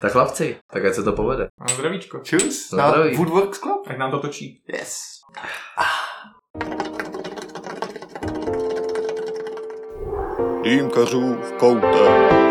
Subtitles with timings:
[0.00, 1.48] Tak chlapci, tak ať se to povede.
[1.60, 2.18] A zdravíčko.
[2.24, 3.16] Čus, Na zdraví.
[3.16, 3.86] Woodworks Club.
[3.86, 4.62] Tak nám to točí.
[4.66, 5.20] Yes.
[10.62, 12.49] Dýmkařův koutek.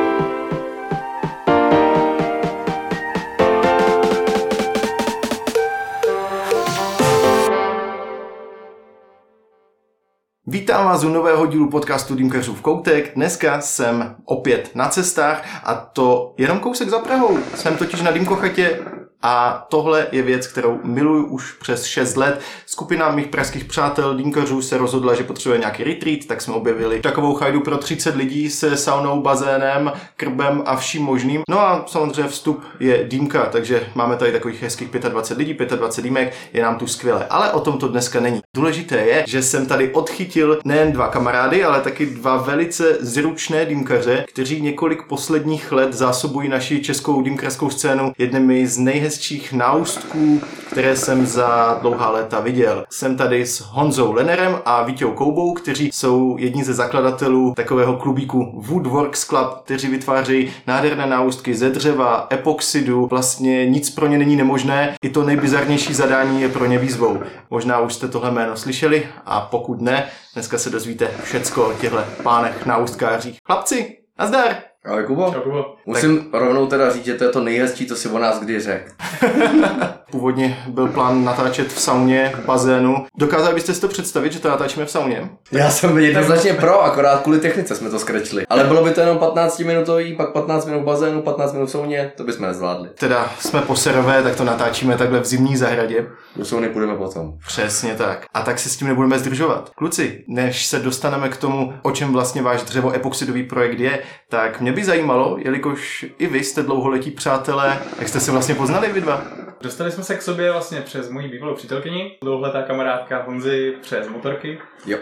[10.51, 13.11] Vítám vás u nového dílu podcastu Dýmkařův koutek.
[13.15, 17.37] Dneska jsem opět na cestách a to jenom kousek za Prahou.
[17.55, 18.79] Jsem totiž na Dýmkochatě
[19.21, 22.41] a tohle je věc, kterou miluju už přes 6 let.
[22.65, 27.33] Skupina mých pražských přátel Dýmkařů se rozhodla, že potřebuje nějaký retreat, tak jsme objevili takovou
[27.33, 31.41] chajdu pro 30 lidí se saunou, bazénem, krbem a vším možným.
[31.49, 36.33] No a samozřejmě vstup je dýmka, takže máme tady takových hezkých 25 lidí, 25 dýmek,
[36.53, 37.25] je nám tu skvěle.
[37.29, 38.39] Ale o tom to dneska není.
[38.55, 44.25] Důležité je, že jsem tady odchytil nejen dva kamarády, ale taky dva velice zručné dýmkaře,
[44.27, 49.08] kteří několik posledních let zásobují naši českou dýmkařskou scénu jednými z nejhezčích
[49.51, 50.41] náustků,
[50.71, 52.85] které jsem za dlouhá léta viděl.
[52.89, 58.51] Jsem tady s Honzou Lenerem a Vítěou Koubou, kteří jsou jedni ze zakladatelů takového klubíku
[58.55, 64.95] Woodworks Club, kteří vytvářejí nádherné náustky ze dřeva, epoxidu, vlastně nic pro ně není nemožné,
[65.03, 67.19] i to nejbizarnější zadání je pro ně výzvou.
[67.49, 72.03] Možná už jste tohle jméno slyšeli a pokud ne, dneska se dozvíte všecko o těchto
[72.23, 73.37] pánech náustkářích.
[73.45, 74.68] Chlapci, nazdar!
[74.89, 75.75] Ale Kubo, Čau, Kubo.
[75.85, 78.91] musím rovnou teda říct, že to je to nejhezčí, co si o nás kdy řekl.
[80.11, 83.05] Původně byl plán natáčet v sauně, v bazénu.
[83.17, 85.29] Dokázali byste si to představit, že to natáčíme v sauně?
[85.51, 88.45] Já jsem jednoznačně pro, akorát kvůli technice jsme to skrečli.
[88.49, 91.71] Ale bylo by to jenom 15 minutový, pak 15 minut v bazénu, 15 minut v
[91.71, 92.89] sauně, to bychom nezvládli.
[92.99, 96.05] Teda jsme po serové, tak to natáčíme takhle v zimní zahradě.
[96.35, 97.33] Do sauny půjdeme potom.
[97.47, 98.25] Přesně tak.
[98.33, 99.71] A tak se s tím nebudeme zdržovat.
[99.75, 104.61] Kluci, než se dostaneme k tomu, o čem vlastně váš dřevo epoxidový projekt je, tak
[104.61, 109.01] mě by zajímalo, jelikož i vy jste dlouholetí přátelé, jak jste se vlastně poznali vy
[109.01, 109.21] dva?
[109.61, 114.59] Dostali jsme se k sobě vlastně přes moji bývalou přítelkyni, dlouholetá kamarádka Honzy přes motorky.
[114.85, 114.97] Jo.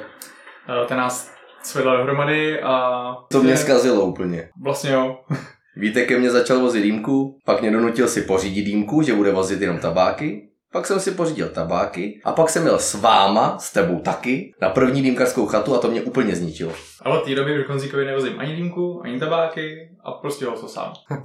[0.69, 3.01] Eh, Ta nás svedla dohromady a...
[3.31, 4.49] To mě zkazilo úplně.
[4.63, 5.19] Vlastně jo.
[5.75, 9.61] Víte, ke mně začal vozit dýmku, pak mě donutil si pořídit dýmku, že bude vozit
[9.61, 10.46] jenom tabáky.
[10.73, 14.69] Pak jsem si pořídil tabáky a pak jsem jel s váma, s tebou taky, na
[14.69, 16.71] první dýmkařskou chatu a to mě úplně zničilo.
[17.01, 20.67] Ale od té doby už Honzíkovi nevozím ani dýmku, ani tabáky a prostě ho to
[20.67, 20.93] sám.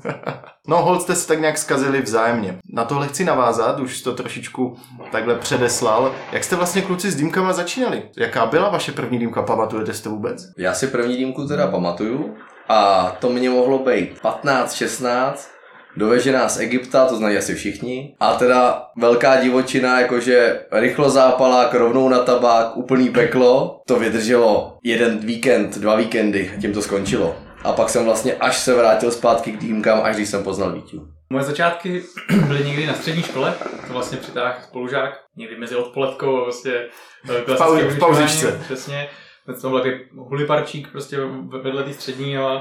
[0.69, 2.59] No, hold jste se tak nějak zkazili vzájemně.
[2.73, 4.77] Na tohle chci navázat, už to trošičku
[5.13, 6.15] takhle předeslal.
[6.33, 8.03] Jak jste vlastně kluci s dýmkama začínali?
[8.17, 10.43] Jaká byla vaše první dýmka, pamatujete si to vůbec?
[10.59, 12.35] Já si první dýmku teda pamatuju
[12.69, 15.51] a to mě mohlo být 15, 16,
[15.97, 18.15] dovežená z Egypta, to znají asi všichni.
[18.21, 23.81] A teda velká divočina, jakože rychlo zápalák, rovnou na tabák, úplný peklo.
[23.87, 27.37] To vydrželo jeden víkend, dva víkendy, tím to skončilo.
[27.65, 31.09] A pak jsem vlastně až se vrátil zpátky k dýmkám, až když jsem poznal Vítu.
[31.31, 32.03] Moje začátky
[32.47, 33.55] byly někdy na střední škole,
[33.87, 38.61] to vlastně přitáhl spolužák, někdy mezi odpoledkou a vlastně eh, klasické pauzi- v vyučování, pauzičce.
[38.65, 39.09] Přesně.
[39.47, 41.19] To byl takový huliparčík prostě
[41.63, 42.55] vedle té střední a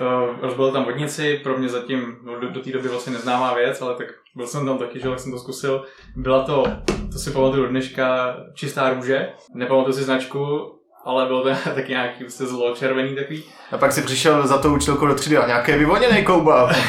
[0.00, 0.06] uh,
[0.40, 3.94] rozbil tam vodnici, pro mě zatím no, do, do té doby vlastně neznámá věc, ale
[3.94, 5.84] tak byl jsem tam taky, že tak jsem to zkusil.
[6.16, 6.64] Byla to,
[7.12, 10.72] to si pamatuju do dneška, čistá růže, nepamatuju si značku,
[11.04, 13.44] ale byl to taky nějaký prostě zlo červený takový.
[13.72, 16.72] A pak si přišel za tou učitelkou do třídy a nějaké vyvoněný kouba.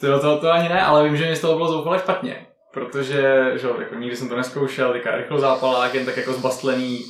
[0.00, 2.46] To, to, to ani ne, ale vím, že mi z toho bylo zoufale špatně.
[2.72, 7.04] Protože, že jo, jako nikdy jsem to neskoušel, teďka rychlo zápalák, jen tak jako zbastlený,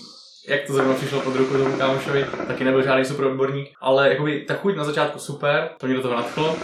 [0.48, 4.40] jak to zrovna přišlo pod ruku tomu kámošovi, taky nebyl žádný super odborník, ale jakoby
[4.40, 6.56] ta chuť na začátku super, to mě do toho nadchlo.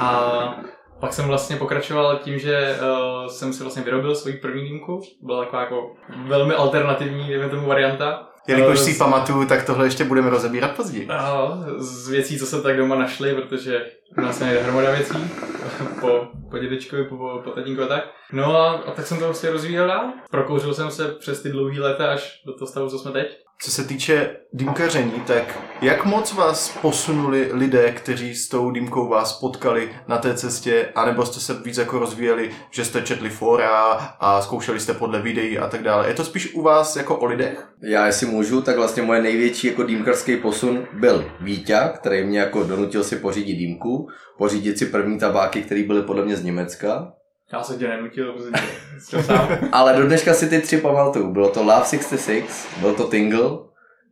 [0.00, 0.54] A
[1.00, 5.00] pak jsem vlastně pokračoval tím, že uh, jsem si vlastně vyrobil svoji první dýmku.
[5.22, 5.90] Byla taková jako
[6.26, 8.28] velmi alternativní, dejme tomu varianta.
[8.48, 11.08] Jelikož Eh, si ji pamatuju, tak tohle ještě budeme rozebírat později.
[11.08, 11.48] a
[11.78, 13.86] z věcí, co se tak doma našli, protože
[14.18, 15.30] u nás najde hromada věcí,
[16.00, 18.04] po, po dědečkovi, po, po tatínku a tak.
[18.32, 20.04] No a, a tak jsem to vlastně rozvíjel dál.
[20.30, 23.26] Prokouřil jsem se přes ty dlouhé léta až do toho stavu, co jsme teď.
[23.62, 29.32] Co se týče dýmkaření, tak jak moc vás posunuli lidé, kteří s tou dýmkou vás
[29.32, 34.42] potkali na té cestě, anebo jste se víc jako rozvíjeli, že jste četli fora a
[34.42, 36.08] zkoušeli jste podle videí a tak dále.
[36.08, 37.68] Je to spíš u vás jako o lidech?
[37.82, 42.62] Já jestli můžu, tak vlastně moje největší jako dýmkarský posun byl Víťa, který mě jako
[42.62, 47.12] donutil si pořídit dýmku, pořídit si první tabáky, které byly podle mě z Německa.
[47.52, 48.50] Já se tě nenutil, protože
[48.98, 49.48] jsem sám.
[49.72, 51.32] Ale do dneška si ty tři pamatuju.
[51.32, 53.50] Bylo to Love 66, byl to Tingle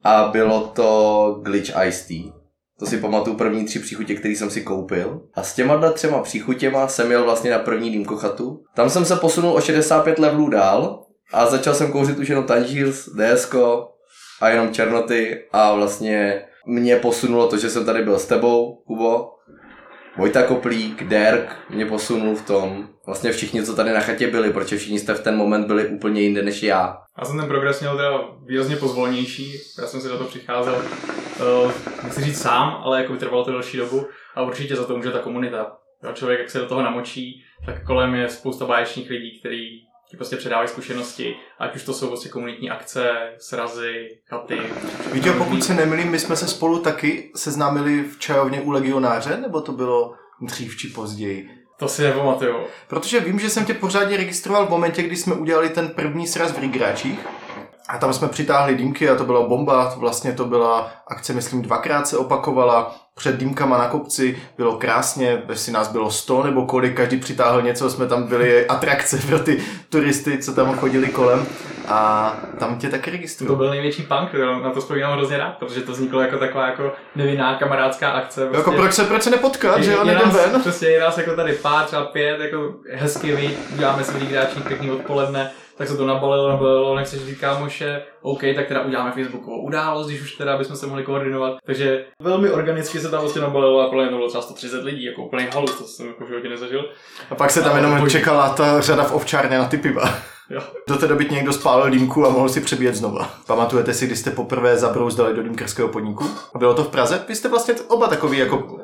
[0.04, 2.32] a bylo to Glitch Ice Tea.
[2.78, 5.20] To si pamatuju první tři příchutě, které jsem si koupil.
[5.34, 8.62] A s těma třema příchutěma jsem jel vlastně na první dýmkochatu.
[8.74, 13.08] Tam jsem se posunul o 65 levelů dál a začal jsem kouřit už jenom Tangiers,
[13.08, 13.54] DSK
[14.40, 19.35] a jenom černoty a vlastně mě posunulo to, že jsem tady byl s tebou, Kubo.
[20.18, 22.88] Vojta Koplík, Derk mě posunul v tom.
[23.06, 26.20] Vlastně všichni, co tady na chatě byli, protože všichni jste v ten moment byli úplně
[26.20, 26.98] jinde než já.
[27.18, 30.74] Já jsem ten progres měl teda výrazně pozvolnější, já jsem si do toho přicházel,
[31.64, 31.72] uh,
[32.04, 35.18] nechci říct sám, ale jako trvalo to delší dobu a určitě za to může ta
[35.18, 35.76] komunita.
[36.04, 39.85] Jo, člověk, jak se do toho namočí, tak kolem je spousta báječných lidí, kteří
[40.16, 44.58] ti prostě předávají zkušenosti, ať už to jsou prostě komunitní akce, srazy, chaty.
[45.12, 49.60] Víte, pokud se nemýlím, my jsme se spolu taky seznámili v čajovně u legionáře, nebo
[49.60, 51.48] to bylo dřív či později?
[51.78, 52.56] To si nepamatuju.
[52.88, 56.52] Protože vím, že jsem tě pořádně registroval v momentě, kdy jsme udělali ten první sraz
[56.52, 57.18] v Rigráčích.
[57.88, 59.94] A tam jsme přitáhli dýmky a to byla bomba.
[59.96, 65.72] Vlastně to byla akce, myslím, dvakrát se opakovala před dýmkama na kopci, bylo krásně, jestli
[65.72, 70.38] nás bylo 100 nebo kolik, každý přitáhl něco, jsme tam byli atrakce pro ty turisty,
[70.38, 71.46] co tam chodili kolem
[71.88, 73.48] a tam tě taky registrují.
[73.48, 74.32] To byl největší punk,
[74.62, 78.40] na to vzpomínám hrozně rád, protože to vzniklo jako taková jako nevinná kamarádská akce.
[78.40, 78.58] Prostě.
[78.58, 80.60] Jako proč se, proč se nepotkat, že jo, nejdem ven?
[80.60, 84.90] Přesně, je nás jako tady pár, třeba pět, jako hezky vyjít, uděláme si hráčník pěkný
[84.90, 90.06] odpoledne, tak se to nabalilo, nabalilo, nechceš říct kámoše, OK, tak teda uděláme Facebookovou událost,
[90.06, 91.56] když už teda bychom se mohli koordinovat.
[91.66, 95.46] Takže velmi organicky se tam vlastně nabalilo a to bylo třeba 130 lidí, jako úplný
[95.54, 96.90] halus, to jsem jako v životě nezažil.
[97.30, 100.14] A pak se tam a jenom čekala ta řada v ovčárně na ty piva.
[100.50, 100.60] Jo.
[100.88, 103.30] Do té doby někdo spálil dýmku a mohl si přebíjet znova.
[103.46, 106.24] Pamatujete si, kdy jste poprvé zabrouzdali do dýmkerského podniku?
[106.54, 107.24] A bylo to v Praze?
[107.28, 108.78] Vy jste vlastně oba takový jako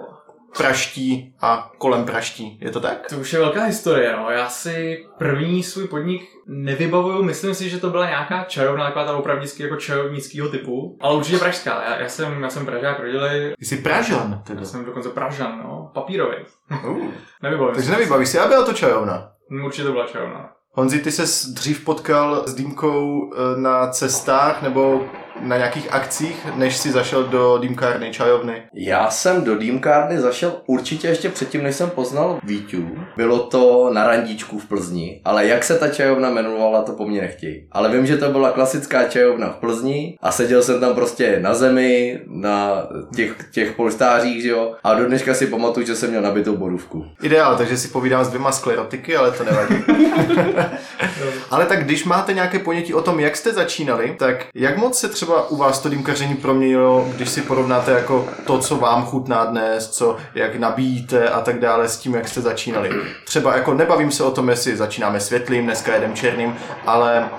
[0.57, 2.59] praští a kolem praští.
[2.61, 3.07] Je to tak?
[3.09, 4.31] To už je velká historie, no.
[4.31, 9.17] Já si první svůj podnik nevybavuju, myslím si, že to byla nějaká čajovna, taková ta
[9.17, 11.83] opravdicky jako čajovnického typu, ale určitě pražská.
[11.83, 13.55] Já, já jsem, já jsem Pražák rodilý.
[13.59, 14.61] Ty jsi Pražan teda?
[14.61, 15.91] Já jsem dokonce Pražan, no.
[15.95, 16.37] Papírový.
[16.85, 16.99] Uh.
[17.43, 19.29] Nevybavím Takže nevybavíš si, a byla to čajovna?
[19.65, 20.51] Určitě to byla čajovna.
[20.75, 25.07] Honzi, ty se dřív potkal s Dýmkou eh, na cestách nebo
[25.43, 28.63] na nějakých akcích, než si zašel do dýmkárny, čajovny?
[28.75, 32.89] Já jsem do dýmkárny zašel určitě ještě předtím, než jsem poznal Víťu.
[33.17, 37.21] Bylo to na randíčku v Plzni, ale jak se ta čajovna jmenovala, to po mně
[37.21, 37.67] nechtějí.
[37.73, 41.55] Ale vím, že to byla klasická čajovna v Plzni a seděl jsem tam prostě na
[41.55, 42.87] zemi, na
[43.17, 44.75] těch, těch polstářích, že jo.
[44.85, 47.07] A do dneška si pamatuju, že jsem měl nabitou bodůvku.
[47.23, 49.75] Ideál, takže si povídám s dvěma sklerotiky, ale to nevadí.
[51.51, 55.09] ale tak když máte nějaké ponětí o tom, jak jste začínali, tak jak moc se
[55.09, 59.45] třeba třeba u vás to dýmkaření proměnilo, když si porovnáte jako to, co vám chutná
[59.45, 62.91] dnes, co, jak nabíjíte a tak dále s tím, jak jste začínali.
[63.25, 66.57] Třeba jako nebavím se o tom, jestli začínáme světlým, dneska jedem černým,
[66.87, 67.31] ale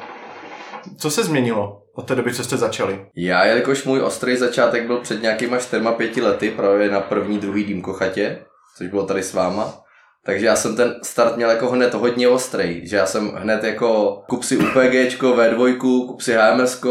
[0.97, 1.79] co se změnilo?
[1.95, 3.05] od té doby, co jste začali?
[3.15, 8.45] Já, jelikož můj ostrý začátek byl před nějakýma 4-5 lety, právě na první, druhý dýmkochatě,
[8.77, 9.83] což bylo tady s váma,
[10.25, 14.21] takže já jsem ten start měl jako hned hodně ostrý, že já jsem hned jako
[14.29, 16.81] kup si UPG, V2, kup si HMS,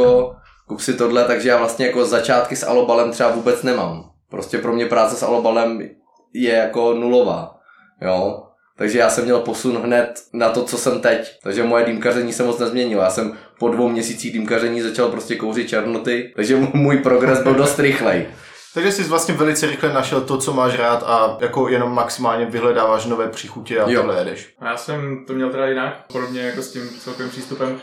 [0.69, 4.11] kup si tohle, takže já vlastně jako začátky s alobalem třeba vůbec nemám.
[4.31, 5.89] Prostě pro mě práce s alobalem
[6.35, 7.57] je jako nulová,
[8.03, 8.43] jo.
[8.79, 11.31] Takže já jsem měl posun hned na to, co jsem teď.
[11.43, 13.03] Takže moje dýmkaření se moc nezměnilo.
[13.03, 17.79] Já jsem po dvou měsících dýmkaření začal prostě kouřit černoty, takže můj progres byl dost
[17.79, 18.27] rychlej.
[18.75, 23.07] Takže jsi vlastně velice rychle našel to, co máš rád a jako jenom maximálně vyhledáváš
[23.07, 24.55] nové příchutě a tohle jedeš.
[24.61, 27.81] Já jsem to měl teda jinak, podobně jako s tím celkovým přístupem.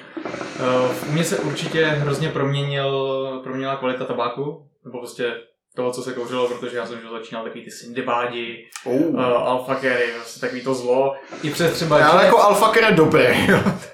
[1.09, 5.35] U mě se určitě hrozně proměnil, proměnila kvalita tabáku, nebo prostě
[5.75, 9.01] toho, co se kouřilo, protože já jsem že začínal takový ty syndibádi, uh.
[9.01, 11.15] uh, alfa carry, vlastně takový to zlo.
[11.43, 12.05] I přes třeba...
[12.07, 13.23] Ale jako alfa carry dobrý.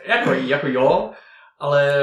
[0.06, 1.10] jako, jako jo,
[1.60, 1.94] ale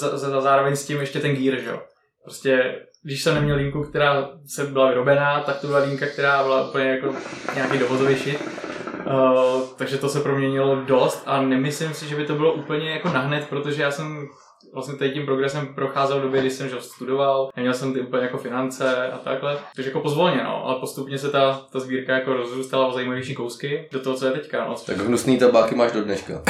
[0.00, 1.82] za, za, zároveň s tím ještě ten gear, že jo.
[2.24, 6.68] Prostě když jsem neměl linku, která se byla vyrobená, tak to byla linka, která byla
[6.68, 7.14] úplně jako
[7.54, 8.40] nějaký dovozový shit.
[9.06, 13.08] Uh, takže to se proměnilo dost a nemyslím si, že by to bylo úplně jako
[13.08, 14.28] nahned, protože já jsem
[14.72, 18.22] vlastně tady tím progresem procházel v době, kdy jsem že studoval, neměl jsem ty úplně
[18.22, 19.58] jako finance a takhle.
[19.74, 23.88] Takže jako pozvolně, no, ale postupně se ta, ta sbírka jako rozrůstala o zajímavější kousky
[23.92, 24.66] do toho, co je teďka.
[24.68, 24.74] No.
[24.86, 26.42] Tak hnusný tabáky máš do dneška.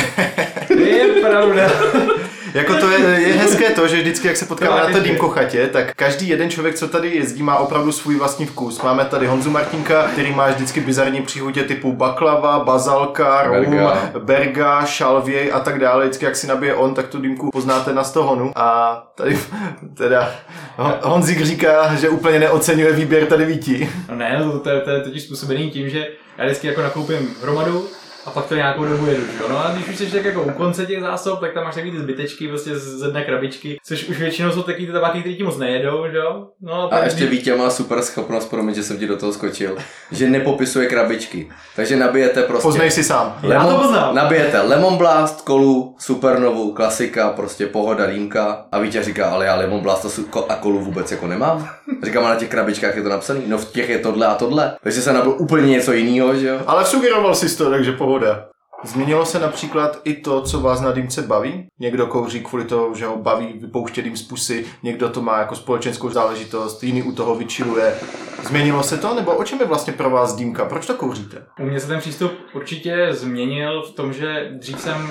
[0.78, 1.70] je pravda.
[2.54, 5.94] jako to je, je hezké to, že vždycky, jak se potkáme na té dýmkochatě, tak
[5.94, 8.82] každý jeden člověk, co tady jezdí, má opravdu svůj vlastní vkus.
[8.82, 14.84] Máme tady Honzu Martinka, který má vždycky bizarní příhodě typu baklava, bazalka, rum, berga, berga
[14.84, 16.04] šalvěj a tak dále.
[16.04, 18.52] Vždycky, jak si nabije on, tak tu dýmku poznáte na stohonu.
[18.56, 19.38] A tady
[19.96, 20.30] teda
[21.02, 23.88] Honzik říká, že úplně neocenuje výběr tady vítí.
[24.08, 27.34] No ne, no to, to, to je totiž způsobený tím, že já vždycky jako nakoupím
[27.42, 27.88] hromadu,
[28.26, 29.46] a pak to nějakou dobu jedu, že jo.
[29.48, 31.90] No a když už jsi tak jako u konce těch zásob, tak tam máš takový
[31.90, 35.42] ty zbytečky prostě z jedné krabičky, což už většinou jsou takový ty tabáky, které ti
[35.42, 36.46] moc nejedou, že jo.
[36.60, 39.76] No A pak ještě Vítě má super schopnost, promiň, že jsem ti do toho skočil,
[40.12, 41.48] že nepopisuje krabičky.
[41.76, 42.62] Takže nabijete prostě...
[42.62, 43.38] Poznej si sám.
[43.42, 44.14] Já to poznám.
[44.14, 48.66] Nabijete Lemon Blast, kolu, Supernovu, klasika, prostě pohoda, rýmka.
[48.72, 50.08] A Vítě říká, ale já Lemon Blast a
[50.48, 51.68] a kolu vůbec jako nemám.
[52.02, 53.40] Říkám, a na těch krabičkách je to napsané.
[53.46, 54.76] No v těch je tohle a tohle.
[54.82, 56.58] Takže jsem nabil úplně něco jiného, že jo?
[56.66, 58.48] Ale sugeroval si to, takže pohoda.
[58.84, 61.68] Změnilo se například i to, co vás na dýmce baví?
[61.80, 65.54] Někdo kouří kvůli toho, že ho baví vypouštět dým z pusy, někdo to má jako
[65.54, 67.94] společenskou záležitost, jiný u toho vyčiluje.
[68.42, 70.64] Změnilo se to, nebo o čem je vlastně pro vás dýmka?
[70.64, 71.46] Proč to kouříte?
[71.60, 75.10] U mě se ten přístup určitě změnil v tom, že dřív jsem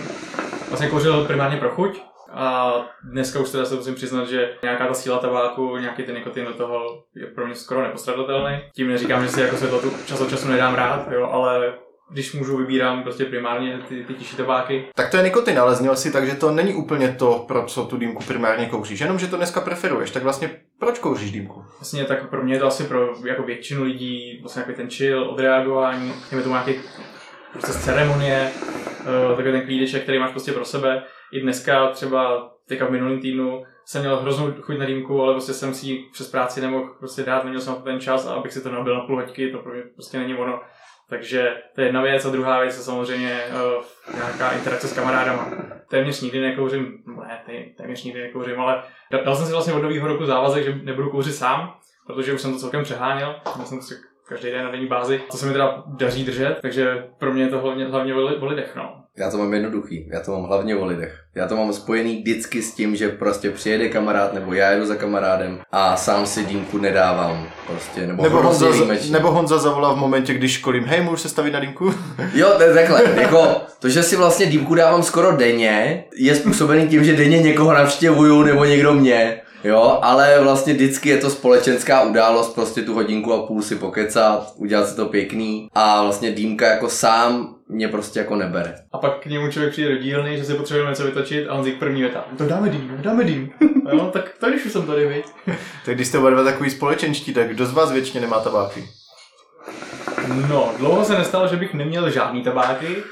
[0.70, 2.01] vlastně kouřil primárně pro chuť,
[2.34, 6.46] a dneska už teda se musím přiznat, že nějaká ta síla tabáku, nějaký ten nikotin
[6.46, 8.60] do toho je pro mě skoro nepostradatelný.
[8.75, 11.74] Tím neříkám, že si jako světlo tu čas od času nedám rád, jo, ale
[12.12, 14.86] když můžu, vybírám prostě primárně ty, ty tižší tabáky.
[14.96, 17.86] Tak to je nikotin, ale zněl si tak, že to není úplně to, pro co
[17.86, 20.12] tu dýmku primárně kouříš, jenom že to dneska preferuješ.
[20.12, 20.50] Tak vlastně
[20.80, 21.63] proč kouříš dýmku?
[21.80, 25.30] Vlastně tak pro mě je to asi pro jako většinu lidí vlastně jako ten chill,
[25.30, 26.74] odreagování, je to nějaký
[27.51, 28.51] prostě ceremonie,
[29.30, 31.03] uh, takový ten klídeček, který máš prostě pro sebe.
[31.32, 35.53] I dneska třeba teďka v minulém týdnu jsem měl hroznou chuť na dýmku, ale prostě
[35.53, 38.63] jsem si ji přes práci nemohl prostě dát, neměl jsem ten čas a abych si
[38.63, 40.60] to nabil na půl hoďky, to pro mě prostě není ono.
[41.12, 43.39] Takže to je jedna věc a druhá věc je samozřejmě
[43.77, 45.51] uh, nějaká interakce s kamarádama.
[45.89, 48.84] Téměř nikdy nekouřím, ne, té- téměř nikdy nekouřím, ale
[49.25, 51.74] dal jsem si vlastně od nového roku závazek, že nebudu kouřit sám,
[52.08, 53.36] protože už jsem to celkem přeháněl.
[53.56, 53.94] Měl jsem si
[54.27, 57.50] každý den na denní bázi, to se mi teda daří držet, takže pro mě je
[57.50, 59.00] to hlavně, hlavně o lidech, no.
[59.18, 61.20] Já to mám jednoduchý, já to mám hlavně o lidech.
[61.36, 64.96] Já to mám spojený vždycky s tím, že prostě přijede kamarád, nebo já jedu za
[64.96, 67.48] kamarádem a sám si dýmku nedávám.
[67.68, 69.12] Prostě, nebo, Nebo Honza, výjimečně.
[69.12, 71.94] nebo Honza zavolá v momentě, když školím, hej, můžu se stavit na dýmku?
[72.34, 73.03] Jo, to je takhle.
[73.22, 77.74] Jako, to, že si vlastně dýmku dávám skoro denně, je způsobený tím, že denně někoho
[77.74, 79.41] navštěvuju nebo někdo mě.
[79.63, 84.53] Jo, ale vlastně vždycky je to společenská událost, prostě tu hodinku a půl si pokecat,
[84.56, 88.75] udělat si to pěkný a vlastně dýmka jako sám mě prostě jako nebere.
[88.91, 91.65] A pak k němu člověk přijde do dílny, že si potřebuje něco vytočit a on
[91.65, 92.25] říká první věta.
[92.38, 93.51] To dáme dým, dáme dým.
[93.91, 95.25] jo, tak to když už jsem tady, viď.
[95.86, 98.89] tak když jste oba dva takový společenští, tak kdo z vás většině nemá tabáky?
[100.50, 103.03] No, dlouho se nestalo, že bych neměl žádný tabáky.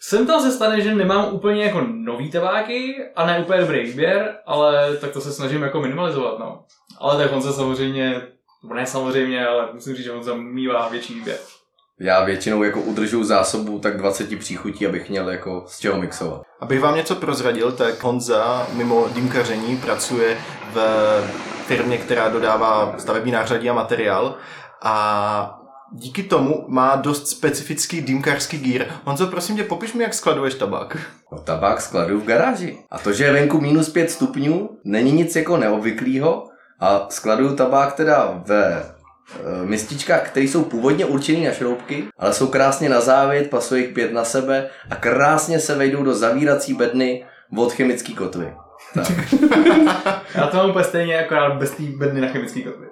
[0.00, 4.36] Sem tam se stane, že nemám úplně jako nový tabáky a ne úplně dobrý výběr,
[4.46, 6.64] ale tak to se snažím jako minimalizovat, no.
[7.00, 8.22] Ale tak on se samozřejmě,
[8.74, 11.38] ne samozřejmě, ale musím říct, že on zamývá větší výběr.
[12.00, 16.42] Já většinou jako udržuju zásobu tak 20 příchutí, abych měl jako z čeho mixovat.
[16.60, 20.38] Abych vám něco prozradil, tak Honza mimo dýmkaření pracuje
[20.72, 20.78] v
[21.66, 24.34] firmě, která dodává stavební nářadí a materiál
[24.82, 25.60] a
[25.92, 28.86] díky tomu má dost specifický dýmkařský gír.
[29.04, 30.96] Honzo, prosím tě, popiš mi, jak skladuješ tabák.
[31.32, 32.78] No, tabák skladu v garáži.
[32.90, 36.48] A to, že je venku minus 5 stupňů, není nic jako neobvyklého.
[36.80, 38.84] A skladuju tabák teda ve e,
[39.64, 44.12] mističkách, které jsou původně určené na šroubky, ale jsou krásně na závět, pasuje jich pět
[44.12, 47.24] na sebe a krásně se vejdou do zavírací bedny
[47.56, 48.52] od chemické kotvy.
[48.96, 49.34] Tak.
[50.34, 52.86] Já to mám úplně stejně, akorát bez té bedny na chemický kotvy.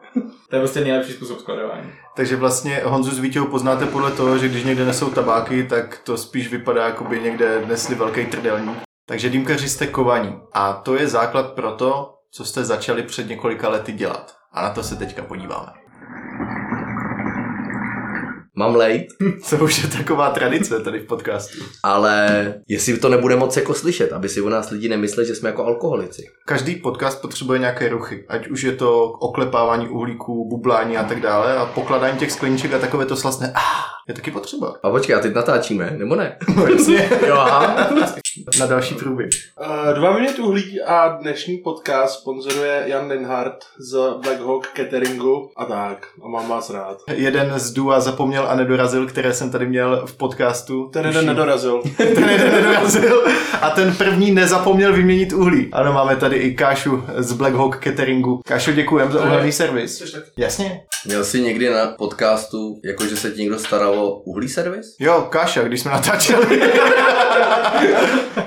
[0.50, 1.92] to je prostě nejlepší způsob skladování.
[2.16, 6.16] Takže vlastně Honzu s Vítěho poznáte podle toho, že když někde nesou tabáky, tak to
[6.16, 8.78] spíš vypadá, jako by někde nesli velký trdelník.
[9.06, 10.40] Takže dýmkaři jste kovaní.
[10.52, 14.34] A to je základ pro to, co jste začali před několika lety dělat.
[14.52, 15.83] A na to se teďka podíváme.
[18.56, 19.06] Mám lejt,
[19.42, 21.58] Co už je taková tradice tady v podcastu.
[21.82, 25.48] ale jestli to nebude moc jako slyšet, aby si o nás lidi nemysleli, že jsme
[25.48, 26.22] jako alkoholici.
[26.46, 31.56] Každý podcast potřebuje nějaké ruchy, ať už je to oklepávání uhlíků, bublání a tak dále
[31.56, 34.74] a pokladání těch skleníček a takové to slastné ah, je taky potřeba.
[34.82, 36.36] A počkej, a teď natáčíme, nebo ne?
[36.56, 37.10] No jasně.
[37.26, 37.90] Jo, aha.
[38.58, 39.28] Na další průběh.
[39.60, 45.64] Uh, dva minut uhlí a dnešní podcast sponzoruje Jan Linhardt z Black Hawk Cateringu a
[45.64, 46.06] tak.
[46.24, 46.98] A mám vás rád.
[47.12, 50.90] Jeden z Dua zapomněl a nedorazil, které jsem tady měl v podcastu.
[50.92, 51.82] Ten jeden nedorazil.
[51.96, 53.24] ten jeden nedorazil
[53.62, 55.68] a ten první nezapomněl vyměnit uhlí.
[55.72, 58.40] Ano, máme tady i Kášu z Black Hawk Cateringu.
[58.46, 60.14] Kášo, děkujem za uhelný servis.
[60.36, 60.82] Jasně.
[61.06, 64.86] Měl jsi někdy na podcastu, jakože se ti někdo staral o uhlí servis?
[65.00, 66.62] Jo, Káša, když jsme natáčeli.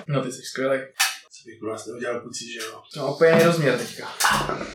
[0.07, 0.77] No ty jsi skvělý.
[1.47, 2.81] Bych pro vás neudělal kluci, že jo?
[2.93, 4.07] To úplně rozměr teďka.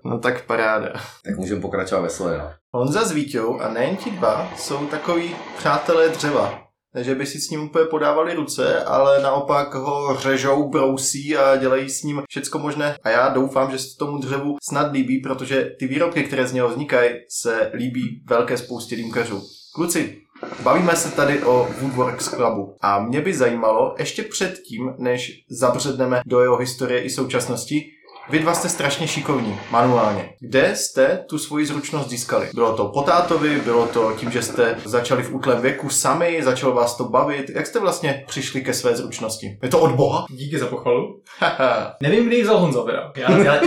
[0.05, 0.93] no tak paráda.
[1.25, 2.38] Tak můžeme pokračovat ve slové.
[2.38, 2.50] no.
[2.71, 6.62] Honza s Vítěou a nejen ti dva jsou takový přátelé dřeva.
[6.95, 11.57] Ne, že by si s ním úplně podávali ruce, ale naopak ho řežou, brousí a
[11.57, 12.97] dělají s ním všecko možné.
[13.02, 16.69] A já doufám, že se tomu dřevu snad líbí, protože ty výrobky, které z něho
[16.69, 19.43] vznikají, se líbí velké spoustě dýmkařů.
[19.75, 20.22] Kluci,
[20.62, 26.40] Bavíme se tady o Woodworks Clubu a mě by zajímalo, ještě předtím, než zabředneme do
[26.40, 27.84] jeho historie i současnosti,
[28.30, 30.30] vy dva jste strašně šikovní, manuálně.
[30.40, 32.49] Kde jste tu svoji zručnost získali?
[32.54, 36.75] Bylo to po tátovi, bylo to tím, že jste začali v útlém věku sami, začalo
[36.75, 37.50] vás to bavit?
[37.54, 39.58] Jak jste vlastně přišli ke své zručnosti?
[39.62, 40.26] Je to od Boha?
[40.30, 41.20] Díky za pochvalu.
[42.02, 43.12] Nevím, kdy ji vzal Honza teda.
[43.16, 43.61] Já, já,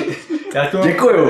[0.55, 1.29] já to mám Děkuju.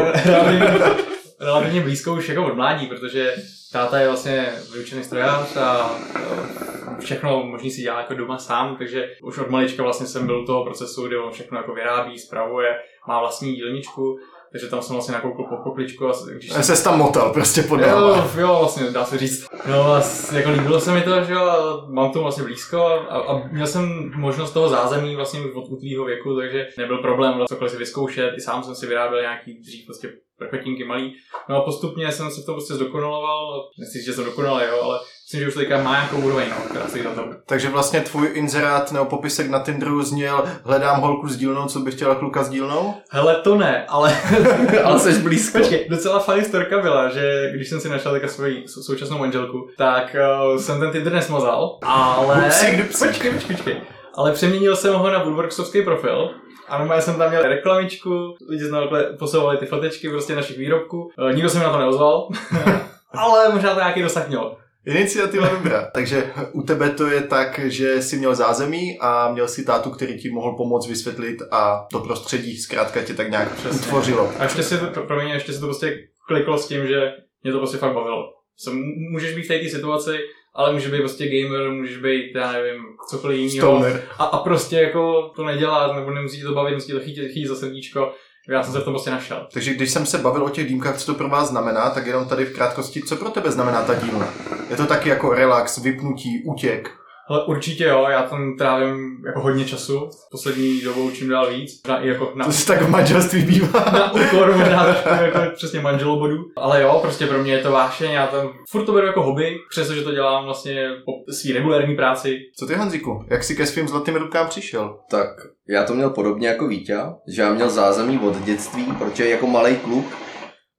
[1.40, 3.36] relativně blízko už jako od mládí, protože
[3.72, 9.10] táta je vlastně vyučený strojář a eh, všechno možný si dělá jako doma sám, takže
[9.24, 12.76] už od malička vlastně jsem byl u toho procesu, kde on všechno jako vyrábí, spravuje,
[13.08, 14.20] má vlastní dílničku,
[14.52, 17.78] takže tam jsem vlastně nakoukl po pokličku a když Já se tam motal prostě pod
[17.78, 18.02] náma.
[18.02, 19.48] Jo, jo, vlastně dá se říct.
[19.70, 20.02] No a
[20.32, 23.68] jako líbilo se mi to, že jo, a mám to vlastně blízko a, a, měl
[23.68, 27.78] jsem možnost toho zázemí vlastně už od útlýho věku, takže nebyl problém vlastně cokoliv si
[27.78, 31.16] vyzkoušet, i sám jsem si vyráběl nějaký dřív prostě prkotinky malý.
[31.50, 34.82] No a postupně jsem se v tom prostě zdokonaloval, nechci říct, že jsem dokonal, jo,
[34.84, 37.30] ale myslím, že už teďka má nějakou úroveň, no, která za to.
[37.46, 41.92] Takže vlastně tvůj inzerát nebo popisek na Tinderu zněl hledám holku s dílnou, co by
[41.92, 42.94] chtěla kluka s dílnou?
[43.10, 44.18] Hele, to ne, ale
[44.84, 45.58] Ale jsi blízko.
[45.58, 49.68] Počkej, docela funny storka byla, že když jsem si našel teďka svoji sou- současnou manželku,
[49.78, 50.16] tak
[50.52, 52.42] uh, jsem ten Tinder nesmazal, ale...
[52.78, 53.10] Dupsík.
[53.10, 53.82] Počkej, počkej, počkej.
[54.18, 56.30] Ale přeměnil jsem ho na Woodworksovský profil.
[56.68, 58.88] A normálně jsem tam měl reklamičku, lidi znali,
[59.20, 61.10] posouvali ty fotečky prostě našich výrobků.
[61.18, 62.30] Uh, nikdo se mi na to neozval,
[63.14, 64.58] ale možná to nějaký dosah mělo.
[64.86, 65.92] Iniciativa dobrá.
[65.94, 70.20] Takže u tebe to je tak, že jsi měl zázemí a měl si tátu, který
[70.22, 73.80] ti mohl pomoct vysvětlit a to prostředí zkrátka tě tak nějak Přesně.
[73.80, 74.32] utvořilo.
[74.40, 77.12] A ještě si to, pro, pro mě ještě se to prostě kliklo s tím, že
[77.44, 78.34] mě to prostě fakt bavilo.
[78.58, 78.82] Jsem,
[79.12, 80.18] můžeš být v té situaci,
[80.56, 83.86] ale můžeš být prostě gamer, můžeš být, já nevím, cokoliv jiného.
[84.18, 87.56] A, a prostě jako to nedělat, nebo nemusí to bavit, musí to chytit, chytit za
[87.56, 88.12] srdíčko.
[88.50, 89.48] Já jsem se v tom prostě našel.
[89.54, 92.28] Takže když jsem se bavil o těch dýmkách, co to pro vás znamená, tak jenom
[92.28, 94.34] tady v krátkosti, co pro tebe znamená ta dílna?
[94.70, 97.05] Je to taky jako relax, vypnutí, útěk?
[97.30, 102.04] Ale určitě jo, já tam trávím jako hodně času, poslední dobou čím dál víc, možná
[102.04, 103.80] i jako na, To se tak v manželství bývá.
[103.80, 104.88] na úkor možná
[105.22, 106.38] jako přesně manželobodu.
[106.58, 109.56] Ale jo, prostě pro mě je to vášeň, já tam furt to beru jako hobby,
[109.70, 112.38] přestože to dělám vlastně po svý regulární práci.
[112.60, 114.98] Co ty Hanziku, jak jsi ke svým zlatým rukám přišel?
[115.10, 115.30] Tak
[115.70, 116.98] já to měl podobně jako Vítě,
[117.36, 120.06] že já měl zázemí od dětství, protože jako malý kluk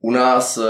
[0.03, 0.63] u nás eh,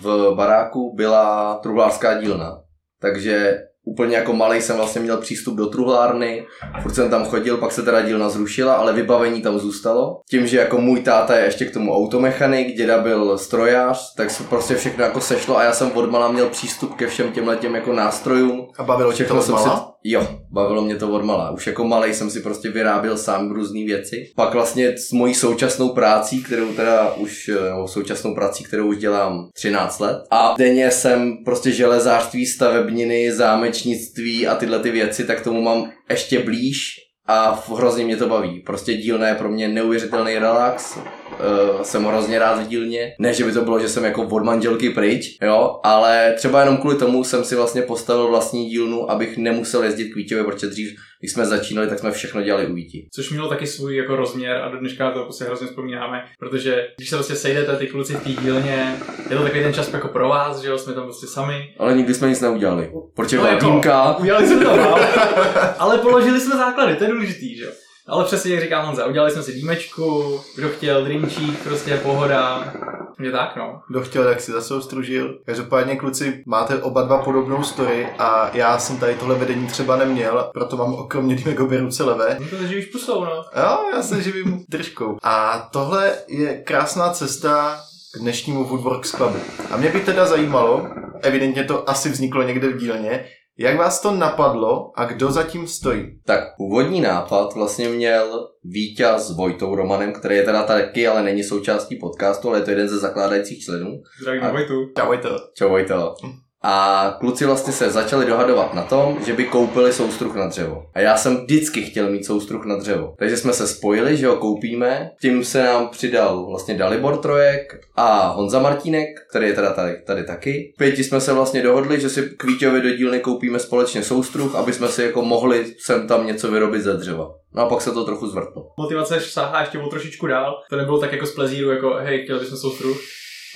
[0.00, 2.58] v baráku byla truhlářská dílna.
[3.00, 6.46] Takže úplně jako malý jsem vlastně měl přístup do truhlárny,
[6.82, 10.20] furt jsem tam chodil, pak se teda dílna zrušila, ale vybavení tam zůstalo.
[10.30, 14.44] Tím, že jako můj táta je ještě k tomu automechanik, děda byl strojař, tak se
[14.44, 17.74] prostě všechno jako sešlo a já jsem od mala měl přístup ke všem těmhle těm
[17.74, 18.68] jako nástrojům.
[18.78, 19.91] A bavilo tě to Všechno jsem si?
[20.04, 21.50] Jo, bavilo mě to od malá.
[21.50, 24.32] Už jako malý jsem si prostě vyráběl sám různé věci.
[24.36, 29.48] Pak vlastně s mojí současnou prácí, kterou teda už, nebo současnou prací, kterou už dělám
[29.54, 30.22] 13 let.
[30.30, 36.38] A denně jsem prostě železářství, stavebniny, zámečnictví a tyhle ty věci, tak tomu mám ještě
[36.38, 36.94] blíž
[37.26, 38.60] a hrozně mě to baví.
[38.60, 40.98] Prostě dílna je pro mě neuvěřitelný relax.
[41.32, 43.12] Uh, jsem hrozně rád v dílně.
[43.18, 46.76] Ne, že by to bylo, že jsem jako od manželky pryč, jo, ale třeba jenom
[46.76, 50.88] kvůli tomu jsem si vlastně postavil vlastní dílnu, abych nemusel jezdit k Vítěvi, protože dřív,
[51.20, 53.06] když jsme začínali, tak jsme všechno dělali u Víti.
[53.14, 57.10] Což mělo taky svůj jako rozměr a do dneška to prostě hrozně vzpomínáme, protože když
[57.10, 58.96] se prostě sejdete ty kluci v té dílně,
[59.30, 61.74] je to takový ten čas jako pro vás, že jo, jsme tam prostě sami.
[61.78, 62.90] Ale nikdy jsme nic neudělali.
[63.16, 65.08] Protože No byla jako- týmka, Udělali jsme to, ale,
[65.78, 67.70] ale položili jsme základy, to je důležitý, že jo.
[68.12, 72.72] Ale přesně jak říká Honza, udělali jsme si dýmečku, kdo chtěl, drinčík, prostě pohoda.
[73.20, 73.80] Je tak, no.
[73.88, 75.38] Kdo chtěl, tak si zase ostružil.
[75.46, 80.50] Každopádně, kluci, máte oba dva podobnou story a já jsem tady tohle vedení třeba neměl,
[80.54, 82.36] proto mám kromě dýmek obě ruce levé.
[82.40, 83.44] No to živíš pusou, no.
[83.56, 85.18] Jo, já se živím držkou.
[85.22, 87.80] A tohle je krásná cesta
[88.14, 89.38] k dnešnímu Woodworks Clubu.
[89.70, 90.86] A mě by teda zajímalo,
[91.22, 93.24] evidentně to asi vzniklo někde v dílně,
[93.58, 96.20] jak vás to napadlo a kdo zatím stojí?
[96.26, 101.42] tak původní nápad vlastně měl Vítě s Vojtou Romanem, který je teda taky, ale není
[101.42, 104.02] součástí podcastu, ale je to jeden ze zakládajících členů.
[104.20, 104.74] Zdravím A- Vojtu.
[104.98, 105.36] Čau, to.
[105.54, 106.14] Čau Vojto.
[106.64, 110.82] A kluci vlastně se začali dohadovat na tom, že by koupili soustruh na dřevo.
[110.94, 113.14] A já jsem vždycky chtěl mít soustruh na dřevo.
[113.18, 115.10] Takže jsme se spojili, že ho koupíme.
[115.20, 120.24] Tím se nám přidal vlastně Dalibor Trojek a Honza Martínek, který je teda tady, tady
[120.24, 120.74] taky.
[120.78, 124.72] Pěti jsme se vlastně dohodli, že si k Vítěvi do dílny koupíme společně soustruh, aby
[124.72, 127.34] jsme si jako mohli sem tam něco vyrobit ze dřeva.
[127.54, 128.66] No a pak se to trochu zvrtlo.
[128.78, 130.54] Motivace sáhá ještě o trošičku dál.
[130.70, 132.96] To nebylo tak jako z plezíru, jako hej, chtěli bychom soustruh.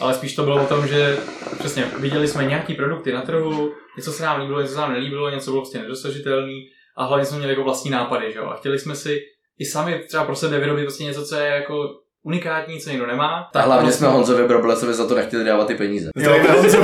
[0.01, 1.17] Ale spíš to bylo o tom, že
[1.59, 5.31] přesně viděli jsme nějaký produkty na trhu, něco se nám líbilo, něco se nám nelíbilo,
[5.31, 8.47] něco bylo prostě nedosažitelný a hlavně jsme měli jako vlastní nápady, že jo.
[8.47, 9.21] A chtěli jsme si
[9.59, 11.75] i sami třeba pro sebe vyrobit prostě něco, co je jako
[12.23, 13.27] unikátní, co někdo nemá.
[13.39, 16.11] A tak hlavně prostě- jsme Honzovi Broblecovi za to nechtěli dávat ty peníze.
[16.17, 16.79] Zdravíme Honzu.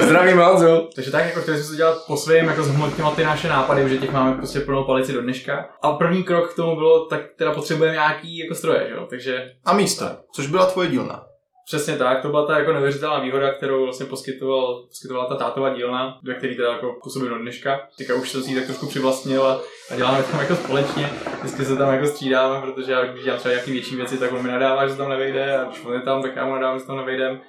[0.00, 0.88] Zdravím Honzu.
[0.94, 3.98] Takže tak jako chtěli jsme to dělat po svém, jako zhmotňovat ty naše nápady, že
[3.98, 5.68] těch máme prostě plnou palici do dneška.
[5.82, 9.06] A první krok k tomu bylo, tak teda potřebujeme nějaký jako stroje, že jo?
[9.10, 11.25] Takže A místo, což byla tvoje dílna.
[11.66, 16.18] Přesně tak, to byla ta jako neuvěřitelná výhoda, kterou vlastně poskytoval, poskytovala ta tátová dílna,
[16.22, 17.80] ve který teda jako působí do dneška.
[17.98, 21.10] Teďka už jsem si tak trošku přivlastnil a, a děláme tam jako společně.
[21.38, 24.42] Vždycky se tam jako střídáme, protože já když dělám třeba nějaký větší věci, tak on
[24.42, 26.86] mi nadává, že tam nevejde a když on je tam, tak já mu nadávám, že
[26.86, 27.40] tam nevejdem.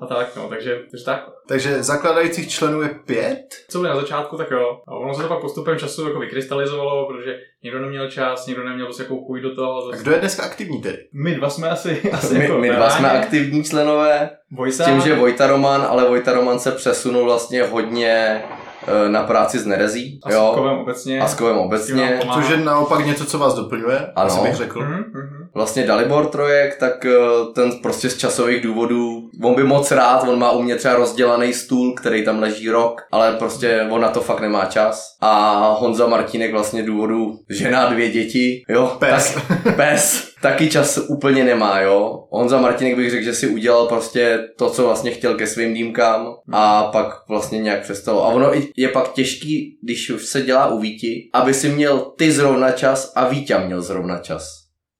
[0.00, 1.24] A tak, no, takže, takže tak.
[1.48, 3.38] Takže zakladajících členů je pět.
[3.70, 4.80] Co byly na začátku, tak jo.
[4.88, 8.86] A ono se to pak postupem času jako vykrystalizovalo, protože někdo neměl čas, někdo neměl
[8.86, 9.88] prostě jakou chuť do toho.
[9.92, 10.98] A kdo je dneska aktivní tedy?
[11.24, 15.00] My dva jsme asi, asi My, jako my dva jsme aktivní členové, Vojsa, s tím,
[15.00, 18.42] že Vojta Roman, ale Vojta Roman se přesunul vlastně hodně
[18.88, 20.20] eh, na práci s Nerezí.
[20.24, 21.20] a s Kovem obecně.
[21.20, 22.20] a s Kovem obecně.
[22.34, 24.26] Což je naopak něco, co vás doplňuje, Ano.
[24.26, 24.80] asi bych řekl.
[24.80, 25.37] Mhm, mhm.
[25.54, 27.18] Vlastně Dalibor Trojek, tak eh,
[27.54, 31.52] ten prostě z časových důvodů, on by moc rád, on má u mě třeba rozdělaný
[31.52, 35.16] stůl, který tam leží rok, ale prostě on na to fakt nemá čas.
[35.20, 39.34] A Honza Martínek vlastně důvodu žena, dvě děti, jo, Pes.
[39.34, 42.24] Tak, pes, taky čas úplně nemá, jo.
[42.30, 46.34] Honza Martínek bych řekl, že si udělal prostě to, co vlastně chtěl ke svým dýmkám
[46.52, 48.24] a pak vlastně nějak přestalo.
[48.24, 52.32] A ono je pak těžký, když už se dělá u Víti, aby si měl ty
[52.32, 54.57] zrovna čas a Vítě měl zrovna čas.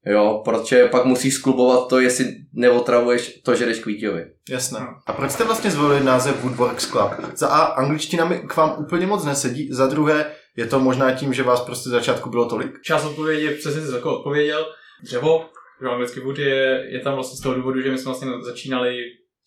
[0.08, 4.26] Jo, protože pak musíš sklubovat to, jestli neotravuješ to, že jdeš k Vítěvi.
[4.50, 4.86] Jasné.
[5.06, 7.12] A proč jste vlastně zvolili název Woodworks Club?
[7.34, 11.34] Za A, angličtina mi k vám úplně moc nesedí, za druhé, je to možná tím,
[11.34, 12.82] že vás prostě začátku bylo tolik.
[12.82, 14.66] Část odpovědi je přesně si jako odpověděl.
[15.02, 15.46] Dřevo,
[15.82, 18.96] že anglicky wood je, je tam vlastně z toho důvodu, že my jsme vlastně začínali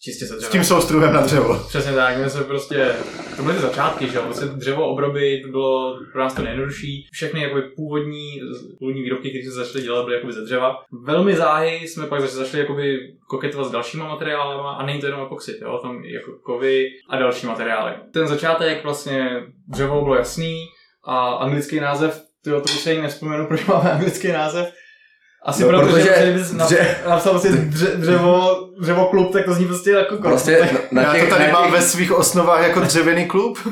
[0.03, 0.51] čistě se S dřevem.
[0.51, 1.59] tím soustruhem na dřevo.
[1.67, 2.95] Přesně tak, my jsme prostě,
[3.37, 7.07] to byly ty začátky, že jo, prostě dřevo obroby, to bylo pro nás to nejjednodušší.
[7.11, 8.41] Všechny jakoby původní,
[8.79, 10.75] původní výrobky, které jsme začali dělat, byly jakoby ze dřeva.
[11.03, 15.21] Velmi záhy jsme pak zač- začali jakoby koketovat s dalšíma materiálama a není to jenom
[15.25, 17.93] epoxid, jo, tam jako kovy a další materiály.
[18.13, 19.29] Ten začátek vlastně
[19.67, 20.65] dřevo bylo jasný
[21.05, 24.73] a anglický název, tyjo, to už se ani nevzpomenu, proč máme anglický název.
[25.45, 29.45] Asi No, proto, protože že kdybys na- dře- napsal prostě dře, dřevo, dřevo klub, tak
[29.45, 31.81] to zní prostě jako Prostě na, na Já těch, to tady na mám těch, ve
[31.81, 33.57] svých osnovách jako dřevěný klub.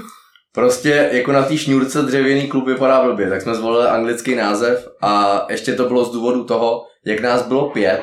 [0.53, 5.45] Prostě jako na té šňůrce dřevěný klub vypadá blbě, tak jsme zvolili anglický název a
[5.49, 8.01] ještě to bylo z důvodu toho, jak nás bylo pět,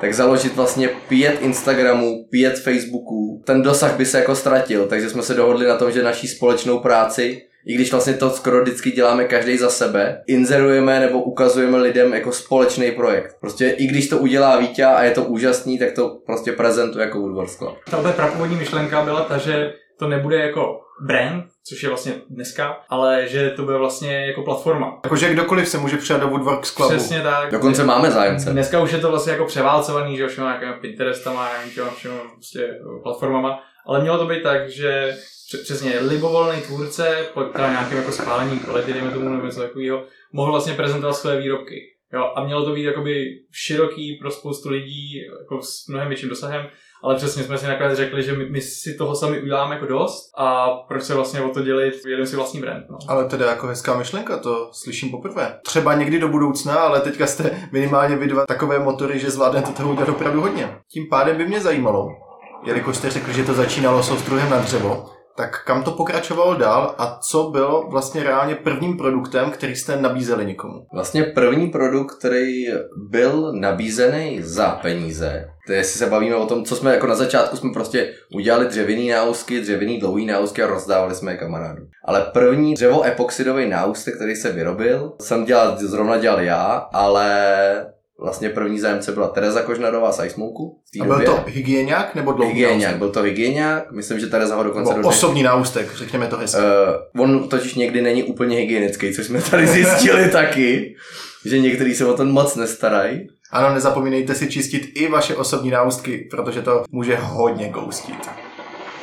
[0.00, 5.22] tak založit vlastně pět Instagramů, pět Facebooků, ten dosah by se jako ztratil, takže jsme
[5.22, 9.24] se dohodli na tom, že naší společnou práci, i když vlastně to skoro vždycky děláme
[9.24, 13.36] každý za sebe, inzerujeme nebo ukazujeme lidem jako společný projekt.
[13.40, 17.20] Prostě i když to udělá Vítě a je to úžasný, tak to prostě prezentuje jako
[17.20, 17.76] Woodward Club.
[17.90, 23.28] ta prapůvodní myšlenka byla ta, že to nebude jako brand, což je vlastně dneska, ale
[23.28, 25.00] že to bude vlastně jako platforma.
[25.04, 26.96] Jakože kdokoliv se může přidat do Woodworks Clubu.
[26.96, 27.50] Přesně tak.
[27.50, 28.50] Dokonce máme zájemce.
[28.50, 32.68] Dneska už je to vlastně jako převálcovaný, že jo, všema nějakými Pinterestama, nějakými všema prostě
[33.02, 35.16] platformama, ale mělo to být tak, že
[35.62, 40.72] přesně libovolný tvůrce, po nějakým jako schválením kvality, dejme tomu nebo něco takového, mohl vlastně
[40.72, 41.80] prezentovat své výrobky.
[42.12, 46.66] Jo, a mělo to být jakoby široký pro spoustu lidí, jako s mnohem větším dosahem,
[47.04, 50.30] ale přesně jsme si nakonec řekli, že my, my si toho sami uděláme jako dost
[50.38, 52.84] a proč se vlastně o to dělit, jeden si vlastní brand.
[52.90, 52.98] No.
[53.08, 55.58] Ale teda jako hezká myšlenka, to slyším poprvé.
[55.64, 59.92] Třeba někdy do budoucna, ale teďka jste minimálně vy dva takové motory, že zvládnete toho
[59.92, 60.76] udělat opravdu hodně.
[60.92, 62.08] Tím pádem by mě zajímalo,
[62.66, 67.18] jelikož jste řekli, že to začínalo soustruhem na dřevo, tak kam to pokračovalo dál a
[67.22, 70.86] co bylo vlastně reálně prvním produktem, který jste nabízeli někomu?
[70.92, 72.64] Vlastně první produkt, který
[72.96, 77.14] byl nabízený za peníze, to je, jestli se bavíme o tom, co jsme jako na
[77.14, 81.88] začátku jsme prostě udělali dřevěný náusky, dřevěný dlouhý náusky a rozdávali jsme je kamarádům.
[82.04, 88.50] Ale první dřevo epoxidový náustek, který se vyrobil, jsem dělal, zrovna dělal já, ale vlastně
[88.50, 90.78] první zájemce byla Tereza Kožnarová z Icemouku.
[91.00, 91.26] A byl době.
[91.26, 92.98] to hygieniák nebo dlouhý Hygieniák, náustek?
[92.98, 96.60] byl to hygieniák, myslím, že Tereza ho dokonce Nebo osobní náustek, řekněme to hezky.
[97.14, 100.94] Uh, on totiž někdy není úplně hygienický, což jsme tady zjistili taky,
[101.44, 103.28] že někteří se o ten moc nestarají.
[103.50, 108.16] Ano, nezapomínejte si čistit i vaše osobní náustky, protože to může hodně goustit.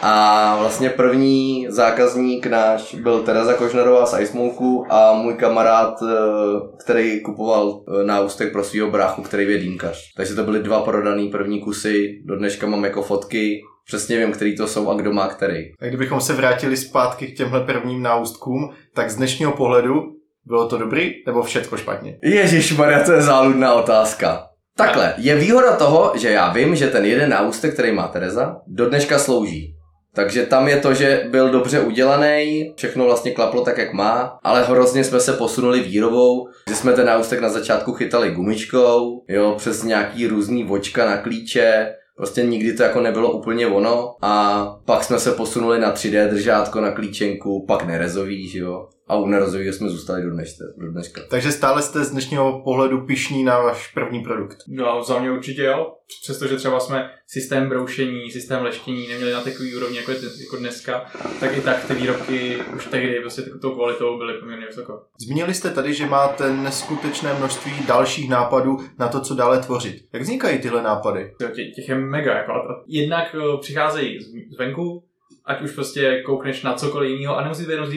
[0.06, 6.16] A vlastně první zákazník náš byl Tereza Kožnerová z Icemouku a můj kamarád, eh,
[6.84, 10.14] který kupoval eh, náustek pro svého bráchu, který je dýmkař.
[10.18, 14.56] Takže to byly dva prodaný první kusy, do dneška mám jako fotky, přesně vím, který
[14.58, 15.72] to jsou a kdo má který.
[15.82, 20.04] A kdybychom se vrátili zpátky k těmhle prvním náustkům, tak z dnešního pohledu
[20.46, 22.18] bylo to dobrý nebo všetko špatně?
[22.24, 24.48] Ježíš Maria, to je záludná otázka.
[24.78, 28.90] Takhle, je výhoda toho, že já vím, že ten jeden náustek, který má Tereza, do
[28.90, 29.76] dneška slouží.
[30.16, 34.64] Takže tam je to, že byl dobře udělaný, všechno vlastně klaplo tak, jak má, ale
[34.64, 39.84] hrozně jsme se posunuli výrobou, že jsme ten náustek na začátku chytali gumičkou, jo, přes
[39.84, 45.20] nějaký různý vočka na klíče, Prostě nikdy to jako nebylo úplně ono a pak jsme
[45.20, 48.88] se posunuli na 3D držátko na klíčenku, pak nerezový, že jo.
[49.08, 51.22] A u nerezového jsme zůstali do, dneška, do dneška.
[51.30, 54.58] Takže stále jste z dnešního pohledu pišní na váš první produkt.
[54.68, 55.94] No, za mě určitě jo.
[56.24, 61.06] Přestože třeba jsme systém broušení, systém leštění neměli na takový úrovni jako, je, jako dneska,
[61.40, 65.02] tak i tak ty výrobky už tehdy prostě tou kvalitou byly poměrně vysoko.
[65.20, 70.06] Zmínili jste tady, že máte neskutečné množství dalších nápadů na to, co dále tvořit.
[70.14, 71.34] Jak vznikají tyhle nápady?
[71.38, 72.38] Tě, těch je mega.
[72.38, 72.54] Jako,
[72.88, 74.20] jednak eh, přicházejí
[74.56, 75.04] zvenku,
[75.46, 77.88] ať už prostě koukneš na cokoliv jiného a nemusí to jenom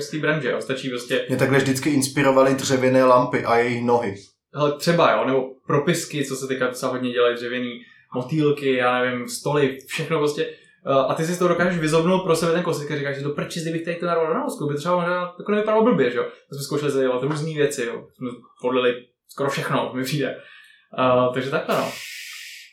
[0.00, 0.60] z branže, jo.
[0.60, 1.24] stačí prostě...
[1.28, 4.14] Mě takhle vždycky inspirovaly dřevěné lampy a jejich nohy.
[4.54, 7.80] Hele, třeba jo, nebo propisky, co se teďka docela hodně dělají, dřevěný
[8.14, 10.54] motýlky, já nevím, stoly, všechno prostě.
[10.86, 13.22] Uh, a ty si z toho dokážeš vyzobnout pro sebe ten kosek a říkáš, že
[13.22, 16.18] to prči, kdybych tady to narval na nosku, by třeba možná jako nevypadalo blbě, že
[16.18, 16.24] jo.
[16.24, 18.06] My jsme zkoušeli zadělat různé věci, jo.
[18.14, 18.94] Jsme podlili
[19.28, 20.36] skoro všechno, mi přijde.
[20.98, 21.92] Uh, takže takhle no.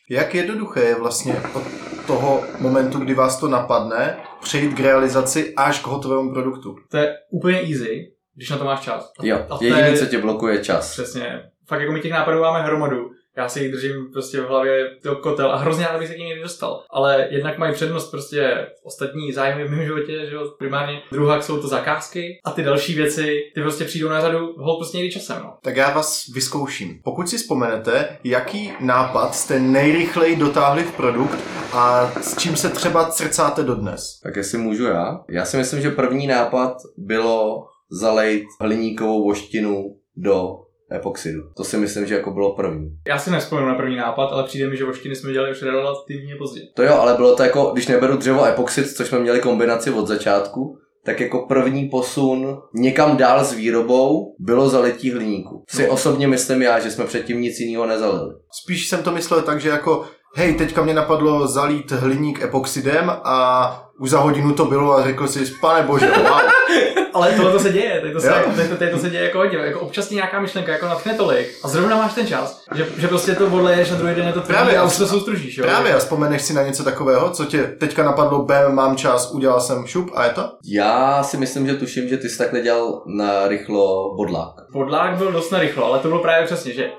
[0.09, 1.63] Jak jednoduché je vlastně od
[2.07, 6.75] toho momentu, kdy vás to napadne, přejít k realizaci až k hotovému produktu?
[6.91, 9.11] To je úplně easy, když na to máš čas.
[9.19, 9.97] A, jo, a jediný, je...
[9.97, 10.91] co tě blokuje, čas.
[10.91, 11.41] Přesně.
[11.67, 15.15] Fakt jako my těch nápadů máme hromadu já si jich držím prostě v hlavě do
[15.15, 16.83] kotel a hrozně rád bych se k ním dostal.
[16.89, 21.01] Ale jednak mají přednost prostě ostatní zájmy v mém životě, že jo, primárně.
[21.11, 24.97] Druhá jsou to zakázky a ty další věci, ty prostě přijdou na řadu hol prostě
[24.97, 25.53] někdy časem, no.
[25.63, 26.99] Tak já vás vyzkouším.
[27.03, 31.39] Pokud si vzpomenete, jaký nápad jste nejrychleji dotáhli v produkt
[31.73, 34.19] a s čím se třeba srdcáte dodnes?
[34.23, 35.19] Tak jestli můžu já.
[35.29, 40.57] Já si myslím, že první nápad bylo zalejt hliníkovou voštinu do
[40.91, 41.43] epoxidu.
[41.57, 42.89] To si myslím, že jako bylo první.
[43.07, 46.35] Já si nespomenu na první nápad, ale přijde mi, že voštiny jsme dělali už relativně
[46.35, 46.61] pozdě.
[46.75, 50.07] To jo, ale bylo to jako, když neberu dřevo epoxid, což jsme měli kombinaci od
[50.07, 55.63] začátku, tak jako první posun někam dál s výrobou bylo zalití hliníku.
[55.69, 55.93] Si no.
[55.93, 58.35] osobně myslím já, že jsme předtím nic jiného nezalili.
[58.63, 63.88] Spíš jsem to myslel tak, že jako hej, teďka mě napadlo zalít hliník epoxidem a
[63.99, 66.41] už za hodinu to bylo a řekl si, pane bože, wow.
[67.13, 69.37] Ale tohle to se děje, tady to se, tady to, tady to se děje jako
[69.37, 72.87] hodně, jako občas ti nějaká myšlenka jako natchne tolik a zrovna máš ten čas, že,
[72.97, 75.57] že prostě to odleješ na druhý den je to tvrdý a už to soustružíš.
[75.57, 75.63] Jo?
[75.63, 79.59] Právě, a vzpomeneš si na něco takového, co tě teďka napadlo, bam, mám čas, udělal
[79.59, 80.51] jsem šup a je to?
[80.65, 84.53] Já si myslím, že tuším, že ty jsi takhle dělal na rychlo bodlák.
[84.73, 86.91] Bodlák byl dost na rychlo, ale to bylo právě přesně, že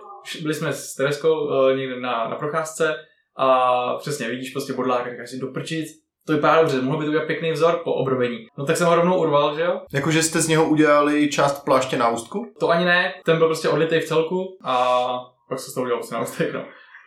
[0.43, 2.95] byli jsme s Tereskou uh, někde na, na procházce
[3.39, 5.87] a přesně vidíš prostě bodlák a říkáš si doprčit,
[6.27, 8.47] to vypadá dobře, mohl by to udělat pěkný vzor po obrobení.
[8.59, 9.81] No tak jsem ho rovnou urval, že jo?
[9.93, 12.47] Jakože jste z něho udělali část pláště na ústku?
[12.61, 15.07] To ani ne, ten byl prostě odlitý v celku a
[15.49, 16.65] pak se z toho udělal prostě na ústek, no.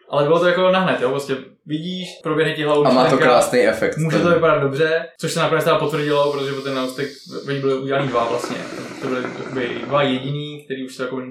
[0.09, 3.59] Ale bylo to jako nahned, jo, prostě vidíš, proběhne ti hlavou A má to krásný
[3.59, 3.97] efekt.
[3.97, 7.09] Může to vypadat dobře, což se nakonec teda potvrdilo, protože ten náustek,
[7.47, 8.57] oni byli udělaný dva vlastně.
[9.01, 9.07] To
[9.53, 11.21] byly dva jediný, který už se jako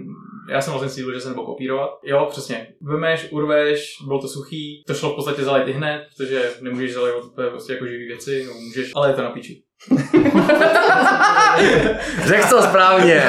[0.50, 1.90] já jsem vlastně cítil, že se nebo kopírovat.
[2.02, 2.66] Jo, přesně.
[2.82, 7.24] Vemeš, urveš, bylo to suchý, to šlo v podstatě zalejt i hned, protože nemůžeš zalejvat
[7.50, 9.62] prostě jako živý věci, no můžeš, ale je to na píči.
[12.24, 13.22] Řekl to správně.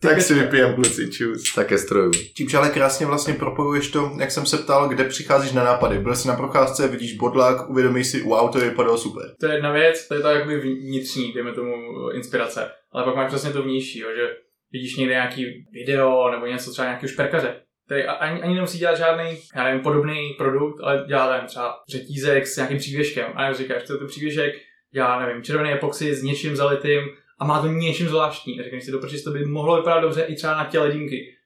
[0.00, 1.54] tak si vypijem kluci, čus.
[1.54, 2.10] Také stroju.
[2.36, 5.98] Čímž ale krásně vlastně propojuješ to, jak jsem se ptal, kde přicházíš na nápady.
[5.98, 9.24] Byl jsi na procházce, vidíš bodlák, uvědomíš si, wow, to vypadalo super.
[9.40, 11.74] To je jedna věc, to je ta jakoby vnitřní, dejme tomu,
[12.10, 12.70] inspirace.
[12.92, 14.28] Ale pak máš přesně to vnější, jo, že
[14.72, 17.54] vidíš někde nějaký video nebo něco třeba nějakého šperkaře,
[17.86, 22.46] který ani, ani nemusí dělat žádný, já nevím, podobný produkt, ale dělá tam třeba řetízek
[22.46, 23.26] s nějakým přívěškem.
[23.34, 24.54] A říkáš, to je to přívěšek,
[24.94, 27.02] já nevím, červený epoxy s něčím zalitým
[27.40, 28.60] a má to něčím zvláštní.
[28.60, 31.36] A říkáš si, to, protože to by mohlo vypadat dobře i třeba na těle dýmky.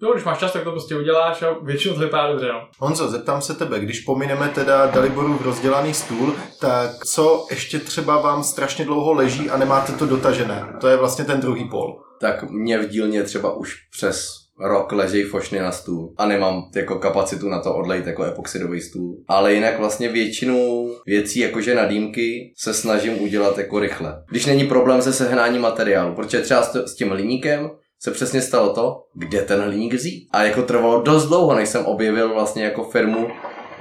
[0.00, 2.68] Tak Jo, když máš čas, tak to prostě uděláš a většinou to vypadá dobře, no.
[2.78, 8.44] Honzo, zeptám se tebe, když pomineme teda Daliborův rozdělaný stůl, tak co ještě třeba vám
[8.44, 10.66] strašně dlouho leží a nemáte to dotažené?
[10.80, 12.02] To je vlastně ten druhý pol.
[12.20, 16.98] Tak mě v dílně třeba už přes rok leží fošny na stůl a nemám jako
[16.98, 19.16] kapacitu na to odlejt jako epoxidový stůl.
[19.28, 24.22] Ale jinak vlastně většinu věcí jakože na dýmky se snažím udělat jako rychle.
[24.30, 29.04] Když není problém se sehnáním materiálu, protože třeba s tím hliníkem se přesně stalo to,
[29.14, 30.28] kde ten hliník vzít.
[30.32, 33.28] A jako trvalo dost dlouho, než jsem objevil vlastně jako firmu,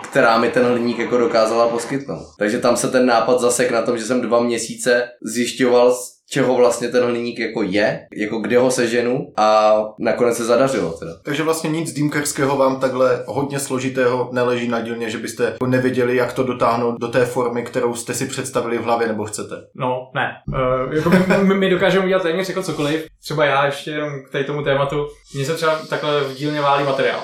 [0.01, 2.27] která mi ten hliník jako dokázala poskytnout.
[2.37, 5.97] Takže tam se ten nápad zasek na tom, že jsem dva měsíce zjišťoval,
[6.31, 11.11] čeho vlastně ten hliník jako je, jako kde ho seženu a nakonec se zadařilo teda.
[11.23, 16.15] Takže vlastně nic dýmkarského vám takhle hodně složitého neleží na dílně, že byste jako nevěděli,
[16.15, 19.55] jak to dotáhnout do té formy, kterou jste si představili v hlavě nebo chcete.
[19.75, 20.31] No, ne.
[20.47, 23.07] Uh, jako my, my, my dokážeme udělat téměř jako cokoliv.
[23.23, 25.07] Třeba já ještě jenom k tady tomu tématu.
[25.35, 27.23] Mně se třeba takhle v dílně válí materiál.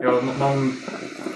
[0.00, 0.72] Jo, mám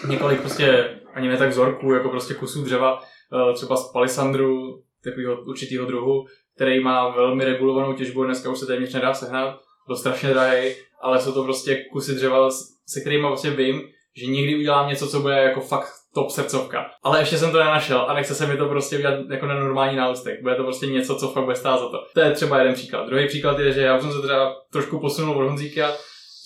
[0.08, 5.36] několik prostě ani ne tak vzorků, jako prostě kusů dřeva eh, třeba z palisandru, takového
[5.46, 6.24] určitého druhu,
[6.58, 11.20] který má velmi regulovanou těžbu, dneska už se téměř nedá sehnat, byl strašně drahý, ale
[11.20, 12.50] jsou to prostě kusy dřeva,
[12.86, 13.82] se kterými vlastně vím,
[14.16, 16.90] že někdy udělám něco, co bude jako fakt top srdcovka.
[17.02, 19.96] Ale ještě jsem to nenašel a nechce se mi to prostě udělat jako na normální
[19.96, 20.42] náustek.
[20.42, 21.98] Bude to prostě něco, co fakt bude stát za to.
[22.14, 23.06] To je třeba jeden příklad.
[23.06, 25.92] Druhý příklad je, že já už jsem se třeba trošku posunul od Honzíka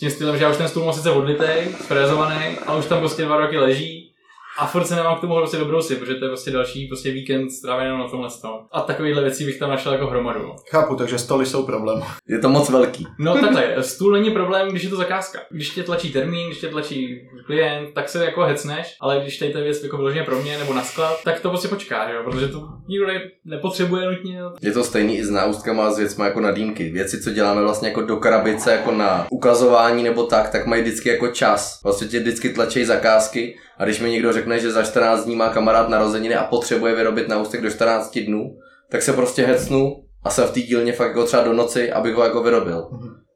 [0.00, 3.24] tím stylem, že já už ten stůl mám sice odlitej, sfrézovaný, ale už tam prostě
[3.24, 4.11] dva roky leží
[4.58, 7.10] a furt se nemám k tomu prostě dobrou si, protože to je prostě další prostě
[7.10, 8.54] víkend strávený na tomhle stavu.
[8.72, 10.42] A takovýhle věcí bych tam našel jako hromadu.
[10.42, 10.56] no.
[10.70, 12.02] Chápu, takže stoly jsou problém.
[12.28, 13.06] Je to moc velký.
[13.18, 15.38] No takhle, stůl není problém, když je to zakázka.
[15.50, 19.52] Když tě tlačí termín, když tě tlačí klient, tak se jako hecneš, ale když tady
[19.52, 22.22] ta věc jako vyloženě pro mě nebo na sklad, tak to prostě počká, že jo?
[22.24, 24.38] protože to nikdo ne, nepotřebuje nutně.
[24.60, 26.90] Je to stejný i s náustkama a s věcmi jako na dýmky.
[26.90, 31.08] Věci, co děláme vlastně jako do krabice, jako na ukazování nebo tak, tak mají vždycky
[31.08, 31.80] jako čas.
[31.84, 35.48] Vlastně tě vždycky tlačí zakázky a když mi někdo řekne, že za 14 dní má
[35.48, 38.58] kamarád narozeniny a potřebuje vyrobit náustek do 14 dnů,
[38.90, 42.14] tak se prostě hecnu a jsem v té dílně fakt jako třeba do noci, abych
[42.14, 42.88] ho jako vyrobil.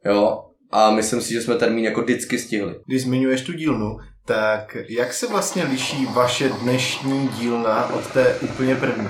[0.05, 0.42] Jo?
[0.73, 2.75] A myslím si, že jsme termín jako vždycky stihli.
[2.87, 8.75] Když zmiňuješ tu dílnu, tak jak se vlastně liší vaše dnešní dílna od té úplně
[8.75, 9.09] první?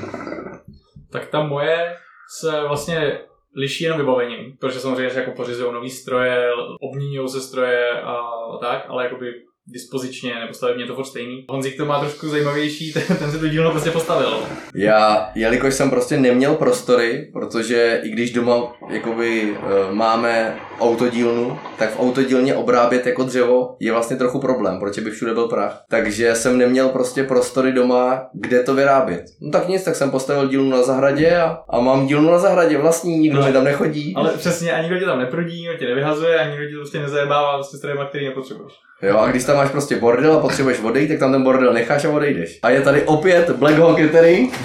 [1.12, 1.96] Tak ta moje
[2.40, 3.20] se vlastně
[3.56, 6.50] liší jenom vybavením, protože samozřejmě se jako pořizují nový stroje,
[6.90, 8.16] obměňují se stroje a
[8.60, 9.26] tak, ale jakoby
[9.72, 11.44] dispozičně nebo stavebně to furt stejný.
[11.48, 14.38] Honzik to má trošku zajímavější, ten, ten si tu dílnu prostě postavil.
[14.74, 19.56] Já, jelikož jsem prostě neměl prostory, protože i když doma jakoby
[19.90, 25.10] e, máme autodílnu, tak v autodílně obrábět jako dřevo je vlastně trochu problém, protože by
[25.10, 25.82] všude byl prach.
[25.90, 29.24] Takže jsem neměl prostě prostory doma, kde to vyrábět.
[29.40, 32.78] No tak nic, tak jsem postavil dílnu na zahradě a, a mám dílnu na zahradě
[32.78, 33.46] vlastní, nikdo No.
[33.46, 34.12] mi tam nechodí.
[34.16, 37.54] Ale přesně, ani nikdo tě tam neprudí, nikdo tě nevyhazuje, ani nikdo tě prostě nezajebává
[37.54, 38.72] prostě strojema, který nepotřebuješ.
[39.02, 42.04] Jo, a když tam máš prostě bordel a potřebuješ odejít, tak tam ten bordel necháš
[42.04, 42.58] a odejdeš.
[42.62, 44.58] A je tady opět Black Hawk Catering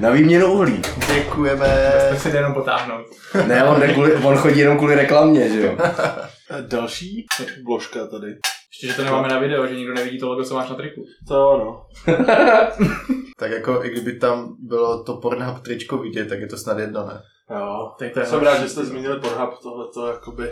[0.00, 0.82] na výměnu uhlí.
[1.14, 1.92] Děkujeme.
[2.10, 3.06] Tak si jde jenom potáhnout.
[3.46, 5.76] Ne, on, jde kvůli, on chodí jenom kvůli reklamě, že jo.
[6.60, 7.26] Další
[7.66, 8.26] vložka tady.
[8.72, 11.04] Ještě, že to nemáme na video, že nikdo nevidí to logo, co máš na triku.
[11.28, 11.86] To ano.
[13.38, 17.06] Tak jako i kdyby tam bylo to Pornhub tričko vidět, tak je to snad jedno,
[17.06, 17.20] ne?
[17.58, 17.92] Jo.
[17.98, 20.48] Tak to je Jsem rád, že jste zmínili Pornhub, tohle to jakoby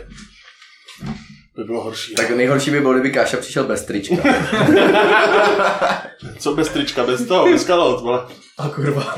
[1.59, 2.15] by bylo horší.
[2.15, 4.15] Tak nejhorší by bylo, kdyby Káša přišel bez trička.
[6.39, 8.25] Co bez trička, bez toho, bez kalot, vole.
[8.57, 9.17] A kurva.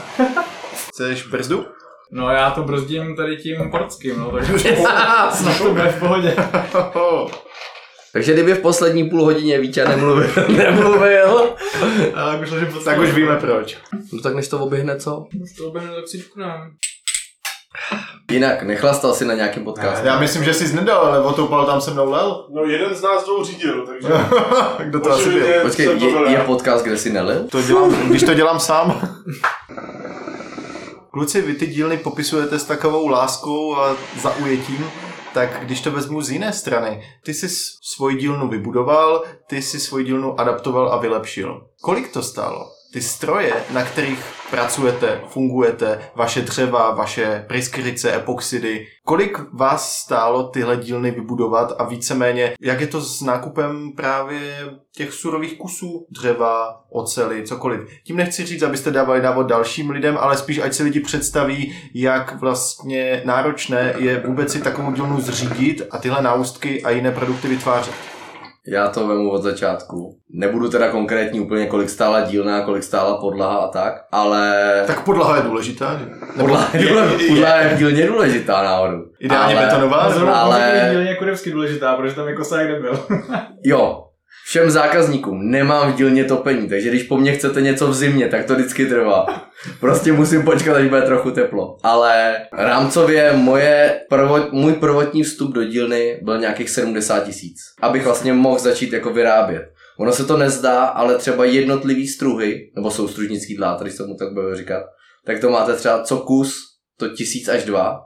[0.89, 1.65] Chceš brzdu?
[2.11, 4.77] No já to brzdím tady tím portským, no takže
[5.31, 6.35] snad to bude v pohodě.
[8.13, 11.55] Takže kdyby v poslední půl hodině Vítě nemluvil, nemluvil,
[12.15, 13.77] Ale jak už Tak už víme proč.
[14.13, 15.25] no tak než to oběhne, co?
[15.43, 16.71] Už to oběhne tak si duknám.
[18.31, 20.07] Jinak, nechlastal si na nějakém podcastu.
[20.07, 22.47] Já myslím, že jsi nedal, ale otoupal tam se mnou lel.
[22.53, 24.09] No jeden z nás dvou řídil, takže...
[24.83, 25.61] Kdo to asi byl?
[25.61, 27.47] Počkej, je, je podcast, kde si nelil?
[27.49, 29.01] To dělám, když to dělám sám.
[31.11, 34.91] Kluci, vy ty dílny popisujete s takovou láskou a zaujetím,
[35.33, 37.49] tak když to vezmu z jiné strany, ty jsi
[37.81, 41.61] svoji dílnu vybudoval, ty jsi svoji dílnu adaptoval a vylepšil.
[41.81, 42.80] Kolik to stálo?
[42.93, 50.77] Ty stroje, na kterých pracujete, fungujete, vaše dřeva, vaše pryskyrice, epoxidy, kolik vás stálo tyhle
[50.77, 54.55] dílny vybudovat a víceméně, jak je to s nákupem právě
[54.95, 57.81] těch surových kusů dřeva, ocely, cokoliv.
[58.03, 62.39] Tím nechci říct, abyste dávali návod dalším lidem, ale spíš ať si lidi představí, jak
[62.39, 68.10] vlastně náročné je vůbec si takovou dílnu zřídit a tyhle náustky a jiné produkty vytvářet.
[68.67, 70.17] Já to vemu od začátku.
[70.33, 74.53] Nebudu teda konkrétní úplně, kolik stála dílna, kolik stála podlaha a tak, ale...
[74.87, 75.97] Tak podlaha je důležitá.
[75.99, 76.05] že?
[76.05, 76.81] Nebo Podlaha, je-
[77.23, 79.03] je- podlaha je v dílně důležitá náhodou.
[79.19, 80.09] Ideálně Ale- betonová.
[80.11, 80.89] Zrovna ale- ale...
[80.91, 82.99] dílně je kurevsky důležitá, protože tam jako kosák nebyl.
[83.63, 84.03] Jo,
[84.45, 88.45] všem zákazníkům nemám v dílně topení, takže když po mně chcete něco v zimě, tak
[88.45, 89.25] to vždycky trvá.
[89.79, 91.77] Prostě musím počkat, až bude trochu teplo.
[91.83, 98.33] Ale rámcově moje prvo, můj prvotní vstup do dílny byl nějakých 70 tisíc, abych vlastně
[98.33, 99.63] mohl začít jako vyrábět.
[99.99, 104.33] Ono se to nezdá, ale třeba jednotlivý struhy, nebo soustružnický dlát, když se mu tak
[104.33, 104.83] bude říkat,
[105.25, 106.55] tak to máte třeba co kus,
[106.99, 107.99] to tisíc až dva,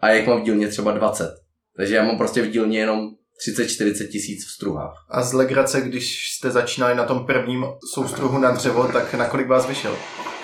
[0.00, 1.30] a jak mám v dílně třeba 20.
[1.76, 3.08] Takže já mám prostě v dílně jenom
[3.48, 4.92] 30-40 tisíc v struhách.
[5.10, 9.48] A z legrace, když jste začínali na tom prvním soustruhu na dřevo, tak na kolik
[9.48, 9.96] vás vyšel?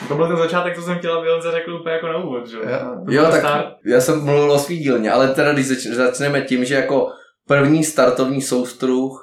[0.09, 2.57] To byl ten začátek, co jsem chtěl, aby Honza řekl úplně jako na úvod, že?
[2.57, 2.63] Jo.
[3.07, 3.67] To Jo, tak start.
[3.87, 7.09] já jsem mluvil o svý dílně, ale teda když zač- začneme tím, že jako
[7.49, 9.21] první startovní soustruh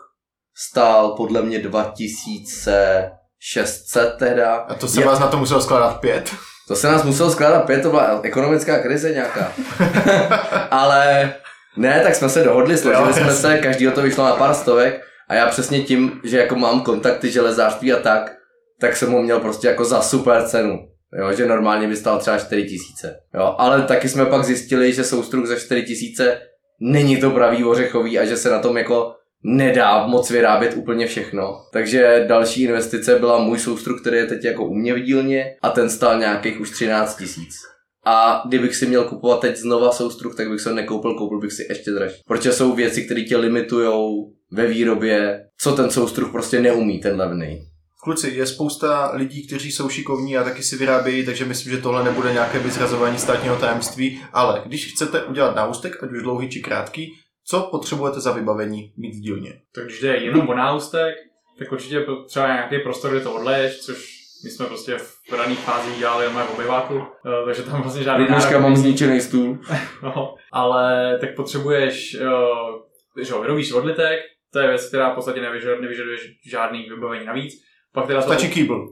[0.69, 4.55] stál podle mě 2600 teda.
[4.55, 6.35] A to se Je- vás na to muselo skládat pět.
[6.67, 9.51] To se nás muselo skládat pět, to byla ekonomická krize nějaká.
[10.71, 11.33] Ale
[11.77, 15.01] ne, tak jsme se dohodli, složili Jo, jsme se, každý to vyšlo na pár stovek
[15.29, 18.35] a já přesně tím, že jako mám kontakty železářství a tak,
[18.79, 20.87] tak jsem ho měl prostě jako za super cenu.
[21.19, 23.19] Jo, že normálně by stál třeba 4 tisíce.
[23.33, 26.41] Jo, ale taky jsme pak zjistili, že soustruh za 4 tisíce
[26.79, 31.55] není to pravý ořechový a že se na tom jako nedá moc vyrábět úplně všechno.
[31.73, 35.69] Takže další investice byla můj soustruh, který je teď jako u mě v dílně a
[35.69, 37.70] ten stál nějakých už 13 tisíc.
[38.05, 41.51] A kdybych si měl kupovat teď znova soustruh, tak bych se ho nekoupil, koupil bych
[41.51, 42.11] si ještě draž.
[42.27, 47.61] Protože jsou věci, které tě limitujou ve výrobě, co ten soustruh prostě neumí, ten levný.
[48.03, 52.03] Kluci, je spousta lidí, kteří jsou šikovní a taky si vyrábějí, takže myslím, že tohle
[52.03, 57.13] nebude nějaké vyzrazování státního tajemství, ale když chcete udělat náustek, ať už dlouhý či krátký,
[57.47, 59.53] co potřebujete za vybavení mít v dílně?
[59.75, 61.15] Tak když jde jenom o náustek,
[61.59, 65.97] tak určitě třeba nějaký prostor, kde to odleješ, což my jsme prostě v raných fázích
[65.97, 69.57] dělali jenom v obyváku, eh, takže tam vlastně žádný Dneska mám zničený stůl.
[70.03, 74.19] no, ale tak potřebuješ, uh, že jo, vyrobíš odlitek,
[74.53, 76.17] to je věc, která v podstatě nevyžaduje, nevyžaduje
[76.49, 77.53] žádný vybavení navíc.
[77.93, 78.87] Pak teda to, Stačí kýbl.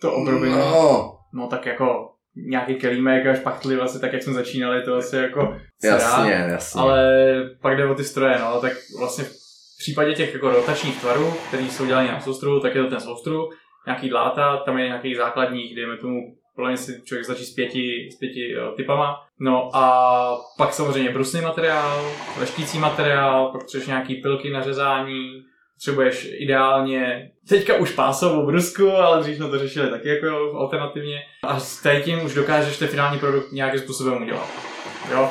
[0.00, 1.18] to obrobení, no.
[1.34, 5.56] No, tak jako nějaký kelímek a špachtly vlastně tak, jak jsme začínali, to asi jako
[5.80, 5.94] se dá.
[5.94, 6.80] jasně, jasně.
[6.80, 7.06] Ale
[7.62, 11.62] pak jde o ty stroje, no, tak vlastně v případě těch jako rotačních tvarů, které
[11.62, 13.54] jsou dělané na soustruhu, tak je to ten soustruh,
[13.86, 16.20] nějaký dláta, tam je nějakých základních, dejme tomu,
[16.56, 19.16] podle si člověk začí s pěti, s pěti uh, typama.
[19.40, 25.42] No a pak samozřejmě brusný materiál, leštící materiál, pak potřebuješ nějaký pilky na řezání,
[25.74, 31.20] potřebuješ ideálně, teďka už pásovou brusku, ale dřív jsme to řešili taky jako alternativně.
[31.42, 34.48] A s tím už dokážeš ten finální produkt nějakým způsobem udělat.
[35.10, 35.30] Jo,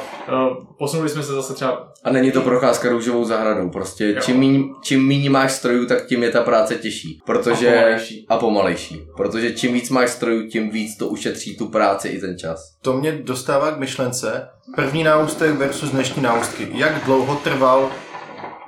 [0.77, 4.21] posunuli jsme se zase třeba A není to procházka růžovou zahradou, prostě Jo.
[4.21, 7.19] čím míň, čím míň máš strojů, tak tím je ta práce těžší.
[7.25, 8.25] Protože, A pomalejší.
[8.29, 9.01] a pomalejší.
[9.17, 12.63] Protože čím víc máš strojů, tím víc to ušetří tu práci i ten čas.
[12.81, 14.47] To mě dostává k myšlence.
[14.75, 16.67] První náustek versus dnešní náustky.
[16.73, 17.89] Jak dlouho trval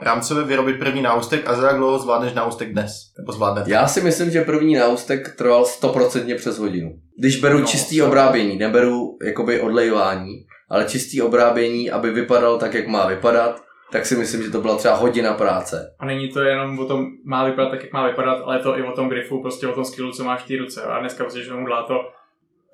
[0.02, 2.92] rámcově vyrobit první náustek a za jak dlouho zvládneš náustek dnes?
[3.18, 3.72] Nebo zvládnete?
[3.72, 6.92] Já si myslím, že první náustek trval 100% přes hodinu.
[7.20, 10.34] Když beru No, čistý obrábění, neberu jakoby odlejování,
[10.70, 13.62] ale čistý obrábění, aby vypadal tak, jak má vypadat,
[13.92, 15.96] tak si myslím, že to byla třeba hodina práce.
[16.00, 18.78] A není to jenom o tom, má vypadat tak, jak má vypadat, ale je to
[18.80, 20.84] i o tom grifu, prostě o tom skillu, co máš v té ruce.
[20.84, 22.00] A dneska prostě, že tomu to,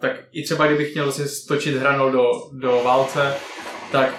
[0.01, 3.33] tak i třeba kdybych měl vlastně stočit hranol do, do válce,
[3.91, 4.13] tak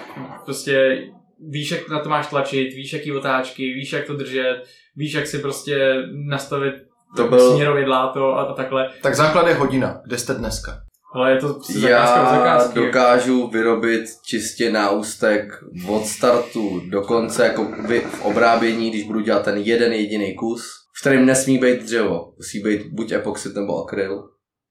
[0.45, 1.03] prostě
[1.49, 4.63] víš, jak na to máš tlačit, víš, jaký otáčky, víš, jak to držet,
[4.95, 5.95] víš, jak si prostě
[6.27, 6.73] nastavit
[7.17, 8.89] To byl- směrově dláto a, a takhle.
[9.01, 10.01] Tak základ je hodina.
[10.05, 10.71] Kde jste dneska?
[11.13, 12.79] Ale je to prostě zakázka zakázky.
[12.79, 19.45] dokážu vyrobit čistě náustek od startu do konce, jako vy v obrábění, když budu dělat
[19.45, 20.63] ten jeden jediný kus,
[20.97, 24.29] v kterém nesmí být dřevo, musí být buď epoxid nebo akryl,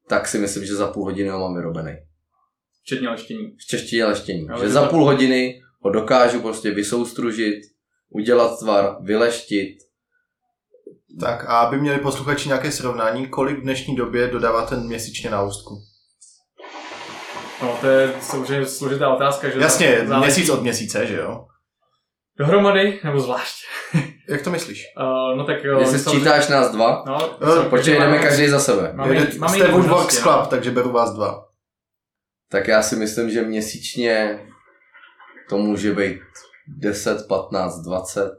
[0.09, 1.93] tak si myslím, že za půl hodiny ho mám vyrobený.
[2.83, 3.57] Včetně leštění.
[3.59, 4.49] V češtině leštění.
[4.49, 7.57] Ale že za půl hodiny ho dokážu prostě vysoustružit,
[8.09, 9.79] udělat tvar, vyleštit.
[11.21, 15.90] Tak a aby měli posluchači nějaké srovnání, kolik v dnešní době dodáváte měsíčně náustku?
[17.63, 21.47] No, to je samozřejmě složitá otázka, že Jasně, záleží měsíc od měsíce, že jo?
[22.39, 23.55] dohromady nebo zvlášť.
[24.29, 24.85] Jak to myslíš?
[25.01, 25.81] Uh, no tak jo.
[25.81, 27.37] Jestli samozřejmě- sčítáš nás dva, No,
[27.67, 28.93] Eh, počkej, jdeme každý za sebe.
[28.95, 29.39] Máme, jste
[29.69, 30.47] Woodworks možnosti, Club, no.
[30.47, 31.45] takže beru vás dva.
[32.51, 34.41] Tak já si myslím, že měsíčně
[35.49, 36.21] to může být
[36.79, 38.31] 10, 15, 20.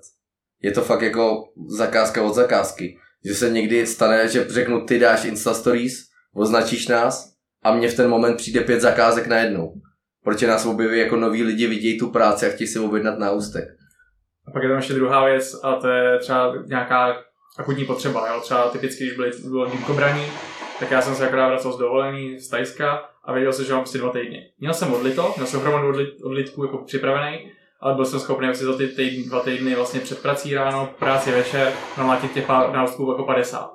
[0.61, 1.43] Je to fakt jako
[1.77, 2.97] zakázka od zakázky.
[3.25, 5.93] Že se někdy stane, že řeknu, ty dáš Insta Stories,
[6.35, 7.30] označíš nás
[7.63, 9.73] a mně v ten moment přijde pět zakázek najednou.
[10.23, 13.63] Protože nás objeví jako noví lidi, vidějí tu práci a chtějí si objednat náustek.
[14.47, 17.15] A pak je tam ještě druhá věc a to je třeba nějaká
[17.57, 18.27] akutní potřeba.
[18.27, 18.41] Jo?
[18.41, 20.25] Třeba typicky, když byly, bylo dýmko braní,
[20.79, 23.81] tak já jsem se akorát vracel z dovolený z Tajska a věděl jsem, že mám
[23.81, 24.51] prostě dva týdny.
[24.59, 28.63] Měl jsem odlito, měl jsem hromadu odlit, odlitků jako připravený, ale byl jsem schopný si
[28.63, 33.11] za ty týdny, dva týdny vlastně před prací ráno, práci večer, namlátit těch pár náustků
[33.11, 33.71] jako 50.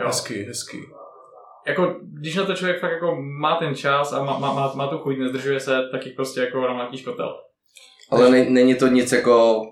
[0.00, 0.06] Jo.
[0.06, 0.78] Hezky, hezky.
[1.66, 4.86] Jako, když na to člověk fakt jako má ten čas a má, má, má, má
[4.86, 7.34] tu chuť, nezdržuje se, tak jich prostě jako namlátíš kotel.
[8.10, 9.62] Ale ne, není to nic jako...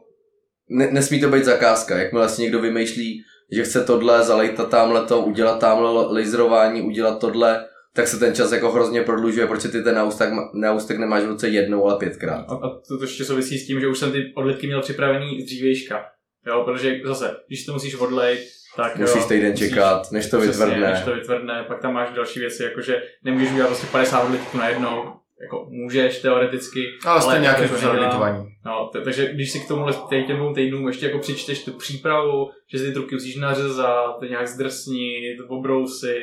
[0.69, 1.99] Ne, nesmí to být zakázka.
[1.99, 3.23] Jakmile si někdo vymýšlí,
[3.53, 7.65] že chce tohle, zalejtat tamhle to, udělat tamhle laserování, udělat tohle,
[7.95, 11.49] tak se ten čas jako hrozně prodlužuje, protože ty ten náustek, náustek nemáš v ruce
[11.49, 12.47] jednou, ale pětkrát.
[12.49, 15.43] A, a to, to ještě souvisí s tím, že už jsem ty odlitky měl připravený
[15.43, 16.05] z dřívějška.
[16.47, 18.41] Jo, protože zase, když to musíš odlejt,
[18.77, 20.91] tak Musíš jo, týden čekat, než to přesně, vytvrdne.
[20.91, 25.13] Než to vytvrdne, pak tam máš další věci, jakože nemůžeš udělat prostě 50 odlitků najednou,
[25.43, 27.63] jako můžeš teoreticky, Ale jste nějaké
[27.93, 28.47] litování.
[28.67, 31.73] No, t- takže když si k tomu těch těm dvou týdnům ještě jako přičteš tu
[31.73, 36.23] přípravu, že si ty truky musíš nařezat, nějak zdrsnit, obrousit,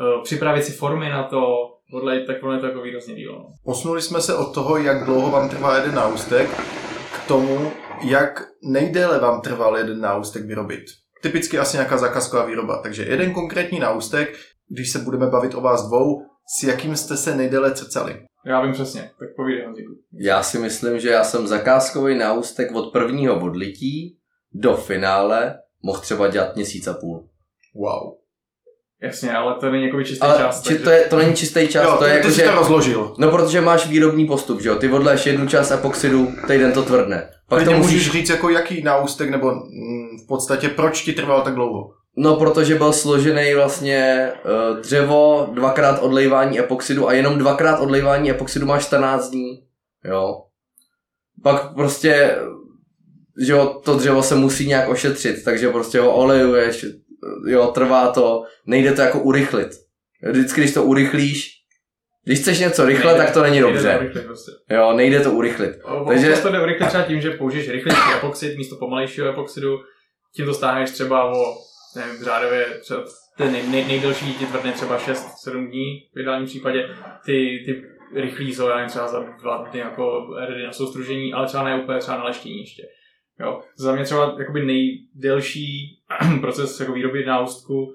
[0.00, 1.44] eh, připravit si formy na to,
[1.90, 3.38] podle, tak ono je to jako výrazně dílo.
[3.38, 3.46] No.
[3.64, 6.50] Posunuli jsme se od toho, jak dlouho vám trvá jeden náustek,
[7.12, 7.72] k tomu,
[8.02, 10.84] jak nejdéle vám trval jeden náustek vyrobit.
[11.22, 12.82] Typicky asi nějaká zakazková výroba.
[12.82, 14.36] Takže jeden konkrétní náustek,
[14.68, 16.22] když se budeme bavit o vás dvou,
[16.58, 18.26] s jakým jste se nejdéle cecali?
[18.46, 19.92] Já vím přesně, tak povídej Honziku.
[20.12, 24.18] Já si myslím, že já jsem zakázkový náustek od prvního odlití
[24.52, 27.28] do finále mohl třeba dělat měsíc a půl.
[27.74, 28.12] Wow.
[29.02, 30.62] Jasně, ale to není jako čistý Ale čas.
[30.62, 32.42] či, takže- to, je, to není čistý čas, jo, to je ty, jako, ty že...
[32.42, 33.14] to rozložil.
[33.18, 34.76] No protože máš výrobní postup, že jo?
[34.76, 37.30] Ty odleješ jednu část epoxidu, týden to tvrdne.
[37.48, 37.92] Pak to musíš...
[37.92, 41.90] můžeš říct jako jaký náustek, nebo mm, v podstatě proč ti trval tak dlouho?
[42.16, 48.66] No protože byl složený vlastně uh, dřevo, dvakrát odlejvání epoxidu a jenom dvakrát odlejvání epoxidu
[48.66, 49.62] máš 14 dní.
[50.04, 50.42] Jo.
[51.42, 52.36] Pak prostě,
[53.40, 56.86] že jo, to dřevo se musí nějak ošetřit, takže prostě ho olejuješ,
[57.46, 59.68] jo, trvá to, nejde to jako urychlit.
[60.30, 61.50] Vždycky, když to urychlíš,
[62.24, 64.10] když chceš něco rychle, Nejde- tak to není nejde dobře.
[64.12, 64.50] to prostě.
[64.70, 65.70] Jo, nejde to urychlit.
[65.82, 69.78] O- Takže- to jde urychlit třeba tím, že použiješ rychlejší epoxid místo pomalejšího epoxidu,
[70.36, 71.54] tím to stáhneš třeba o,
[71.96, 73.04] nevím, řádově třeba
[73.36, 76.88] ten nej, nej, nejdelší ti tvrdne třeba 6-7 dní v ideálním případě,
[77.24, 77.82] ty, ty
[78.20, 81.82] rychlý jsou, já nevím, třeba za dva dny jako redy na soustružení, ale třeba ne
[81.82, 82.82] úplně třeba na leštění ještě.
[83.40, 83.60] Jo.
[83.76, 85.98] Za mě třeba jakoby nejdelší
[86.40, 87.92] proces jako výroby náustku uh,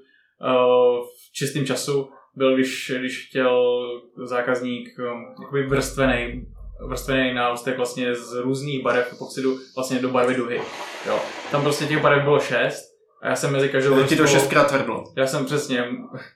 [1.05, 3.81] v čistém času byl, když, když chtěl
[4.23, 6.47] zákazník um, jakoby vrstvený
[6.87, 10.61] vrstvený náustek vlastně z různých barev epoxidu vlastně do barvy duhy.
[11.07, 11.19] Jo.
[11.51, 14.67] Tam prostě těch barev bylo šest a já jsem mezi každou Ti to vrstvou- šestkrát
[14.67, 15.03] tvrdlo.
[15.15, 15.83] Já jsem přesně,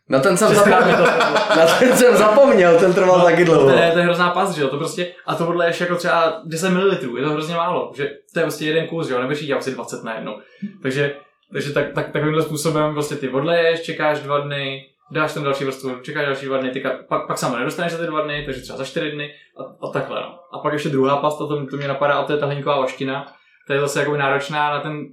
[0.09, 1.05] Na ten jsem to zapomněl.
[1.57, 3.69] Na ten jsem zapomněl, ten trval taky To dlouho.
[3.69, 6.41] je, to je hrozná past, že jo, to prostě, a to podle ještě jako třeba
[6.45, 9.41] 10 ml, je to hrozně málo, že to je prostě jeden kus, že jo, nebudeš
[9.41, 10.35] jít dělat asi 20 na jednou.
[10.81, 11.15] Takže,
[11.53, 15.91] takže tak, tak, takovýmhle způsobem prostě ty odleješ, čekáš dva dny, dáš tam další vrstvu,
[16.01, 18.61] čekáš další dva dny, ty ka- pak, pak sama nedostaneš za ty dva dny, takže
[18.61, 20.21] třeba za čtyři dny a, a takhle.
[20.21, 20.39] No.
[20.53, 23.25] A pak ještě druhá pasta, to, to mě napadá, a to je ta hliníková vaština,
[23.67, 25.05] ta je zase jako náročná na ten,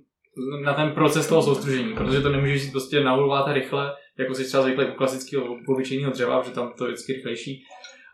[0.65, 4.63] na ten proces toho soustružení, protože to nemůžeš jít prostě naulovat rychle, jako si třeba
[4.63, 7.63] zvyklý u klasického obyčejného dřeva, protože tam to je vždycky rychlejší.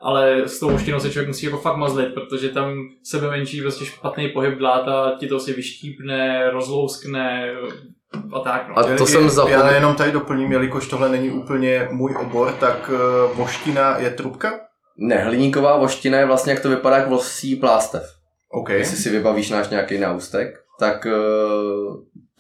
[0.05, 3.85] Ale s tou voštinou se člověk musí jako fakt mazlit, protože tam sebe menší prostě
[3.85, 7.55] špatný pohyb dláta, ti to si vyštípne, rozlouskne
[8.33, 8.69] a tak.
[8.69, 8.79] No.
[8.79, 9.67] A to jsem Já zapomněl.
[9.75, 14.61] jenom tady doplním, jelikož tohle není úplně můj obor, tak uh, voština je trubka?
[14.99, 18.03] Ne, hliníková voština je vlastně, jak to vypadá, jak vosí plástev.
[18.51, 18.69] OK.
[18.69, 21.13] Jestli si vybavíš náš nějaký náustek, tak eh,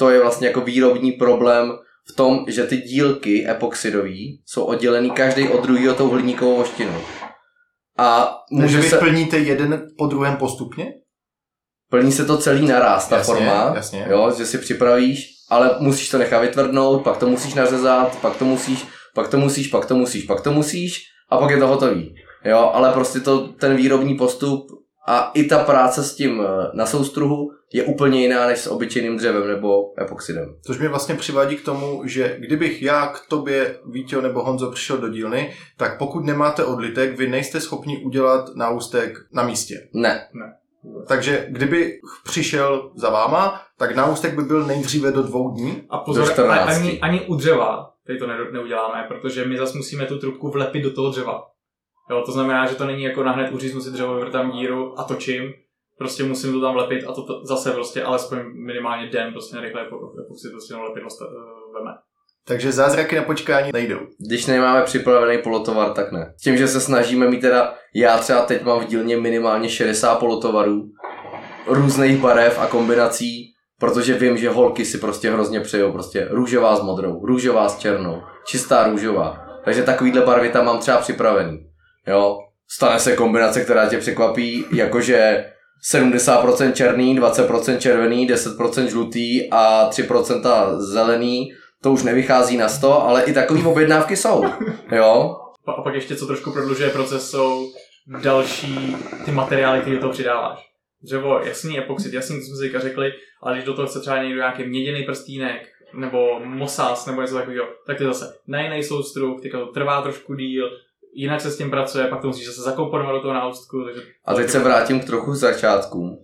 [0.02, 1.72] to je vlastně jako výrobní problém
[2.12, 7.00] v tom, že ty dílky epoxidový jsou oddělený každý od druhého tou hliníkovou voštinou.
[7.98, 10.92] A Takže může vy se, plníte jeden po druhém postupně?
[11.90, 14.06] plní se to celý naraz, ta Jasně, forma, jasně.
[14.10, 18.44] Jo, že si připravíš, ale musíš to nechat vytvrdnout, pak to musíš nařezat, pak to
[18.44, 18.84] musíš,
[19.14, 21.00] pak to musíš, pak to musíš, pak to musíš
[21.30, 22.14] a pak je to hotový.
[22.44, 24.66] Jo, ale prostě to, ten výrobní postup
[25.06, 29.16] a i ta práce s tím eh, na soustruhu je úplně jiná než s obyčejným
[29.16, 30.54] dřevem nebo epoxidem.
[30.66, 34.98] Což mě vlastně přivádí k tomu, že kdybych já k tobě, Vítě nebo Honzo, přišel
[34.98, 39.74] do dílny, tak pokud nemáte odlitek, vy nejste schopni udělat náustek na místě.
[39.94, 40.28] Ne,
[41.08, 45.82] Takže kdyby přišel za váma, tak náustek by byl nejdříve do dvou dní.
[45.90, 46.68] A pozor, Do 14.
[46.76, 50.82] ani, ani u dřeva tady to ne- neuděláme, protože my zase musíme tu trubku vlepit
[50.82, 51.51] do toho dřeva.
[52.12, 55.52] Jo, to znamená, že to není jako nahned uříznu si dřevo, vyvrtám díru a točím.
[55.98, 59.82] Prostě musím to tam lepit a to, to zase prostě alespoň minimálně den prostě rychle
[60.26, 61.90] epoxid prostě jenom lepit dosta- eh, veme.
[62.46, 63.98] Takže zázraky na počkání nejdou.
[64.28, 66.34] když nemáme připravený polotovar, tak ne.
[66.44, 70.82] Tím, že se snažíme mít teda, já třeba teď mám v dílně minimálně 60 polotovarů,
[71.66, 76.82] různých barev a kombinací, protože vím, že holky si prostě hrozně přejou, prostě růžová s
[76.82, 79.46] modrou, růžová s černou, čistá růžová.
[79.64, 81.71] Takže takovýhle barvy tam mám třeba připravený.
[82.06, 82.38] Jo,
[82.68, 85.44] stane se kombinace, která tě překvapí, jakože
[85.94, 93.22] 70% černý, 20% červený, 10% žlutý a 3% zelený, to už nevychází na 100, ale
[93.22, 94.44] i takové objednávky jsou.
[94.92, 95.36] Jo,
[95.66, 97.72] A pak ještě co trošku prodlužuje proces jsou
[98.22, 100.58] další ty materiály, které do toho přidáváš.
[101.02, 104.36] Dřevo, jasný epoxid, jasný, co jsme si řekli, ale když do toho chce třeba někdo
[104.36, 109.58] nějaký měděný prstínek, nebo mosas, nebo něco takového, tak ty zase na jiný soustruh, teďka
[109.58, 110.70] to trvá trošku díl,
[111.14, 114.02] jinak se s tím pracuje, pak to musíš zase zakomponovat do toho náustku, takže...
[114.24, 116.18] A teď se vrátím k trochu začátkům.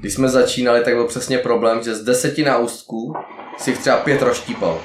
[0.00, 3.14] Když jsme začínali, tak byl přesně problém, že z deseti náustků
[3.58, 4.80] si jich třeba pět roštípal.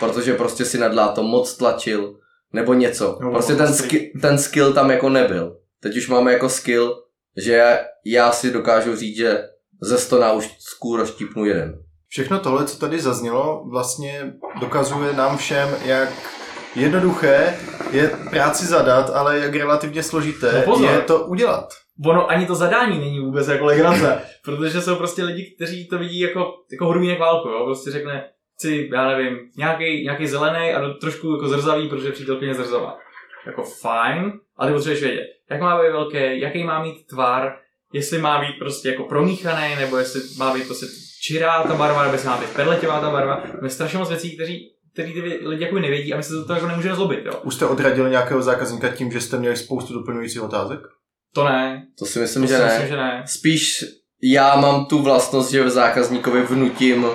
[0.00, 2.14] Protože prostě si nad láto moc tlačil,
[2.52, 3.18] nebo něco.
[3.20, 5.56] No, Prostě ten, ski, ten skill tam jako nebyl.
[5.80, 6.94] Teď už máme jako skill,
[7.36, 9.44] že já si dokážu říct, že
[9.82, 11.78] ze 100 náustků roštípnu jeden.
[12.08, 16.08] Všechno tohle, co tady zaznělo, vlastně dokazuje nám všem, jak
[16.76, 17.56] jednoduché
[17.90, 20.90] je práci zadat, ale jak relativně složité No pozor.
[20.90, 21.68] je to udělat.
[22.06, 26.20] Ono ani to zadání není vůbec jako legrace, protože jsou prostě lidi, kteří to vidí
[26.20, 27.64] jako, jako hrumínek válku, jo?
[27.64, 32.54] prostě řekne, chci, já nevím, nějaký, nějaký zelený a do- trošku jako zrzavý, protože přítelkyně
[32.54, 32.98] zrzavá.
[33.46, 37.56] jako fajn, ale ty potřebuješ vědět, jak má být velký, jaký má mít tvar,
[37.92, 40.86] jestli má být prostě jako promíchaný, nebo jestli má být prostě
[41.22, 43.42] čirá ta barva, nebo jestli má být perletěvá ta barva.
[43.62, 46.66] Je strašně moc věcí, kteří který ty lidi jako nevědí a my se to jako
[46.66, 47.40] nemůžeme zlobit, jo.
[47.42, 50.80] Už jste odradili nějakého zákazníka tím, že jste měli spoustu doplňujících otázek?
[51.34, 51.86] To ne.
[51.98, 52.68] To si myslím, To že si ne.
[52.68, 53.22] myslím, že ne.
[53.26, 53.84] Spíš
[54.22, 57.06] já mám tu vlastnost, že v zákazníkovi vnutím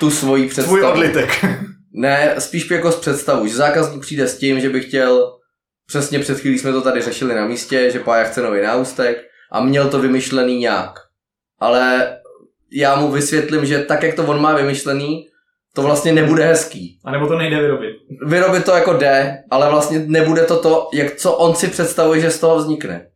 [0.00, 0.88] tu svoji Tvůj představu.
[0.90, 1.44] odlitek.
[1.92, 5.32] Ne, spíš jako z představu, že zákazník přijde s tím, že by chtěl,
[5.86, 9.18] přesně před chvílí jsme to tady řešili na místě, že Pája chce nový náustek
[9.52, 10.90] a měl to vymyšlený nějak.
[11.60, 12.16] Ale
[12.72, 15.28] já mu vysvětlím, že tak, jak to on má vymyšlený,
[15.78, 16.98] to vlastně nebude hezký.
[17.04, 17.96] A nebo to nejde vyrobit.
[18.26, 22.30] Vyrobit to jako jde, ale vlastně nebude to to, jak, co on si představuje, že
[22.30, 23.06] z toho vznikne.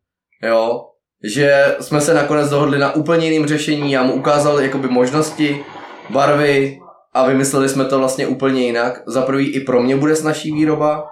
[0.42, 0.84] Jo?
[1.24, 5.64] Že jsme se nakonec dohodli na úplně jiným řešení, já mu ukázal jakoby možnosti,
[6.10, 6.78] barvy
[7.12, 9.02] a vymysleli jsme to vlastně úplně jinak.
[9.06, 11.04] Za prvý i pro mě bude snažší výroba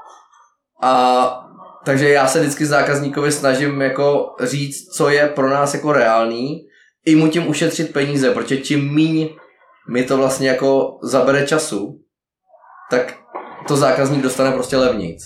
[0.83, 1.47] a
[1.85, 6.61] takže já se vždycky zákazníkovi snažím jako říct, co je pro nás jako reálný,
[7.07, 9.29] i mu tím ušetřit peníze, protože čím míň
[9.91, 12.01] mi to vlastně jako zabere času,
[12.91, 13.15] tak
[13.69, 15.23] to zákazník dostane prostě levnějc.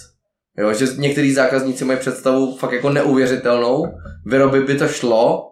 [0.58, 3.84] Jo, že některý zákazníci mají představu fakt jako neuvěřitelnou,
[4.26, 5.50] vyrobit by to šlo,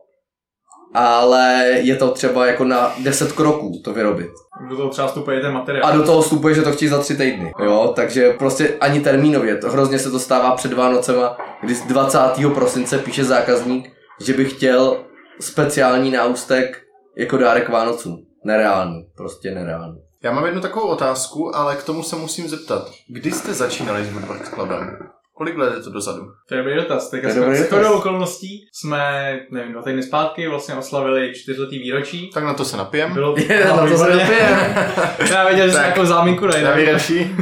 [0.94, 4.30] ale je to třeba jako na 10 kroků to vyrobit.
[4.68, 5.86] Do toho třeba vstupuje ten materiál.
[5.86, 7.52] A do toho vstupuje, že to chtějí za tři týdny.
[7.64, 12.18] Jo, takže prostě ani termínově, to hrozně se to stává před Vánocema, kdy z 20.
[12.54, 15.04] prosince píše zákazník, že by chtěl
[15.40, 16.82] speciální náustek
[17.16, 18.31] jako dárek Vánocům.
[18.44, 19.98] Nereálný, prostě nereálný.
[20.24, 22.90] Já mám jednu takovou otázku, ale k tomu se musím zeptat.
[23.08, 24.98] Kdy jste začínali s Woodworks Clubem?
[25.34, 26.22] Kolik let je to dozadu?
[26.48, 27.10] To je dobrý dotaz.
[27.10, 27.58] Dobrý jsme dotaz.
[27.68, 32.30] shodou okolností jsme, nevím, dva týdny zpátky vlastně oslavili čtyřletý výročí.
[32.34, 33.12] Tak na to se napijem.
[33.12, 34.92] Bylo Je, na to se dopijeme.
[35.30, 35.90] Já věděl, že jsem Tak.
[35.90, 37.36] jako záminku Na výročí.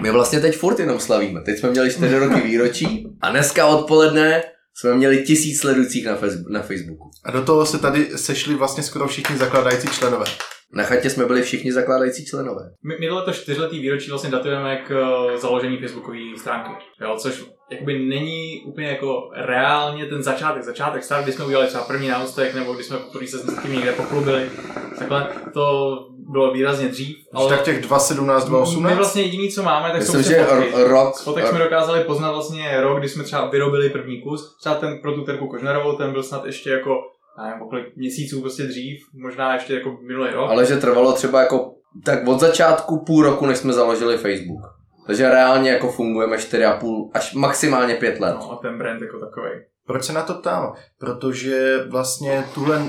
[0.00, 1.40] My vlastně teď furt jenom slavíme.
[1.40, 4.42] Teď jsme měli 4 roky výročí a dneska odpoledne
[4.80, 7.10] jsme měli tisíc sledujících na, Facebook, na Facebooku.
[7.24, 10.24] A do toho se tady sešli vlastně skoro všichni zakládající členové.
[10.72, 12.70] Na chatě jsme byli všichni zakládající členové.
[12.84, 16.70] My, my tohleto čtyřletý výročí vlastně datujeme k eh, založení facebookové stránky,
[17.00, 21.84] jo, což jakoby není úplně jako reálně ten začátek, začátek start, kdy jsme udělali třeba
[21.84, 24.50] první náustek, nebo kdy jsme poprvé se s tím někde pochlubili,
[24.98, 25.96] takhle to
[26.30, 27.48] bylo výrazně dřív, Ale...
[27.48, 28.96] Tak těch 2.17, my 2.18?
[28.96, 30.72] vlastně jediný, co máme, tak Myslím, jsou že fotky.
[30.74, 31.14] rok...
[31.14, 34.56] Z fotek jsme dokázali poznat vlastně rok, kdy jsme třeba vyrobili první kus.
[34.60, 36.96] Třeba ten pro tu Terku Kožnerovou, ten byl snad ještě jako,
[37.44, 40.50] nevím, kolik měsíců prostě dřív, možná ještě jako minulý rok.
[40.50, 44.79] Ale že trvalo třeba jako tak od začátku půl roku, než jsme založili Facebook.
[45.06, 48.36] Takže reálně jako fungujeme 4,5 až maximálně 5 let.
[48.40, 49.50] No, a ten brand jako takový.
[49.86, 50.74] Proč se na to ptám?
[50.98, 52.82] Protože vlastně tuhle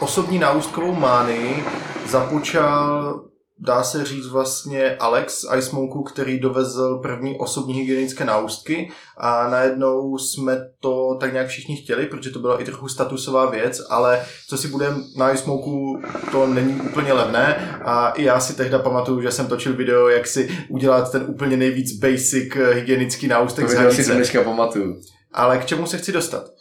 [0.00, 1.64] osobní náustkovou mánii
[2.06, 3.20] započal,
[3.60, 10.18] dá se říct vlastně Alex Ice Monku, který dovezl první osobní hygienické náustky a najednou
[10.18, 14.56] jsme to tak nějak všichni chtěli, protože to byla i trochu statusová věc, ale co
[14.58, 16.02] si budem na Ice Monku,
[16.32, 20.26] to není úplně levné a i já si tehdy pamatuju, že jsem točil video, jak
[20.26, 25.00] si udělat ten úplně nejvíc basic hygienický náustek To z si to dneška pamatuju.
[25.32, 26.57] Ale k čemu se chci dostat?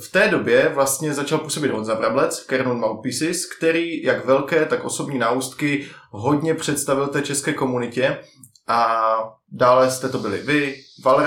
[0.00, 5.18] V té době vlastně začal působit Honza Brablec, Kernon Mouthpieces, který jak velké, tak osobní
[5.18, 8.18] náustky hodně představil té české komunitě
[8.66, 9.00] a
[9.52, 11.22] dále jste to byli vy, Val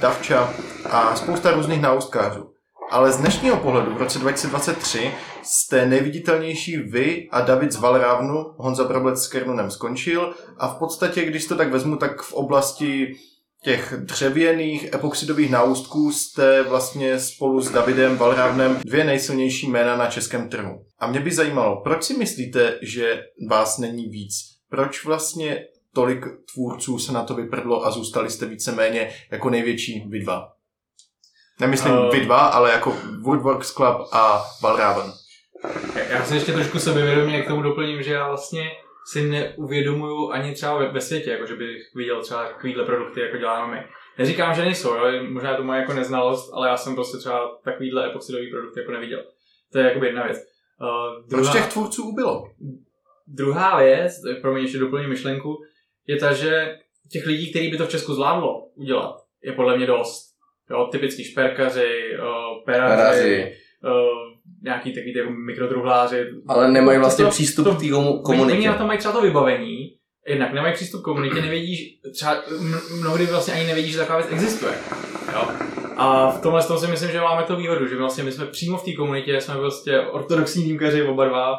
[0.00, 0.54] Davča
[0.90, 2.50] a spousta různých náustkářů.
[2.90, 5.12] Ale z dnešního pohledu v roce 2023
[5.42, 11.24] jste nejviditelnější vy a David z Valravnu, Honza Brablec s Kernonem skončil a v podstatě,
[11.24, 13.16] když to tak vezmu, tak v oblasti
[13.66, 20.48] těch dřevěných epoxidových náustků jste vlastně spolu s Davidem Valrávnem dvě nejsilnější jména na českém
[20.48, 20.84] trhu.
[20.98, 24.32] A mě by zajímalo, proč si myslíte, že vás není víc?
[24.70, 25.64] Proč vlastně
[25.94, 30.48] tolik tvůrců se na to vyprdlo a zůstali jste víceméně jako největší vy dva?
[31.60, 32.18] Nemyslím Eh.
[32.18, 35.12] vy dva, ale jako Woodworks Club a Valraven.
[36.10, 38.70] Já se ještě trošku sebevědomě k tomu doplním, že já vlastně
[39.12, 43.36] si neuvědomuju ani třeba ve, ve světě, jako že bych viděl třeba takovýhle produkty, jako
[43.36, 43.86] děláme my.
[44.18, 45.24] Neříkám, že nejsou, jo?
[45.30, 48.92] možná je to moje jako neznalost, ale já jsem prostě třeba takovýhle epoxidový produkt jako
[48.92, 49.24] neviděl.
[49.72, 50.38] To je jakoby jedna věc.
[50.80, 52.50] Uh, Proč těch tvůrců ubylo?
[53.26, 55.56] Druhá věc, pro mě ještě doplním myšlenku,
[56.06, 56.78] je ta, že
[57.12, 60.26] těch lidí, který by to v Česku zvládlo udělat, je podle mě dost.
[60.70, 63.52] Jo, typický šperkaři, uh, peraři, Peraři.
[63.84, 64.25] uh,
[64.62, 66.26] nějaký takový ty jako mikrodruhláři.
[66.48, 67.88] Ale nemají vlastně to- přístup to- k té
[68.22, 68.58] komunitě.
[68.58, 69.92] oni na to mají třeba to vybavení,
[70.28, 72.42] jednak nemají přístup k komunitě, nevědí, třeba
[73.00, 74.72] mnohdy vlastně ani nevědí, že taková věc existuje.
[75.32, 75.48] Jo?
[75.96, 78.76] A v tomhle tom si myslím, že máme to výhodu, že vlastně my jsme přímo
[78.76, 81.58] v té komunitě, jsme prostě ortodoxní výjimkaři oba dva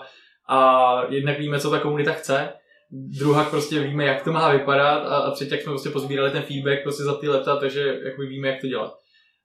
[0.50, 2.50] a jednak víme, co ta komunita chce
[2.92, 6.42] druhak prostě víme, jak to má vypadat a, a třetí, jak jsme prostě pozbírali ten
[6.42, 8.94] feedback prostě za ty leta, takže jakoby víme, jak to dělat.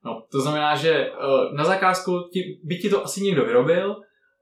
[0.05, 3.97] No, to znamená, že uh, na zakázku ti, by ti to asi někdo vyrobil,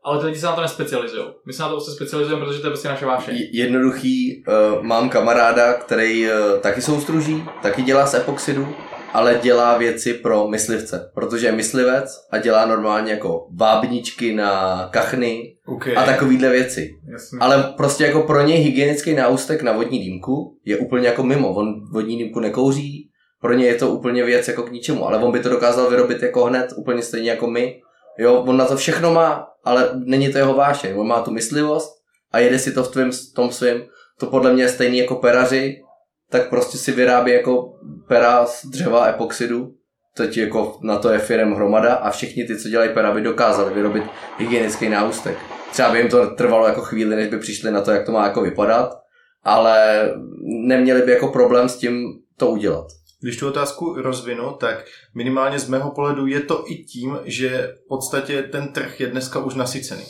[0.04, 1.24] ale ty lidi se na to nespecializují.
[1.46, 3.36] My se na to prostě specializujeme, protože to je prostě naše vášeň.
[3.36, 8.68] Je- Jednoduchý, uh, mám kamaráda, který uh, taky soustruží, taky dělá z epoxidu,
[9.12, 15.56] ale dělá věci pro myslivce, protože je myslivec a dělá normálně jako vábničky na kachny
[15.66, 15.96] Okay.
[15.96, 16.90] a takovýhle věci.
[17.12, 17.38] Jasně.
[17.40, 21.48] Ale prostě jako pro něj hygienický náustek na vodní dýmku je úplně jako mimo.
[21.54, 23.09] On vodní dýmku nekouří,
[23.40, 26.22] pro něj je to úplně věc jako k ničemu, ale on by to dokázal vyrobit
[26.22, 27.80] jako hned, úplně stejně jako my.
[28.18, 30.92] Jo, on na to všechno má, ale není to jeho vášeň.
[30.96, 31.90] On má tu myslivost
[32.32, 33.82] a jede si to v tvém, tom svém.
[34.18, 35.80] To podle mě je stejný jako peraři,
[36.30, 37.72] tak prostě si vyrábí jako
[38.08, 39.74] pera z dřeva epoxidu.
[40.16, 43.74] Teď jako na to je firem hromada a všichni ty, co dělají pera, by dokázali
[43.74, 44.04] vyrobit
[44.38, 45.38] hygienický náustek.
[45.72, 48.24] Třeba by jim to trvalo jako chvíli, než by přišli na to, jak to má
[48.24, 48.98] jako vypadat,
[49.44, 50.08] ale
[50.66, 52.04] neměli by jako problém s tím
[52.36, 52.86] to udělat.
[53.22, 57.88] Když tu otázku rozvinu, tak minimálně z mého pohledu je to i tím, že v
[57.88, 60.04] podstatě ten trh je dneska už nasycený.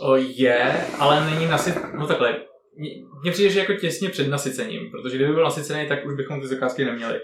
[0.00, 1.74] O, je, ale není nasyc...
[1.98, 2.36] No takhle,
[3.22, 6.46] Mně- přijde, že jako těsně před nasycením, protože kdyby byl nasycený, tak už bychom ty
[6.46, 7.20] zakázky neměli.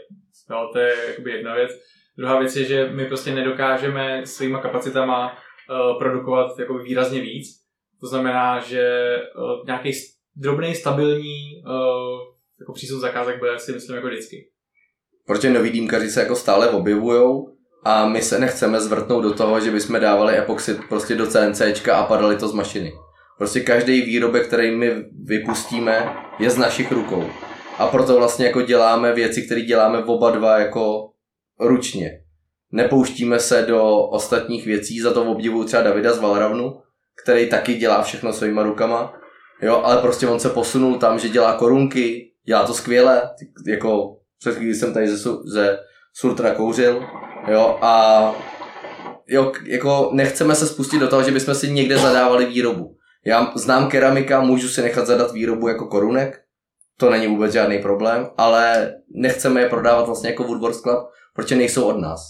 [0.51, 1.71] Jo, to je jakoby jedna věc.
[2.19, 7.47] Druhá věc je, že my prostě nedokážeme svýma kapacitama uh, produkovat jako výrazně víc.
[8.01, 9.93] To znamená, že uh, nějaký
[10.37, 12.34] drobný, stabilní uh,
[12.65, 14.49] jako přísun zakázek bude si myslím jako vždycky.
[15.27, 17.49] Protože noví dýmkaři se jako stále objevujou
[17.85, 22.07] a my se nechceme zvrtnout do toho, že bychom dávali epoxid prostě do CNCčka a
[22.07, 22.93] padali to z mašiny.
[23.39, 27.25] Prostě každý výrobek, který my vypustíme, je z našich rukou.
[27.79, 31.11] A proto vlastně jako děláme věci, které děláme oba dva jako
[31.61, 32.21] ručně.
[32.73, 36.81] Nepouštíme se do ostatních věcí, za to obdivuju třeba Davida z Valravnu,
[37.23, 39.15] který taky dělá všechno svýma rukama.
[39.63, 43.31] Jo, ale prostě on se posunul tam, že dělá korunky, dělá to skvěle,
[43.67, 45.79] jako před chvílí jsem tady ze, ze
[46.17, 47.05] Surtra kouřil,
[47.49, 48.35] jo, a
[49.27, 52.97] jo, jako nechceme se spustit do toho, že bychom si někde zadávali výrobu.
[53.27, 56.41] Já znám keramika, můžu si nechat zadat výrobu jako korunek,
[56.99, 61.85] to není vůbec žádný problém, ale nechceme je prodávat vlastně jako Woodworks Club, protože nejsou
[61.85, 62.21] od nás.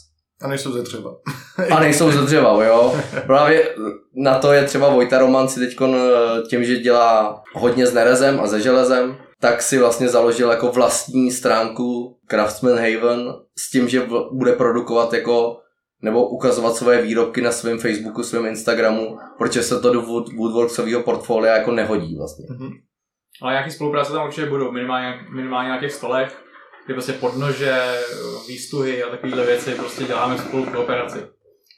[0.42, 1.10] A nejsou ze třeba.
[1.70, 3.00] A nejsou ze dřeva, jo.
[3.26, 3.74] Právě
[4.16, 5.76] na to je třeba Vojta Roman si teď
[6.48, 11.30] tím, že dělá hodně s nerezem a se železem, tak si vlastně založil jako vlastní
[11.30, 15.61] stránku Craftsman Haven s tím, že bude produkovat jako
[16.03, 21.03] nebo ukazovat svoje výrobky na svém Facebooku, svém Instagramu, protože se to do Wood, Woodworksového
[21.03, 22.47] portfolia jako nehodí vlastně.
[23.42, 26.45] Ale nějaké spolupráce tam určitě budou, minimálně, minimálně na těch stolech,
[26.86, 27.78] kdy prostě podnože,
[28.49, 31.18] výstuhy a takovéhle věci prostě děláme spolu kooperaci.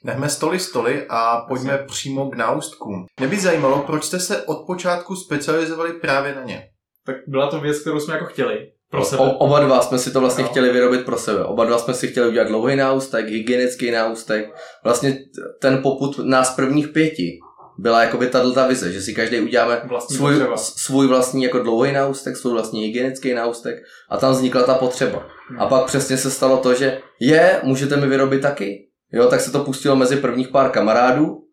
[0.03, 3.05] Nechme stoly stoly a pojďme přímo k náustkům.
[3.19, 6.69] Mě by zajímalo, proč jste se od počátku specializovali právě na ně.
[7.07, 9.21] Tak byla to věc, kterou jsme jako chtěli pro sebe.
[9.23, 10.49] O, oba dva jsme si to vlastně No.
[10.49, 11.43] chtěli vyrobit pro sebe.
[11.43, 14.55] Oba dva jsme si chtěli udělat dlouhý náustek, hygienický náustek.
[14.83, 15.17] Vlastně
[15.61, 17.39] ten poput nás prvních pěti
[17.79, 20.57] byla jako by tato vize, že si každý uděláme Vlastní svůj, potřeba.
[20.57, 23.75] svůj vlastní jako dlouhý náustek, svůj vlastní hygienický náustek
[24.09, 25.27] a tam vznikla ta potřeba.
[25.49, 25.61] Hmm.
[25.61, 28.87] A pak přesně se stalo to, že je, můžete mi vyrobit taky.
[29.13, 31.43] Jo, tak se to pustilo mezi prvních pár kamarádů.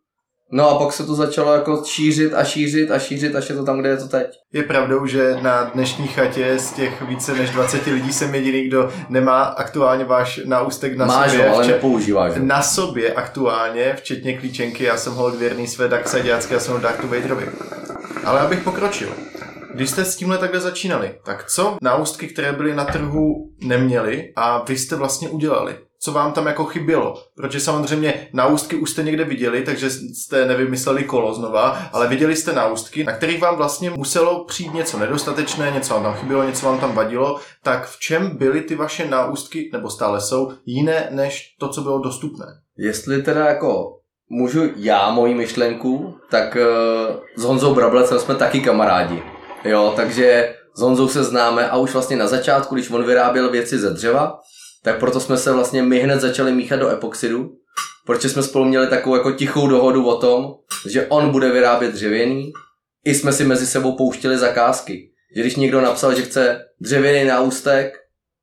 [0.56, 3.64] No a pak se to začalo jako šířit a šířit a šířit, až je to
[3.64, 4.26] tam, kde je to teď.
[4.52, 8.90] Je pravdou, že na dnešní chatě z těch více než 20 lidí jsem jediný, kdo
[9.08, 11.48] nemá aktuálně váš náustek na Máš sobě.
[11.48, 12.44] ho, ale vče- nepoužíváš ho.
[12.44, 17.06] na sobě aktuálně, včetně klíčenky, já jsem hold věrný své Darksideácké, já jsem Dark to
[17.08, 17.46] Vaderovi.
[18.24, 19.08] Ale abych pokročil.
[19.74, 24.64] Když jste s tímhle takhle začínali, tak co náustky, které byly na trhu, neměly a
[24.68, 25.76] vy jste vlastně udělali?
[26.04, 27.14] Co vám tam jako chybělo?
[27.36, 32.52] Protože samozřejmě náustky už jste někde viděli, takže jste nevymysleli kolo znova, ale viděli jste
[32.52, 36.80] náustky, na kterých vám vlastně muselo přijít něco nedostatečné, něco vám tam chybělo, něco vám
[36.80, 37.40] tam vadilo.
[37.62, 41.98] Tak v čem byly ty vaše náustky, nebo stále jsou, jiné než to, co bylo
[41.98, 42.46] dostupné?
[42.78, 43.98] Jestli teda jako
[44.28, 49.22] můžu já moji myšlenku, tak uh, s Honzou Brablecem jsme taky kamarádi.
[49.64, 53.78] Jo, takže s Honzou se známe a už vlastně na začátku, když on vyráběl věci
[53.78, 54.40] ze dřeva,
[54.84, 57.50] tak proto jsme se vlastně my hned začali míchat do epoxidu,
[58.06, 60.54] protože jsme spolu měli takovou jako tichou dohodu o tom,
[60.88, 62.52] že on bude vyrábět dřevěný,
[63.04, 65.10] i jsme si mezi sebou pouštili zakázky.
[65.36, 67.94] Že když někdo napsal, že chce dřevěný náustek,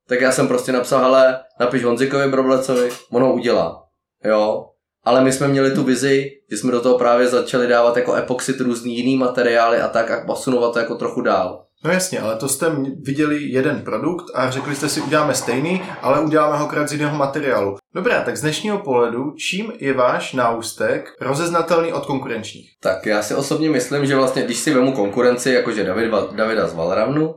[0.08, 3.84] tak já jsem prostě napsal, hele, napiš Honzikovi Broblecovi, on ho udělá.
[4.26, 4.66] Jo,
[5.04, 8.60] ale my jsme měli tu vizi, že jsme do toho právě začali dávat jako epoxid
[8.60, 11.66] různý jiný materiály a tak a posunovat to jako trochu dál.
[11.84, 12.70] No jasně, ale to jste
[13.02, 17.18] viděli jeden produkt a řekli jste si, uděláme stejný, ale uděláme ho krát z jiného
[17.18, 17.78] materiálu.
[17.96, 22.72] Dobrá, tak z dnešního pohledu, čím je váš náustek rozeznatelný od konkurenčních?
[22.80, 26.74] Tak já si osobně myslím, že vlastně, když si vemu konkurenci, jakože David, Davida z
[26.76, 27.36] Valravnu,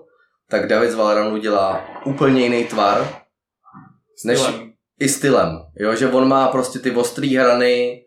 [0.50, 3.08] tak David z Valravnu dělá úplně jiný tvar,
[4.24, 4.72] než Stylem.
[5.00, 5.58] i stylem.
[5.76, 8.02] Jo, že on má prostě ty ostrý hrany,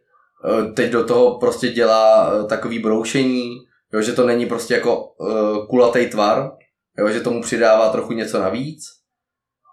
[0.46, 3.58] eh, teď do toho prostě dělá eh, takový broušení,
[3.94, 6.52] jo, že to není prostě jako uh, kulatý tvar,
[7.00, 8.84] jo, že tomu přidává trochu něco navíc.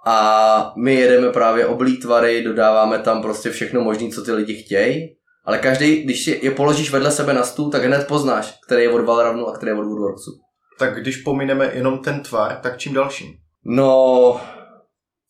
[0.07, 5.17] A my jedeme právě oblí tvary, dodáváme tam prostě všechno možné, co ty lidi chtějí.
[5.45, 9.05] Ale každý, když je položíš vedle sebe na stůl, tak hned poznáš, který je od
[9.05, 10.31] Valravnu a který je od Woodworksu.
[10.79, 13.35] Tak když pomineme jenom ten tvar, tak čím dalším?
[13.65, 14.41] No,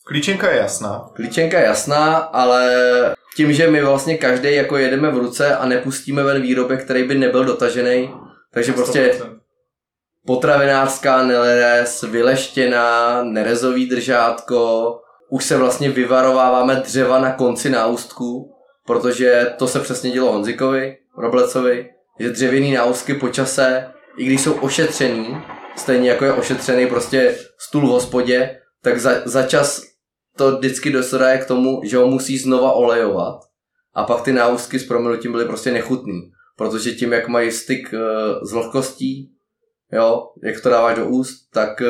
[0.07, 1.11] Klíčenka je jasná.
[1.15, 2.71] Klíčenka je jasná, ale
[3.37, 7.15] tím, že my vlastně každý jako jedeme v ruce a nepustíme ven výrobek, který by
[7.15, 8.11] nebyl dotažený,
[8.55, 9.39] takže prostě 100%.
[10.27, 14.91] potravinářská neles, vyleštěná, nerezový držátko,
[15.31, 18.55] už se vlastně vyvarováváme dřeva na konci náustku,
[18.87, 21.91] protože to se přesně dělo Honzikovi, Roblecovi,
[22.21, 25.43] že dřevěný náustky po čase, i když jsou ošetřený,
[25.77, 29.83] stejně jako je ošetřený prostě stůl v hospodě, tak za, za čas
[30.37, 33.41] to vždycky dosaje k tomu, že ho musí znova olejovat.
[33.95, 37.99] A pak ty náustky s proměnutím byly prostě nechutný, protože tím, jak mají styk eh,
[38.47, 39.31] s vlhkostí,
[39.93, 41.87] jo, jak to dáváš do úst, tak eh,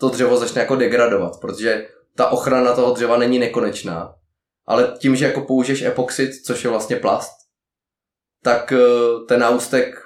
[0.00, 4.14] to dřevo začne jako degradovat, protože ta ochrana toho dřeva není nekonečná.
[4.66, 7.32] Ale tím, že jako použiješ epoxid, což je vlastně plast,
[8.42, 8.78] tak eh,
[9.28, 10.02] ten náustek,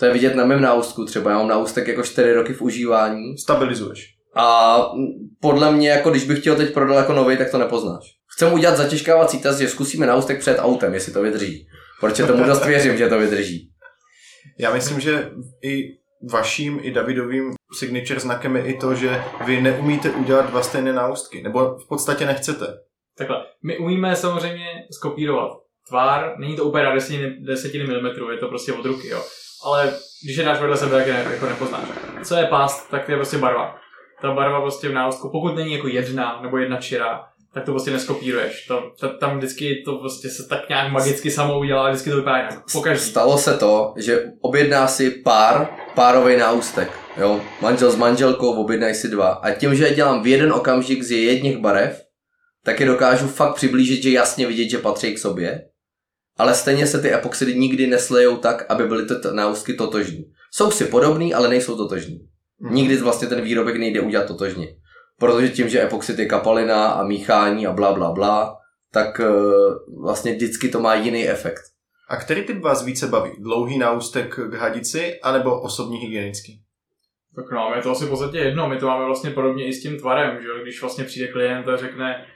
[0.00, 3.38] to je vidět na mém náustku třeba, já mám náustek jako 4 roky v užívání
[3.38, 4.14] Stabilizuješ.
[4.36, 4.78] a
[5.40, 8.04] podle mě, jako když bych chtěl teď prodat jako nový, tak to nepoznáš.
[8.26, 11.66] Chcem udělat zatěžkávací test, že zkusíme náustek před autem, jestli to vydrží.
[12.04, 13.70] Protože tomu dost věřím, že to vydrží.
[14.58, 15.30] Já myslím, že
[15.64, 15.90] i
[16.32, 21.42] vaším, i Davidovým signature znakem je i to, že vy neumíte udělat dva stejné náustky.
[21.42, 22.66] Nebo v podstatě nechcete.
[23.18, 25.50] Takhle, my umíme samozřejmě skopírovat
[25.88, 29.22] tvár, není to úplně na desetiny, desetiny milimetrů, je to prostě od ruky, jo.
[29.64, 29.92] Ale
[30.24, 31.88] když je dáš vedle sebe, tak je ne, jako nepoznáš.
[32.24, 33.78] Co je past, tak to je prostě barva.
[34.22, 37.24] Ta barva prostě v náustku, pokud není jako jedna nebo jedna čirá,
[37.54, 38.66] tak to prostě neskopíruješ.
[38.66, 42.36] To, to, tam vždycky to prostě se tak nějak magicky samo udělá, vždycky to vypadá
[42.36, 42.64] jinak.
[42.72, 43.10] Pokaždý.
[43.10, 46.90] Stalo se to, že objedná si pár, párový náustek.
[47.16, 47.40] Jo?
[47.60, 49.28] Manžel s manželkou, objednají si dva.
[49.28, 52.02] A tím, že je dělám v jeden okamžik z jedných barev,
[52.64, 55.64] tak je dokážu fakt přiblížit, že jasně vidět, že patří k sobě.
[56.38, 60.24] Ale stejně se ty epoxidy nikdy neslejou tak, aby byly ty náustky totožní.
[60.52, 62.18] Jsou si podobný, ale nejsou totožní.
[62.70, 64.66] Nikdy vlastně ten výrobek nejde udělat totožně.
[65.18, 68.56] Protože tím, že epoxid je kapalina a míchání a bla bla bla,
[68.92, 69.26] tak eh,
[70.02, 71.62] vlastně vždycky to má jiný efekt.
[72.08, 73.30] A který typ vás více baví?
[73.38, 76.60] Dlouhý náustek k hadici, anebo osobní hygienický?
[77.36, 79.82] Tak no, je to asi v podstatě jedno, my to máme vlastně podobně i s
[79.82, 80.54] tím tvarem, že jo?
[80.62, 82.26] když vlastně přijde klient a řekne,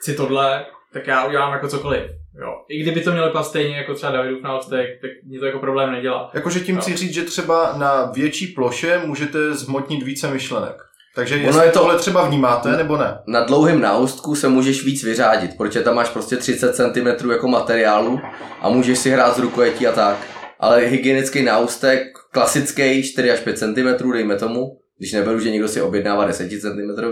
[0.00, 2.02] chci tohle, tak já udělám jako cokoliv.
[2.40, 2.54] Jo.
[2.68, 5.92] I kdyby to mělo vypadat stejně jako třeba Davidův náustek, tak mě to jako problém
[5.92, 6.30] nedělá.
[6.34, 6.80] Jakože tím Jo.
[6.80, 10.76] chci říct, že třeba na větší ploše můžete zhmotnit více myšlenek.
[11.18, 13.18] Takže Ono jestli je to- tohle třeba vnímáte, nebo ne?
[13.26, 18.20] Na dlouhém náustku se můžeš víc vyřádit, protože tam máš prostě 30 cm jako materiálu
[18.60, 20.16] a můžeš si hrát z rukojetí a tak.
[20.60, 22.02] Ale hygienický náustek,
[22.32, 27.02] klasický 4 až 5 cm, dejme tomu, když neberu, že někdo si objednává 10 cm,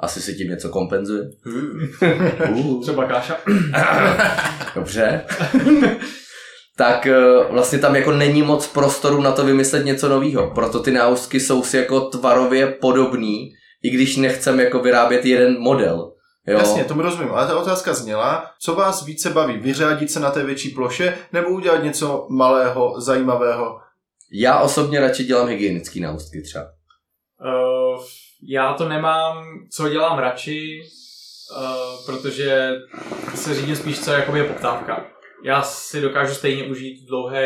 [0.00, 1.22] asi si tím něco kompenzuje.
[2.50, 2.82] Uh.
[2.82, 3.36] Třeba Káša.
[4.74, 5.24] Dobře.
[6.76, 10.50] tak eh, vlastně tam jako není moc prostoru na to vymyslet něco nového.
[10.50, 13.52] Proto ty náustky jsou si jako tvarově podobný,
[13.82, 16.10] i když nechcem jako vyrábět jeden model.
[16.46, 16.58] Jo?
[16.58, 20.44] Jasně, tomu rozumím, ale ta otázka zněla, co vás více baví, vyřádit se na té
[20.44, 23.78] větší ploše, nebo udělat něco malého, zajímavého?
[24.32, 26.64] Já osobně radši dělám hygienický náustky třeba.
[26.64, 28.04] Uh,
[28.48, 30.80] já to nemám, co dělám radši,
[31.56, 32.70] uh, protože
[33.34, 35.13] se řídím spíš, co jakoby je poptávka.
[35.44, 37.36] Já si dokážu stejně užít dlouhý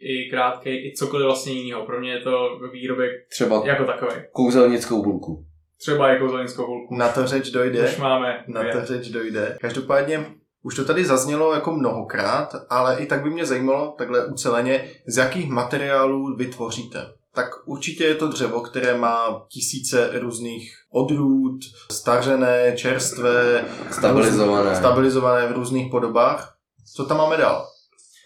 [0.00, 1.86] i krátký, i cokoliv vlastně jiného.
[1.86, 4.12] Pro mě je to výrobek Třeba jako takový.
[4.32, 5.44] kouzelnickou bulku.
[5.80, 6.94] Třeba jako zelenskou hulku.
[6.96, 7.84] Na to řeč dojde.
[7.88, 8.72] Už máme Na dvě.
[8.72, 9.56] to řeč dojde.
[9.60, 10.26] Každopádně
[10.62, 15.16] už to tady zaznělo jako mnohokrát, ale i tak by mě zajímalo takhle uceleně, z
[15.16, 17.06] jakých materiálů vy tvoříte.
[17.34, 21.60] Tak určitě je to dřevo, které má tisíce různých odrůd,
[21.92, 24.76] stařené, čerstvé, Stabilizované.
[24.76, 26.56] stabilizované v různých podobách.
[26.96, 27.66] Co tam máme dál?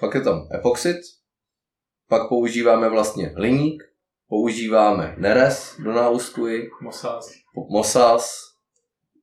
[0.00, 0.96] Pak je tam epoxid,
[2.08, 3.82] pak používáme vlastně liník,
[4.28, 6.46] používáme nerez do náustku,
[6.82, 7.30] Mosaz
[7.70, 8.44] mosaz,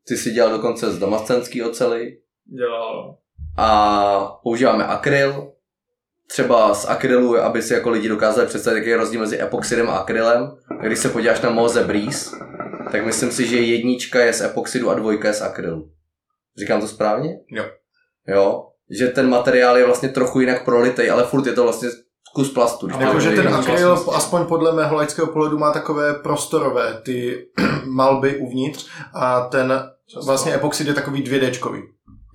[0.07, 2.21] ty si dělal dokonce z damascenský ocely,
[2.57, 3.17] dělal.
[3.57, 5.53] a používáme akryl,
[6.27, 9.97] třeba z akrylu, aby si jako lidi dokázali představit, jaký je rozdíl mezi epoxidem a
[9.97, 10.57] akrylem.
[10.81, 12.37] Když se podíváš na Moze Breeze,
[12.91, 15.91] tak myslím si, že jednička je z epoxidu a dvojka je z akrylu.
[16.57, 17.39] Říkám to správně?
[17.49, 17.65] Jo.
[18.27, 21.89] Jo, že ten materiál je vlastně trochu jinak prolitej, ale furt je to vlastně
[22.35, 22.87] kus plastu.
[22.99, 27.47] Jakože bude ten akryl, aspoň podle mého laického pohledu, má takové prostorové ty
[27.85, 29.89] malby uvnitř a ten
[30.25, 31.81] vlastně epoxid je takový 2Dčkový.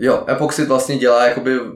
[0.00, 1.68] Jo, epoxid vlastně dělá jakoby uh,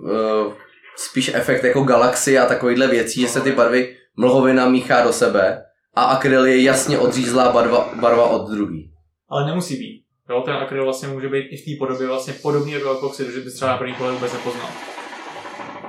[0.96, 5.62] spíš efekt jako galaxie a takovýhle věcí, že se ty barvy mlhovina míchá do sebe
[5.94, 8.90] a akryl je jasně odřízlá barva, barva od druhý.
[9.28, 10.04] Ale nemusí být.
[10.30, 13.40] Jo, ten akryl vlastně může být i v té podobě vlastně podobný jako epoxid, že
[13.40, 14.68] bys třeba na první pohled vůbec nepoznal.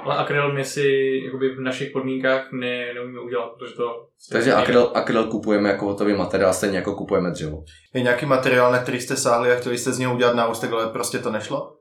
[0.04, 0.82] Ale akryl my si
[1.26, 4.08] jakoby v našich podmínkách ne, neumíme udělat, protože to...
[4.32, 7.64] Takže akryl, akryl kupujeme jako hotový materiál, stejně jako kupujeme dřevo.
[7.94, 10.88] Je nějaký materiál, na který jste sáhli a chtěli jste z něho udělat náustek, ale
[10.88, 11.76] prostě to nešlo?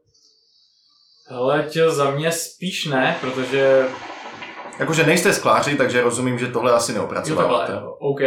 [1.26, 3.86] Hele, tě za mě spíš ne, protože
[4.80, 7.72] Jakože nejste skláři, takže rozumím, že tohle asi jo, neopracováváte.
[7.72, 8.20] takhle, OK,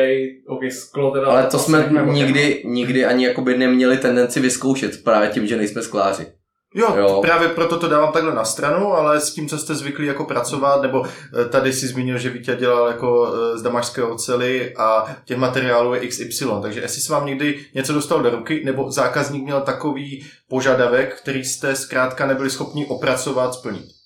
[0.48, 1.28] OK, sklo teda...
[1.28, 2.14] Ale to jsme bokem.
[2.14, 6.28] nikdy, nikdy ani jakoby neměli tendenci vyzkoušet právě tím, že nejsme skláři.
[6.76, 7.08] Jo, Jo.
[7.10, 10.26] jo, právě proto to dávám takhle na stranu, ale s tím, co jste zvyklí jako
[10.26, 15.16] pracovat, nebo eh, tady si zmínil, že Vítě dělal jako eh, z damašské ocely a
[15.26, 19.44] těch materiálů je XY, takže jestli se vám někdy něco dostalo do ruky, nebo zákazník
[19.44, 24.03] měl takový požadavek, který jste zkrátka nebyli schopni opracovat, splnit.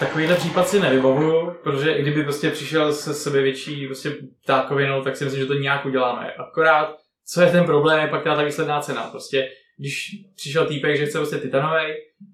[0.00, 5.24] Takovýhle případ si nevybavuju, protože i kdyby prostě přišel se sebevětší prostě ptákovinou, tak si
[5.24, 6.32] myslím, že to nějak uděláme.
[6.32, 6.96] Akorát,
[7.26, 9.02] co je ten problém, je pak ta výsledná cena.
[9.02, 11.92] Prostě, když přišel týpek, že chce prostě titanový,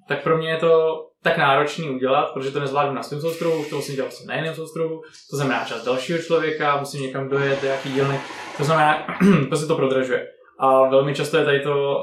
[0.08, 3.70] tak pro mě je to tak náročný udělat, protože to nezvládnu na svém soustruhu, už
[3.70, 7.62] to musím dělat vlastně na jiném soustruhu, to znamená čas dalšího člověka, musím někam dojet,
[7.62, 8.20] do jaký dílny,
[8.56, 9.06] to znamená,
[9.48, 10.26] prostě to prodražuje.
[10.58, 11.98] A velmi často je tady to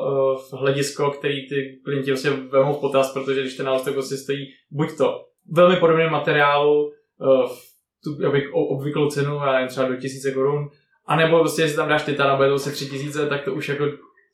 [0.52, 4.46] uh, hledisko, který ty klienti vlastně vemou v potaz, protože když ten náustek prostě stojí
[4.72, 7.72] buď to velmi podobném materiálu, uh, v
[8.04, 8.18] tu
[8.54, 10.70] obvyklou cenu, já nevím, třeba do tisíce korun,
[11.06, 13.54] a nebo prostě, jestli tam dáš titan a bude to se tři tisíce, tak to
[13.54, 13.86] už jako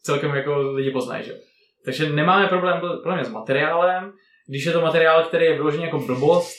[0.03, 1.34] celkem jako lidi poznají, že?
[1.86, 2.82] Takže nemáme problém
[3.15, 4.11] mě s materiálem,
[4.47, 6.51] když je to materiál, který je vyložený jako blbost,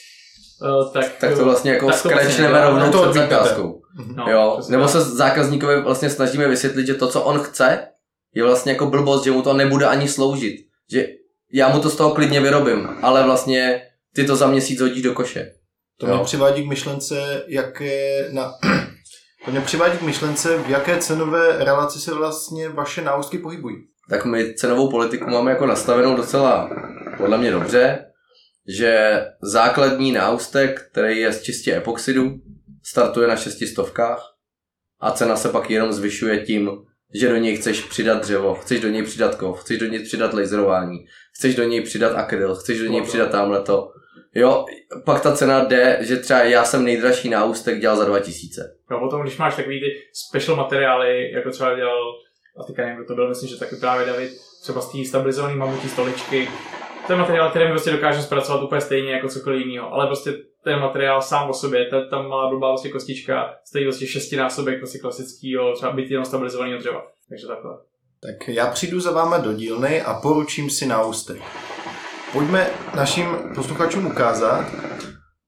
[0.61, 3.81] uh, tak, Tak to vlastně jako to vlastně rovnou To před zakázkou.
[4.15, 7.87] No, jo, přesně nebo se zákazníkovi vlastně snažíme vysvětlit, že to, co on chce,
[8.35, 10.55] je vlastně jako blbost, že mu to nebude ani sloužit.
[10.91, 11.07] Že
[11.53, 13.81] já mu to z toho klidně vyrobím, ale vlastně
[14.21, 15.51] ty to za měsíc hodíš do koše.
[15.99, 16.15] To Jo.
[16.15, 18.51] mě přivádí k myšlence, jaké na...
[19.45, 23.75] To mě přivádí k myšlence, v jaké cenové relaci se vlastně vaše náustky pohybují.
[24.09, 26.69] Tak my cenovou politiku máme jako nastavenou docela
[27.17, 28.05] podle mě dobře,
[28.77, 32.31] že základní náustek, který je z čistě epoxidu,
[32.83, 34.23] startuje na šestistovkách
[34.99, 36.69] a cena se pak jenom zvyšuje tím,
[37.13, 40.33] že do něj chceš přidat dřevo, chceš do něj přidat kov, chceš do něj přidat
[40.33, 40.97] laserování,
[41.37, 43.91] chceš do něj přidat akryl, chceš do něj přidat tamhle to.
[44.35, 44.65] Jo,
[45.05, 48.75] pak ta cena jde, že třeba já jsem nejdražší náustek dělal za 2000.
[48.91, 52.13] No potom, když máš takový ty special materiály, jako třeba dělal,
[52.59, 54.31] a teďka nevím, kdo to byl, myslím, že taky právě David,
[54.63, 56.49] třeba z té stabilizované mamutí stoličky,
[57.07, 60.33] to je materiál, který my prostě dokážeme zpracovat úplně stejně jako cokoliv jiného, ale prostě
[60.63, 64.99] ten materiál sám o sobě, ta, ta malá blbá prostě kostička, stojí prostě šestinásobek prostě
[64.99, 67.03] klasického, třeba byt jenom stabilizovaného dřeva.
[67.29, 67.71] Takže takhle.
[68.21, 71.41] Tak já přijdu za váma do dílny a poručím si náustek.
[72.33, 73.25] Pojďme našim
[73.55, 74.65] posluchačům ukázat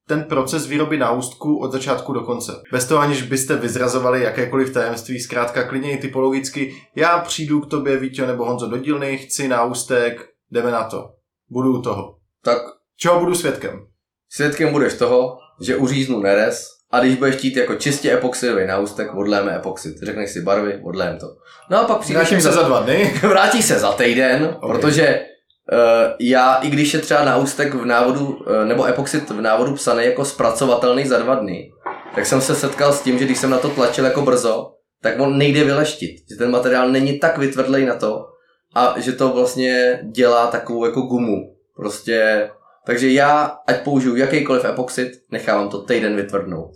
[0.08, 2.52] ten proces výroby náustku od začátku do konce.
[2.72, 7.96] Bez toho, aniž byste vyzrazovali jakékoliv tajemství, zkrátka klidně i typologicky, já přijdu k tobě,
[7.96, 11.10] Vítě nebo Honzo, do dílny, chci náustek, jdeme na to.
[11.50, 12.16] Budu u toho.
[12.44, 12.58] Tak
[12.96, 13.86] Čeho budu svědkem?
[14.30, 19.56] svědkem budeš toho, že uříznu nerez a když budeš chtít jako čistě epoxidový náustek, odléme
[19.56, 19.96] epoxid.
[20.02, 21.26] Řekneš si barvy, odlém to.
[21.70, 23.14] No a pak přijdeš Vrátím se za dva dny.
[23.22, 24.56] Vrátí se za týden, okay.
[24.60, 24.80] Ok.
[24.80, 25.31] protože
[25.72, 30.04] uh, já, i když je třeba náustek v návodu, uh, nebo epoxid v návodu psaný
[30.04, 31.72] jako zpracovatelný za dva dny,
[32.14, 35.20] tak jsem se setkal s tím, že když jsem na to tlačil jako brzo, tak
[35.20, 36.16] on nejde vyleštit.
[36.30, 38.26] Že ten materiál není tak vytvrdlej na to
[38.74, 41.36] a že to vlastně dělá takovou jako gumu.
[41.76, 42.50] Prostě,
[42.86, 46.70] takže já, ať použiju jakýkoliv epoxid, nechávám to týden vytvrdnout.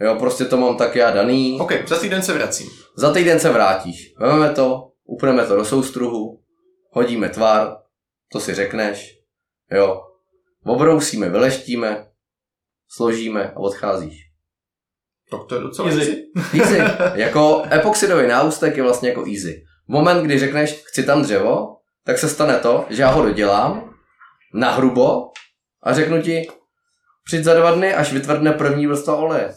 [0.00, 1.58] Jo, prostě to mám tak já daný.
[1.60, 2.66] OK, za týden se vracím.
[2.96, 4.14] Za týden se vrátíš.
[4.18, 6.40] Vezmeme to, upneme to do soustruhu,
[6.90, 7.76] hodíme tvar,
[8.32, 9.18] to si řekneš,
[9.72, 10.02] jo.
[10.64, 12.06] Obrousíme, vyleštíme,
[12.88, 14.16] složíme a odcházíš.
[15.30, 16.24] Tak to je docela Easy.
[16.36, 16.60] easy.
[16.60, 16.78] Easy.
[17.20, 19.62] jako epoxidový náustek je vlastně jako easy.
[19.88, 23.94] V moment, kdy řekneš, chci tam dřevo, tak se stane to, že já ho dodělám
[24.54, 25.30] na hrubo
[25.82, 26.48] a řeknu ti,
[27.24, 29.54] přijď za dva dny, až vytvrdne první vrstva oleje.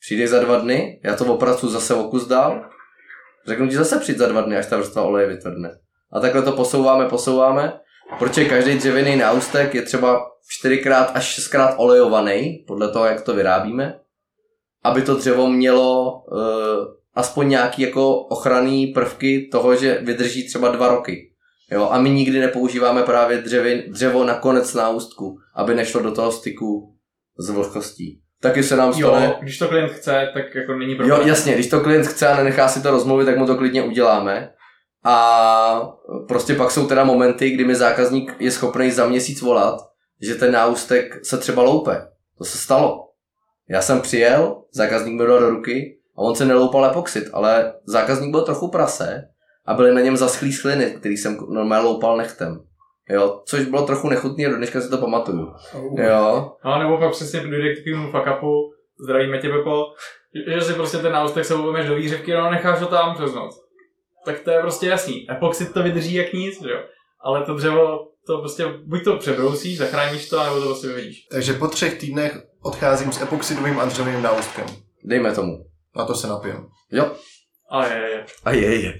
[0.00, 2.70] Přijdeš za dva dny, já to opracuji zase o kus dál,
[3.46, 5.70] řeknu ti zase přijď za dva dny, až ta vrstva oleje vytvrdne.
[6.12, 7.80] A takhle to posouváme, posouváme.
[8.18, 10.26] Protože každý dřevěný náustek je třeba
[10.62, 13.98] 4x až 6x olejovaný, podle toho, jak to vyrábíme,
[14.84, 16.38] aby to dřevo mělo uh,
[17.14, 21.32] aspoň nějaký jako ochranný prvky toho, že vydrží třeba dva roky.
[21.70, 26.32] Jo, a my nikdy nepoužíváme právě dřevin, dřevo na konec náustku, aby nešlo do toho
[26.32, 26.96] styku
[27.38, 28.20] s vlhkostí.
[28.40, 29.26] Taky se nám stane...
[29.26, 31.20] Jo, když to klient chce, tak jako není problém.
[31.20, 33.82] Jo, jasně, když to klient chce a nenechá si to rozmluvit, tak mu to klidně
[33.82, 34.52] uděláme.
[35.06, 35.92] A
[36.28, 39.80] prostě pak jsou teda momenty, kdy mi zákazník je schopný za měsíc volat,
[40.22, 42.08] že ten náustek se třeba loupe.
[42.38, 43.08] To se stalo.
[43.68, 48.30] Já jsem přijel, zákazník mi dal do ruky a on se neloupal epoxid, ale zákazník
[48.30, 49.22] byl trochu prase
[49.66, 52.60] a byly na něm zaschlý sliny, který jsem normálně loupal nechtem.
[53.10, 55.52] Jo, což bylo trochu nechutný a do dneška si to pamatuju.
[55.96, 58.72] Jo, No, nebo pak přesně dojde k takovému fuck upu,
[59.04, 59.84] zdravíme tě Pepo,
[60.54, 63.34] že si prostě ten náustek se uvemeš do výřivky no a necháš ho tam přes
[63.34, 63.65] noc.
[64.26, 65.30] Tak to je prostě jasný.
[65.30, 66.78] Epoxid to vydrží jak nic, že jo.
[67.24, 71.26] Ale to dřevo, to prostě buď to přebrousíš, zachráníš to, nebo to prostě vyvidíš.
[71.30, 74.66] Takže po třech týdnech odcházím s epoxidovým a dřevěným náustkem.
[75.04, 75.52] dejme tomu.
[75.96, 76.66] Na to se napijem.
[76.92, 77.12] Jo.
[77.70, 78.24] Ale je, je.
[78.44, 78.92] A je, je.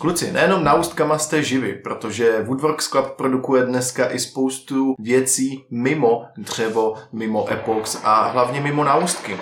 [0.00, 6.94] Kluci, nejenom náustkama jste živi, protože Woodworks Club produkuje dneska i spoustu věcí mimo dřevo,
[7.12, 9.36] mimo epox a hlavně mimo náustky.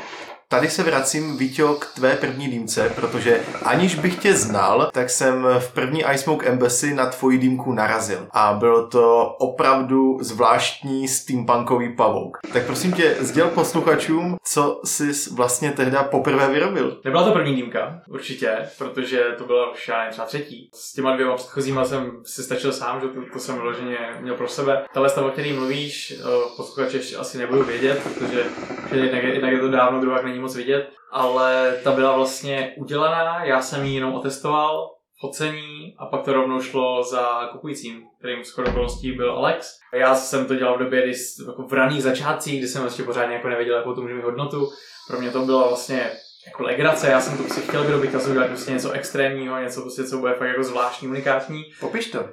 [0.49, 5.47] Tady se vracím, Víťo, k tvé první dýmce, protože aniž bych tě znal, tak jsem
[5.59, 8.26] v první iSmoke Embassy na tvoji dýmku narazil.
[8.30, 12.38] A bylo to opravdu zvláštní steampunkový pavouk.
[12.53, 17.01] Tak prosím tě, sděl posluchačům, co jsi vlastně tehda poprvé vyrobil.
[17.05, 20.70] Nebyla to první dýmka, určitě, protože to byla už třeba třetí.
[20.74, 24.49] S těma dvěma předchozíma jsem si stačil sám, že to, to jsem vyloženě měl pro
[24.49, 24.84] sebe.
[24.94, 26.24] Tahle stav, o který mluvíš, eh,
[26.57, 28.44] posluchači ještě asi nebudou vědět, protože
[28.92, 33.45] že jednak, je, je to dávno, druhá není moc vidět, ale ta byla vlastně udělaná,
[33.45, 38.68] já jsem ji jenom otestoval, focení a pak to rovnou šlo za kupujícím, kterým skoro
[38.70, 39.78] okolností byl Alex.
[39.93, 41.12] A já jsem to dělal v době, kdy,
[41.47, 44.68] jako v raných začátcích, kdy jsem ještě pořádně jako nevěděl, jakou to může mít hodnotu.
[45.09, 46.11] Pro mě to bylo vlastně
[46.47, 50.05] jako legrace, já jsem to prostě chtěl vyrobit a udělat prostě něco extrémního, něco prostě,
[50.05, 51.62] co bude fakt jako zvláštní, unikátní.
[51.80, 52.28] Popiš to.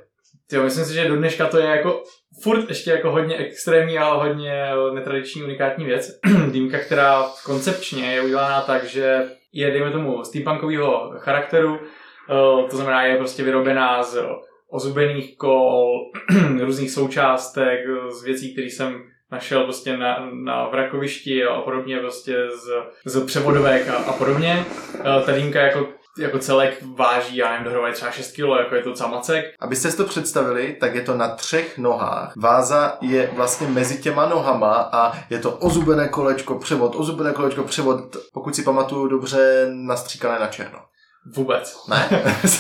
[0.52, 2.04] Jo, myslím si, že do dneška to je jako
[2.44, 6.20] furt ještě jako hodně extrémní a hodně netradiční unikátní věc.
[6.52, 9.24] Dýmka, která koncepčně je udělaná tak, že
[9.54, 14.26] je, dejme tomu, steampunkového charakteru, eh, to znamená, je prostě vyrobená z
[14.70, 16.00] ozubených kol,
[16.60, 17.80] různých součástek,
[18.10, 22.70] z věcí, které jsem našel prostě na, na vrakovišti a podobně, prostě z,
[23.06, 24.66] z převodovek a, a podobně.
[25.00, 28.82] Eh, Ta dýmka jako, jako celek váží, já nevím, dohromady třeba 6 kg, jako je
[28.82, 29.46] to camacek.
[29.60, 32.34] Abyste si to představili, tak je to na třech nohách.
[32.36, 38.18] Váza je vlastně mezi těma nohama a je to ozubené kolečko, převod, ozubené kolečko, převod,
[38.34, 40.80] pokud si pamatuju dobře, nastříkané na černo.
[41.26, 41.88] Vůbec.
[41.90, 42.10] Ne,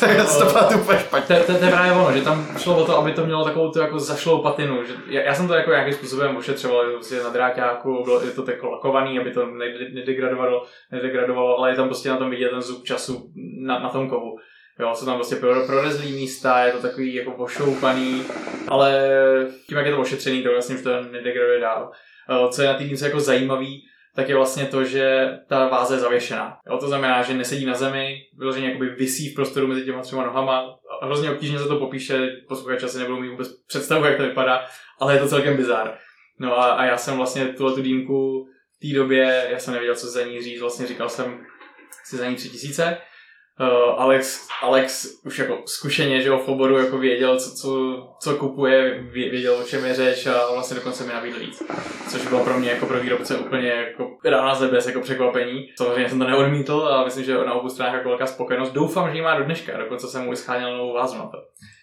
[0.07, 1.35] já to pamatuju úplně špatně.
[1.35, 3.71] To, to, to je právě ono, že tam šlo o to, aby to mělo takovou
[3.71, 4.83] tu jako zašlou patinu.
[4.85, 8.31] Že já, já, jsem to jako nějakým způsobem ošetřoval, že prostě na dráťáku, bylo je
[8.31, 12.49] to jako lakovaný, aby to nede- nedegradovalo, nedegradovalo, ale je tam prostě na tom vidět
[12.49, 13.31] ten zub času
[13.65, 14.37] na, na tom kovu.
[14.79, 18.23] Jo, jsou tam prostě pro- prorezlý místa, je to takový jako ošoupaný,
[18.67, 19.09] ale
[19.67, 21.91] tím, jak je to ošetřený, to vlastně už to nedegraduje dál.
[22.29, 23.83] Eh, Co je na té jako zajímavý,
[24.15, 26.57] tak je vlastně to, že ta váze je zavěšená.
[26.69, 30.25] Jo, to znamená, že nesedí na zemi, vyloženě jakoby visí v prostoru mezi těma třema
[30.25, 30.75] nohama.
[31.01, 34.65] A hrozně obtížně se to popíše, posluchači asi nebudou mít vůbec představu, jak to vypadá,
[34.99, 35.97] ale je to celkem bizár.
[36.39, 38.47] No a, a já jsem vlastně tuhle tu dýmku
[38.77, 41.45] v té době, já jsem nevěděl, co za ní říct, vlastně říkal jsem
[42.05, 42.97] si za ní tři tisíce.
[43.59, 48.35] Uh, Alex, Alex už jako zkušeně, že jo, v oboru jako věděl, co, co, co
[48.35, 51.63] kupuje, vě- věděl, o čem je řeč a vlastně dokonce mi nabídl víc.
[52.11, 55.67] Což bylo pro mě jako pro výrobce úplně jako rána z nebes, jako překvapení.
[55.77, 58.71] Samozřejmě jsem to neodmítl a myslím, že na obou stranách jako velká spokojenost.
[58.71, 61.37] Doufám, že ji má do dneška, dokonce jsem mu i scháněl novou vázu na to,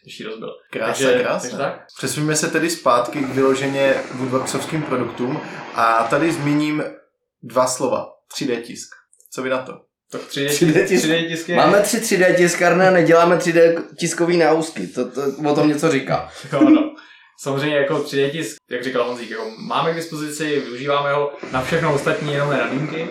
[0.04, 0.50] když ji rozbil.
[0.70, 1.40] Krása, takže, krása.
[1.40, 1.86] Takže tak?
[1.96, 5.40] Přesuneme se tedy zpátky k vyloženě woodworksovským produktům
[5.74, 6.82] a tady zmíním
[7.42, 8.06] dva slova.
[8.38, 8.88] 3D tisk.
[9.32, 9.72] Co vy na to?
[10.10, 11.04] Tak 3D, 3D tisk.
[11.06, 11.54] 3D tisky.
[11.54, 14.86] Máme tři 3D tiskárny a neděláme 3D tiskový náusky.
[14.86, 16.28] To, to, o tom něco říká.
[16.52, 16.94] Jo, no.
[17.38, 21.94] Samozřejmě jako 3D tisk, jak říkal Honzík, jako máme k dispozici, využíváme ho na všechno
[21.94, 23.06] ostatní, jenom ne na dýmky.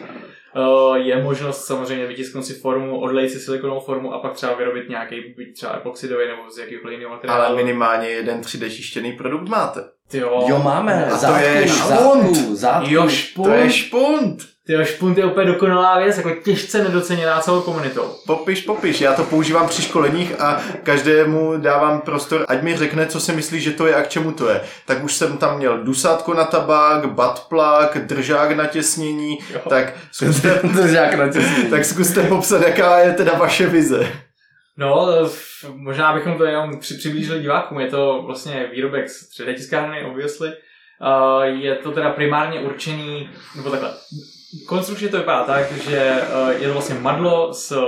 [0.55, 4.89] Eh, Je možnost samozřejmě vytisknout si formu, odlejt si silikonovou formu a pak třeba vyrobit
[4.89, 7.41] nějaký, byť třeba epoxidový nebo z jakýkoliv jiného materiálu.
[7.43, 9.83] Ale minimálně jeden 3D čištěný produkt máte.
[10.11, 11.05] Ty jo, Jo, máme.
[11.05, 12.87] A to je zátku, zátku.
[12.89, 13.53] jo, To špunt.
[13.55, 14.37] je špunt!
[14.67, 18.01] Ty jo, špunt je úplně dokonalá věc, jako těžce nedoceněná celou komunitou.
[18.27, 19.01] Popiš, popiš.
[19.01, 23.59] Já to používám při školeních a každému dávám prostor, ať mi řekne, co si myslí,
[23.61, 24.61] že to je a k čemu to je.
[24.85, 29.37] Tak už jsem tam měl dusátko na tabák, buttplug, držák na těsnění,
[29.69, 31.63] tak zkuste, Držák na těsní.
[31.69, 34.07] tak zkuste popsat, jaká je teda vaše vize.
[34.79, 35.07] No,
[35.75, 37.79] možná bychom to jenom při, přiblížili divákům.
[37.79, 40.49] Je to vlastně výrobek z 3D tiskárny, obviously.
[40.49, 43.91] Uh, je to teda primárně určený, nebo takhle.
[44.67, 47.81] Konstrukčně to vypadá tak, že uh, je to vlastně madlo s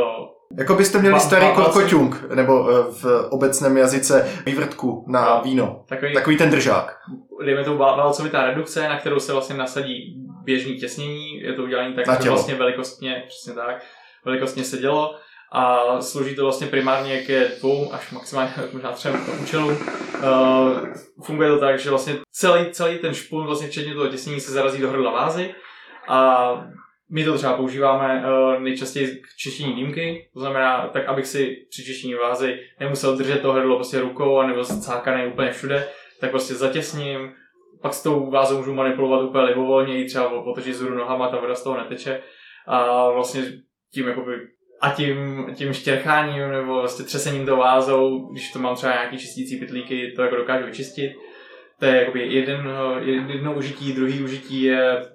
[0.58, 5.42] Jako byste měli Ba- starý ba- korkoťung, nebo eh, v obecném jazyce vývrtku na No.
[5.44, 5.84] víno.
[5.90, 6.98] takový, Takový ten držák.
[7.46, 11.40] dejme tomu vál- válcovitá redukce, na kterou se vlastně nasadí běžný těsnění.
[11.40, 12.36] Je to udělané tak, tělo.
[12.36, 13.84] vlastně velikostně, přesně tak,
[14.26, 15.16] velikostně se dělo.
[15.52, 19.72] A slouží to vlastně primárně ke dvou až maximálně možná třem účelům.
[19.72, 20.88] Uh,
[21.24, 24.82] funguje to tak, že vlastně celý, celý ten špun, vlastně včetně toho těsnění, se zarazí
[24.82, 25.56] do hrdla vázy.
[26.08, 26.52] A
[27.12, 31.84] my to třeba používáme uh, nejčastěji k čištění dýmky, to znamená tak, abych si při
[31.84, 35.88] čištění vázy nemusel držet to hrdlo prostě rukou nebo cákané úplně všude,
[36.20, 37.32] tak prostě zatěsním,
[37.82, 41.64] pak s tou vázou můžu manipulovat úplně libovolně, třeba otočit zhru nohama, ta voda z
[41.64, 42.22] toho neteče.
[42.68, 43.44] A vlastně
[43.94, 44.34] tím jakoby
[44.82, 49.58] a tím, tím štěrcháním nebo vlastně třesením tou vázou, když to mám třeba nějaký čistící
[49.58, 51.12] pytlíky, to jako dokážu vyčistit.
[51.80, 52.70] To je jakoby jeden,
[53.28, 55.06] jedno užití, druhý užití je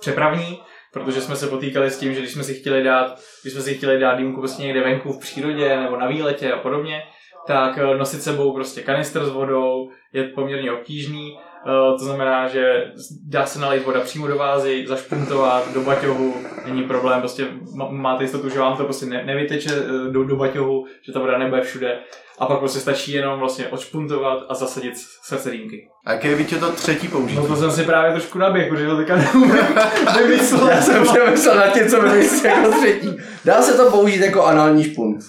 [0.00, 0.60] přepravní,
[0.92, 3.74] protože jsme se potýkali s tím, že když jsme si chtěli dát, když jsme si
[3.74, 7.02] chtěli dát dýmku prostě někde venku v přírodě nebo na výletě a podobně,
[7.46, 11.38] tak nosit sebou prostě kanistr s vodou je poměrně obtížný.
[11.66, 12.84] Eh, To znamená, že
[13.28, 16.34] dá se nalít voda přímo do vázy, zašpuntovat do baťohu,
[16.66, 20.36] není problém, prostě má- máte jistotu, že vám to prostě ne- nevyteče eh, do, do
[20.36, 21.98] baťohu, že ta voda nebude všude.
[22.40, 24.92] A pak prostě stačí jenom vlastně odšpuntovat a zasadit
[25.24, 25.88] srdce dýmky.
[26.06, 27.36] A jaké je Vítě to třetí použití?
[27.40, 29.50] No to jsem si právě trošku naběh, protože to teďka neumím
[30.18, 30.70] vymyslet.
[30.70, 33.16] Já jsem přemýšlel nad tím, co vymyslel jako třetí.
[33.44, 35.20] Dá se to použít jako anální špunt.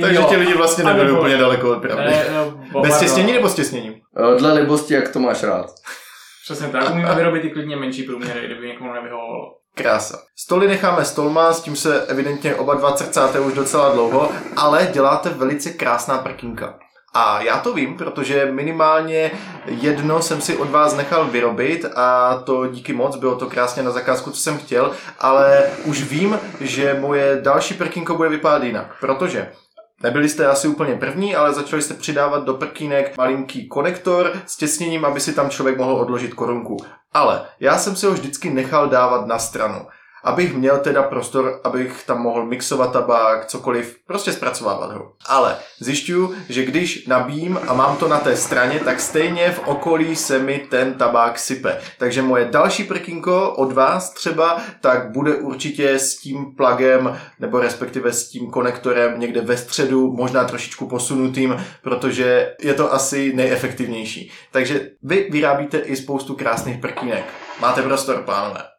[0.00, 2.04] Takže ti lidi vlastně nebyli úplně daleko od pravdy.
[2.04, 3.08] Ne, no, bo- Bez pardon.
[3.08, 3.94] těsnění nebo s těsněním?
[4.34, 5.66] Eh, Dle libosti, jak to máš rád.
[6.44, 9.52] Přesně tak, umíme vyrobit i klidně menší průměry, kdyby někomu nevyhovovalo.
[9.74, 10.18] Krása.
[10.38, 15.28] Stoly necháme stolma, s tím se evidentně oba dva crcáte už docela dlouho, ale děláte
[15.28, 16.78] velice krásná prkínka.
[17.14, 19.30] A já to vím, protože minimálně
[19.66, 23.90] jedno jsem si od vás nechal vyrobit a to díky moc, bylo to krásně na
[23.90, 29.52] zakázku, co jsem chtěl, ale už vím, že moje další prkínko bude vypadat jinak, protože
[30.02, 35.04] Nebyli jste asi úplně první, ale začali jste přidávat do prkínek malinký konektor s těsněním,
[35.04, 36.76] aby si tam člověk mohl odložit korunku.
[37.12, 39.86] Ale já jsem si ho vždycky nechal dávat na stranu.
[40.26, 45.12] Abych měl teda prostor, abych tam mohl mixovat tabák, cokoliv, prostě zpracovávat ho.
[45.26, 50.16] Ale zjišťuju, že když nabím a mám to na té straně, tak stejně v okolí
[50.16, 51.78] se mi ten tabák sype.
[51.98, 58.12] Takže moje další prkínko od vás třeba, tak bude určitě s tím plugem, nebo respektive
[58.12, 64.32] s tím konektorem někde ve středu, možná trošičku posunutým, protože je to asi nejefektivnější.
[64.52, 67.24] Takže vy vyrábíte i spoustu krásných prkínek.
[67.60, 68.75] Máte prostor, pánové.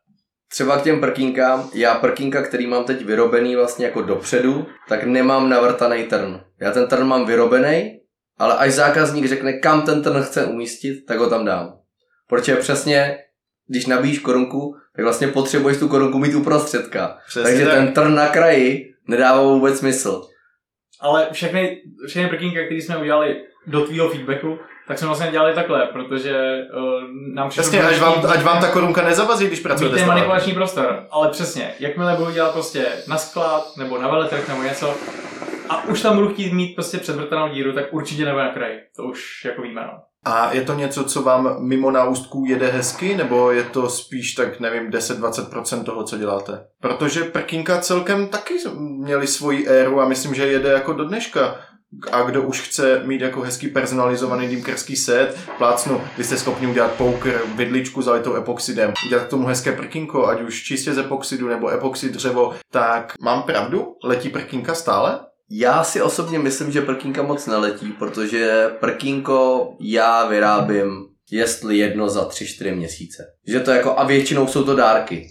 [0.50, 5.50] Třeba k těm prkínkám, já prkínka, který mám teď vyrobený vlastně jako dopředu, tak nemám
[5.50, 6.40] navrtaný trn.
[6.62, 8.00] Já ten trn mám vyrobený,
[8.38, 11.80] ale až zákazník řekne, kam ten trn chce umístit, tak ho tam dám.
[12.28, 13.18] Protože přesně,
[13.68, 17.18] když nabíjíš korunku, tak vlastně potřebuješ tu korunku mít uprostředka.
[17.28, 17.74] Přesně Takže tak.
[17.74, 20.22] ten trn na kraji nedává vůbec smysl.
[21.00, 23.36] Ale všechny, všechny prkínky, které jsme udělali
[23.68, 26.84] do tvýho feedbacku, tak jsme vlastně dělali takhle, protože uh,
[27.34, 30.16] nám přišlo Jasně, ať vám, ať vám ta korunka nezavazí, když pracujete tabakem.
[30.16, 34.96] manipulační prostor, ale přesně, jakmile budu dělat prostě na sklad nebo na veletrh nebo něco
[35.70, 38.80] a už tam budu chtít mít prostě předvrtanou díru, tak určitě nebude na kraji.
[38.96, 40.00] To už jako víme, no.
[40.26, 44.60] A je to něco, co vám mimo náustků jede hezky, nebo je to spíš tak,
[44.60, 46.66] nevím, 10-20% toho, co děláte?
[46.82, 51.56] Protože prkínka celkem taky měli svoji éru a myslím, že jede jako do dneška.
[52.12, 56.92] A kdo už chce mít jako hezký personalizovaný dýmkerský set, plácnu, vy jste schopni udělat
[56.92, 61.70] poker, vidličku zalitou epoxidem, udělat k tomu hezké prkínko, ať už čistě z epoxidu nebo
[61.70, 63.96] epoxid dřevo, tak mám pravdu?
[64.04, 65.20] Letí prkínka stále?
[65.52, 72.28] Já si osobně myslím, že prkínka moc neletí, protože prkínko já vyrábím jestli jedno za
[72.28, 73.24] 3-4 měsíce.
[73.48, 75.28] Že to jako, a většinou jsou to dárky.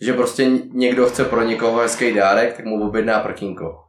[0.00, 3.83] Že prostě někdo chce pro někoho hezký dárek, tak mu objedná prkínko.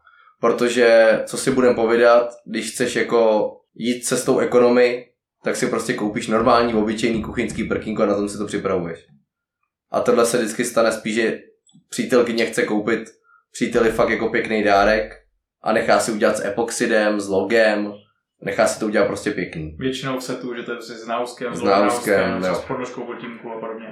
[0.46, 5.06] Protože, co si budem povídat, když chceš jako jít cestou ekonomy,
[5.44, 9.00] tak si prostě koupíš normální, obyčejný kuchyňský prkínko a na tom si to připravuješ.
[9.92, 11.40] A tohle se vždycky stane spíš, že
[11.90, 13.10] přítelkyně chce koupit
[13.52, 15.14] příteli fakt jako pěkný dárek
[15.64, 17.94] a nechá si udělat s epoxidem, s logem,
[18.42, 19.76] nechá si to udělat prostě pěkný.
[19.80, 23.02] Většinou se tu, že to je prostě s náuskem, S s náuskem, s podložkou
[23.52, 23.88] a podobně.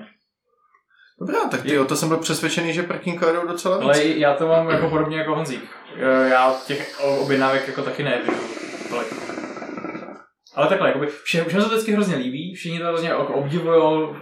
[1.20, 3.84] Dobrá, tak ty, o to jsem byl přesvědčený, že prkínka jdou docela víc.
[3.86, 5.64] Ale já to mám jako podobně jako Honzík.
[5.98, 8.06] Eh, Já těch objednávek jako taky
[8.90, 9.08] tolik.
[10.56, 14.16] Ale takhle, jakoby, vše, všem se to vždycky hrozně líbí, všichni to hrozně jako obdivujou,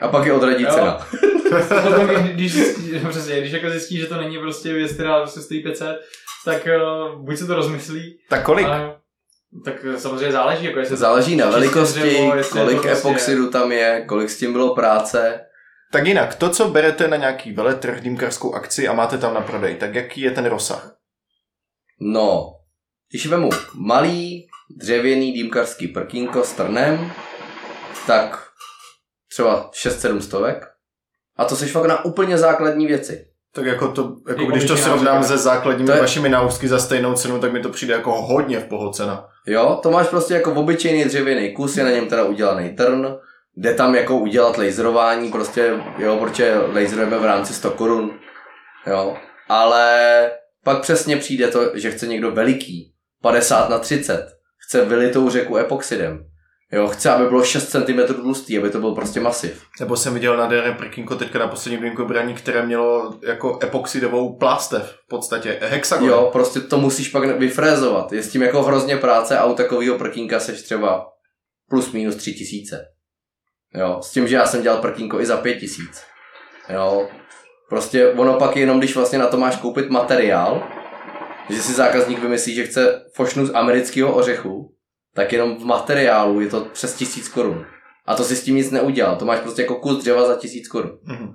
[0.00, 0.70] A pak je odradí Jo.
[0.74, 0.90] cena.
[0.90, 5.18] A potom, když, když, zjistí, přesně, když jako zjistí, že to není prostě věc, která
[5.20, 5.96] prostě stojí 500,
[6.44, 6.68] tak
[7.12, 8.66] uh, buď se to rozmyslí, Tak kolik?
[8.66, 8.96] ale,
[9.64, 14.04] tak eh, samozřejmě záleží, jako jestli Záleží na velikosti, dřevo, kolik prostě- epoxidu tam je,
[14.08, 15.40] kolik s tím bylo práce.
[15.92, 19.76] Tak jinak, to, co berete na nějaký veletrh, dýmkarskou akci a máte tam na prodej,
[19.76, 20.96] tak jaký je ten rozsah?
[22.00, 22.52] No,
[23.10, 24.46] když vemu malý
[24.80, 27.12] dřevěný dýmkarský prkínko s trnem,
[28.06, 28.46] tak
[29.32, 30.64] třeba 6-7 stovek.
[31.36, 33.26] A to seš fakt na úplně základní věci.
[33.54, 36.78] Tak jako to, jako Jako když to srovnám se základními To je- vašimi náustky za
[36.78, 39.28] stejnou cenu, tak mi to přijde jako hodně v pohocena.
[39.46, 43.06] Jo, to máš prostě jako obyčejný dřevěný kus, je na něm teda udělaný trn,
[43.56, 48.18] jde tam jako udělat laserování, prostě, jo, protože laserujeme v rámci 100 korun,
[48.86, 49.16] jo,
[49.48, 50.30] ale
[50.64, 52.92] pak přesně přijde to, že chce někdo veliký,
[53.22, 54.26] 50 na 30,
[54.66, 56.24] chce vylitou řeku epoxidem,
[56.72, 59.62] jo, chce, aby bylo 6 cm tlustý, aby to byl prostě masiv.
[59.80, 65.08] Nebo jsem viděl nádherné prkínko teďka na posledním dýmkobraní, které mělo jako epoxidovou plástev, v
[65.08, 66.08] podstatě hexagon.
[66.08, 69.98] Jo, prostě to musíš pak vyfrézovat, je s tím jako hrozně práce a u takového
[69.98, 71.06] prkínka seš třeba
[71.68, 72.95] plus minus 3000.
[73.76, 76.02] Jo, s tím, že já jsem dělal prkínko i za 5000.
[76.68, 77.08] Jo,
[77.68, 80.68] prostě ono pak jenom, když vlastně na to máš koupit materiál,
[81.50, 84.74] že si zákazník vymyslí, že chce fošnu z amerického ořechu,
[85.14, 87.66] tak jenom v materiálu je to přes 1000 korun.
[88.06, 90.68] A to si s tím nic neudělal, to máš prostě jako kus dřeva za 1000
[90.68, 90.98] korun.
[91.02, 91.32] Mhm.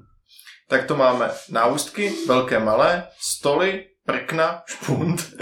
[0.70, 5.34] Tak to máme náustky, velké, malé, stoly, prkna, špunt.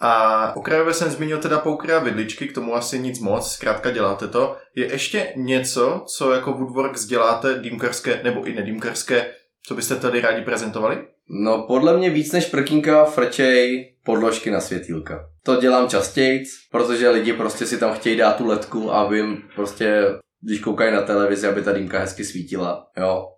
[0.00, 4.28] A okrajově jsem zmínil teda poukry a vidličky, k tomu asi nic moc, zkrátka děláte
[4.28, 4.56] to.
[4.76, 9.32] Je ještě něco, co jako Woodworks děláte, dýmkarské nebo i nedýmkarské,
[9.66, 10.98] co byste tady rádi prezentovali?
[11.28, 15.26] No, podle mě víc než prkínka frčej podložky na světýlka.
[15.42, 20.04] To dělám častěji, protože lidi prostě si tam chtějí dát tu ledku, aby jim prostě,
[20.40, 23.28] když koukají na televizi, aby ta dýmka hezky svítila, jo.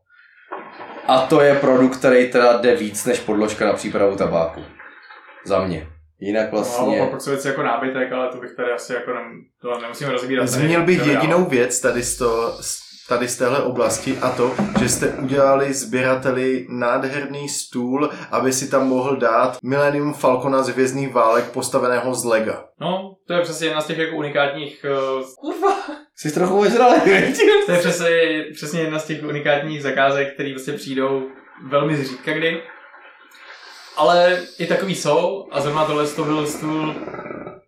[1.07, 4.61] A to je produkt, který teda jde víc než podložka na přípravu tabáku.
[5.45, 5.96] Za mě.
[6.21, 7.01] Jinak No, vlastně...
[7.01, 9.25] ale pak jsou věci jako nábytek, ale to bych tady asi jako nem,
[9.63, 10.49] to nemusíme rozbírat.
[10.49, 11.13] Zmínil bych Dobrá.
[11.13, 12.59] jedinou věc tady z, to,
[13.09, 18.89] tady z téhle oblasti a to, že jste udělali sběrateli nádherný stůl, aby si tam
[18.89, 22.65] mohl dát Millennium Falcona z Hvězdných válek postaveného z Lega.
[22.81, 24.87] No, to je přesně jedna z těch jako unikátních,
[25.19, 25.77] uh, kurva,
[26.17, 27.01] Jsi trochu ožralý,
[27.67, 28.09] to je přesně,
[28.55, 31.23] přesně jedna z těch unikátních zakázek, které prostě přijdou
[31.69, 32.63] velmi zřídka kdy.
[33.97, 36.95] Ale i takový jsou a zrovna tohle to byl stůl,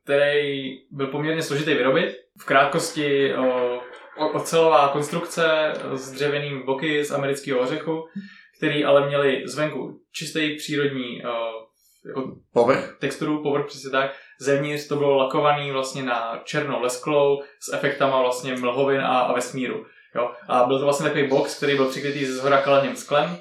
[0.05, 2.17] který byl poměrně složitý vyrobit.
[2.41, 3.77] V krátkosti o,
[4.19, 8.05] o, ocelová konstrukce s dřevěným boky z amerického ořechu,
[8.59, 11.59] který ale měli zvenku čistý přírodní o,
[12.09, 12.97] jako Povrch?
[13.01, 14.11] texturu, povrch přesně tak.
[14.41, 19.87] Zevnitř to bylo lakovaný vlastně na černou lesklou s efektama vlastně mlhovin a, a vesmíru.
[20.15, 20.31] Jo?
[20.49, 23.39] A byl to vlastně takový box, který byl přikrytý ze zhora kaleným sklem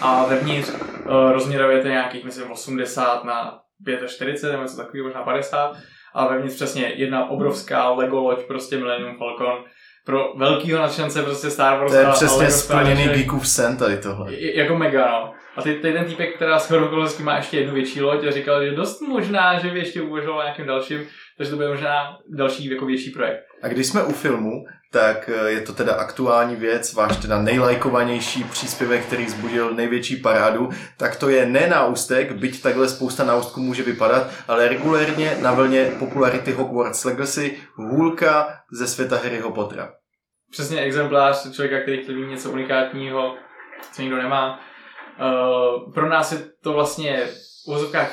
[0.00, 3.58] a vevnitř uh, rozměrově to je nějakých, myslím, 80 na
[4.06, 5.76] 45 nebo něco takového, možná 50
[6.14, 9.64] a vevnitř přesně jedna obrovská Lego loď, prostě Millennium Falcon
[10.04, 14.34] pro velkýho nadšence prostě Star Wars To je přesně splněný geekův sen tady tohle.
[14.34, 15.32] Jako mega, no.
[15.56, 18.70] A ty ten týpek, která s okolností má ještě jednu větší loď a říkal, že
[18.70, 21.00] dost možná, že by ještě uvažoval nějakým dalším,
[21.36, 23.40] takže to bude možná další jako větší projekt.
[23.62, 28.44] A když jsme u filmu, tak eh, je to teda aktuální věc, váš teda nejlajkovanější
[28.44, 33.82] příspěvek, který zbudil největší parádu, tak to je ne náustek, byť takhle spousta náustků může
[33.82, 39.92] vypadat, ale regulérně na vlně popularity Hogwarts Legacy hůlka ze světa Harryho Pottera.
[40.50, 43.34] Přesně exemplář člověka, který chtěl něco unikátního,
[43.92, 44.60] co nikdo nemá.
[45.20, 47.22] Uh, pro nás je to vlastně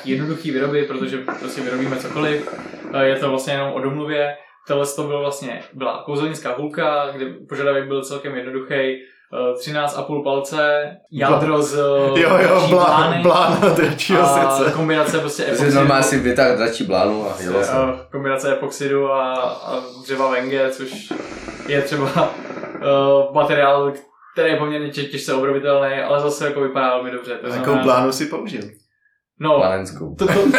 [0.02, 2.48] v jednoduchý vyroby, protože prostě vyrobíme cokoliv.
[2.84, 4.36] Uh, je to vlastně jenom o domluvě.
[4.68, 8.96] Tohle to byl vlastně, byla kouzelnická hůlka, kde požadavek byl celkem jednoduchý.
[9.32, 11.74] Uh, 13,5 palce, jádro z
[12.14, 14.72] Jo, jo, dračí blá, blány blána dračího a srdce.
[14.72, 17.72] kombinace prostě epoxidu, normálně si vytáhl dračí blánu a jelo se.
[18.10, 21.12] kombinace epoxidu a, a dřeva venge, což
[21.68, 22.30] je třeba
[22.74, 23.92] uh, materiál,
[24.32, 27.34] který je poměrně tě, těžce obrovitelný, ale zase jako vypadá velmi dobře.
[27.34, 28.62] To Jakou blánu si použil?
[29.40, 30.14] No, Planenskou.
[30.14, 30.50] to, to, to,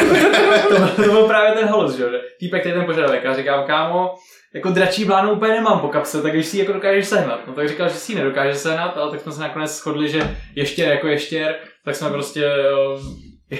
[0.70, 4.16] to, to, byl právě ten holos, že jo, týpek je ten požadavek a říkám, kámo,
[4.54, 7.48] jako dračí blánu úplně nemám po kapse, tak když si ji jako dokážeš sehnat.
[7.48, 10.36] No tak říkal, že si ji nedokáže sehnat, ale tak jsme se nakonec shodli, že
[10.56, 12.52] ještěr jako ještěr, tak jsme prostě,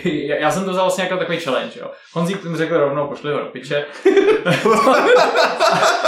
[0.04, 1.92] já já jsem to vzal vlastně jako takový challenge, jo.
[2.14, 3.86] Honzík mi řekl rovnou, pošli ho do piče.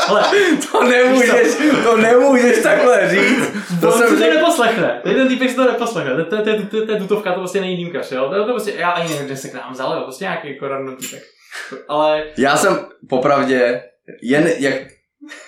[0.08, 0.24] Ale
[0.72, 1.48] To nemůžeš,
[1.84, 3.52] to nemůžeš takhle říct.
[3.82, 4.36] To on jsem si to řekl.
[4.36, 5.00] neposlechne.
[5.04, 6.16] Tady ten týpek si to neposlechne.
[6.16, 8.30] To, to, to, to, to, to je tutovka, to prostě není dýmkař, jo.
[8.30, 10.02] To, to prostě, já ani nevím, kde se k nám vzal, jo.
[10.04, 11.24] Prostě nějaký jako random týpek.
[11.88, 12.80] Ale Já jsem
[13.10, 13.84] popravdě,
[14.22, 14.74] jen jak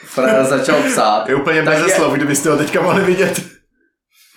[0.05, 3.41] Frar začal psát, Je úplně bez slov, kdybyste ho teďka mohli vidět.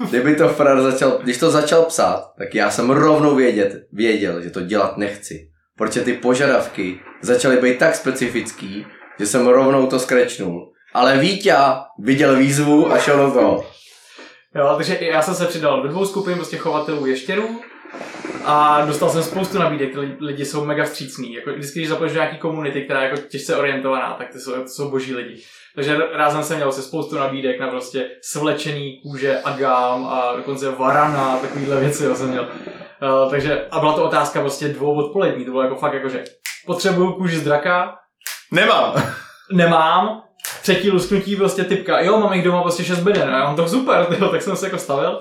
[0.09, 4.51] Kdyby to Frar začal, když to začal psát, tak já jsem rovnou vědět, věděl, že
[4.51, 5.49] to dělat nechci.
[5.77, 8.87] protože ty požadavky začaly být tak specifický,
[9.21, 10.73] že jsem rovnou to skrečnul.
[10.95, 11.55] Ale Vítě
[11.99, 13.67] viděl výzvu a šel do toho.
[14.55, 17.61] Jo, takže já jsem se přidal do dvou skupin prostě chovatelů ještěrů
[18.45, 21.35] a dostal jsem spoustu nabídek, ty lidi- jsou mega vstřícní.
[21.35, 24.53] Jako vždycky, když zapoješ do nějaký komunity, která je jako těžce orientovaná, tak ty jsou,
[24.53, 25.43] to jsou boží lidi.
[25.77, 31.33] Takže rázem jsem měl se spoustu nabídek na prostě svlečený kůže agám a dokonce varana
[31.33, 32.43] a takovýhle věci jo, jsem měl.
[32.43, 36.25] Uh, takže a byla to otázka prostě dvou odpolední, to bylo jako fakt jako, že
[36.67, 37.95] potřebuju kůži z draka,
[38.53, 38.95] Nemám.
[39.53, 40.23] nemám,
[40.63, 43.69] třetí lusknutí prostě typka, jo, mám jich doma prostě 6 beden, a já mám to
[43.69, 45.21] super, tyjo, tak jsem se jako stavil,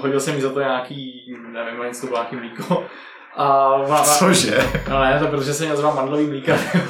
[0.00, 2.84] hodil jsem mi za to nějaký, nevím, něco to bylo nějaký mlíko,
[3.38, 4.58] a ona, Cože?
[4.88, 6.52] no ne, to protože jsem měl zrovna mandlový mlíka,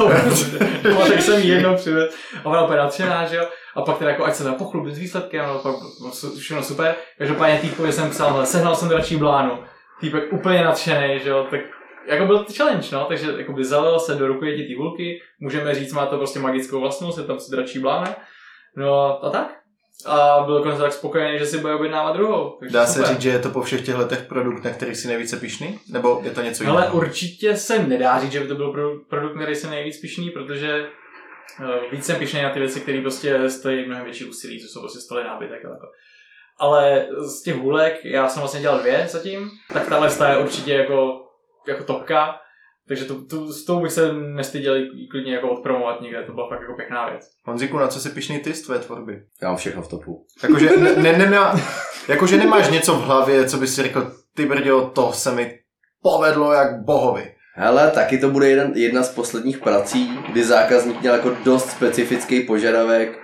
[0.84, 2.14] jo, tak jsem jí jednou přivez,
[2.44, 4.98] a ona úplně nadšená, že jo, a pak teda jako, ať se dá pochlubit s
[4.98, 9.58] výsledkem, no, pak no, všechno super, každopádně týpkovi jsem psal, hele, sehnal jsem dračí blánu,
[10.00, 11.60] týpek úplně nadšený, že jo, tak
[12.06, 15.74] jako byl to challenge, no, takže jako by zalil se do rukojetí té vulky, můžeme
[15.74, 18.16] říct, má to prostě magickou vlastnost, je tam si dračí blána,
[18.76, 19.58] no a tak.
[20.06, 22.56] A byl dokonce tak spokojený, že si bude objednávat druhou.
[22.60, 23.08] takže Dá se super.
[23.08, 25.80] říct, že je to po všech těchto letech produkt, na který si nejvíce pišný?
[25.92, 26.78] Nebo je to něco jiného?
[26.78, 30.30] Ale určitě se nedá říct, že by to byl produ- produkt, který se nejvíc pišný,
[30.30, 30.88] protože
[31.60, 34.80] uh, víc jsem pišný na ty věci, které prostě stojí mnohem větší úsilí, co jsou
[34.80, 35.88] prostě stoly nábytek a takhle.
[36.58, 41.26] Ale z těch hůlek, já jsem vlastně dělal dvě zatím, tak tahle je určitě jako,
[41.68, 42.40] jako topka,
[42.88, 44.74] takže tu, tu, s tou bych se nestyděl
[45.10, 47.30] klidně jako odpromovat někde, to byla fakt jako pěkná věc.
[47.44, 49.22] Honziku, na co jsi pišný ty z tvé tvorby?
[49.42, 50.26] Já mám všechno v topu.
[50.42, 51.60] Jakože, ne, ne, nemá,
[52.08, 55.58] jakože nemáš něco v hlavě, co bys si řekl, ty brďo, to se mi
[56.02, 57.34] povedlo jak bohovi.
[57.54, 62.40] Hele, taky to bude jeden, jedna z posledních prací, kdy zákazník měl jako dost specifický
[62.42, 63.18] požadavek,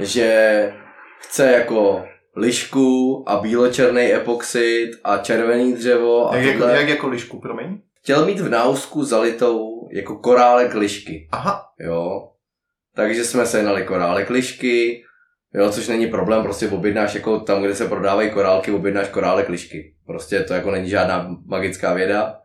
[0.00, 0.72] že
[1.18, 2.04] chce jako
[2.36, 6.76] lišku a bíločerný epoxid a červený dřevo a Jak, jako, tohle.
[6.76, 7.78] jak jako lišku, promiň?
[8.02, 12.28] Chtěl mít v náusku zalitou jako korálek lišky, Aha, jo.
[12.94, 15.04] Takže jsme sehnali korálek lišky,
[15.54, 19.94] jo, což není problém, prostě objednáš jako tam, kde se prodávají korálky, objednáš korálek lišky.
[20.06, 22.38] Prostě to jako není žádná magická věda.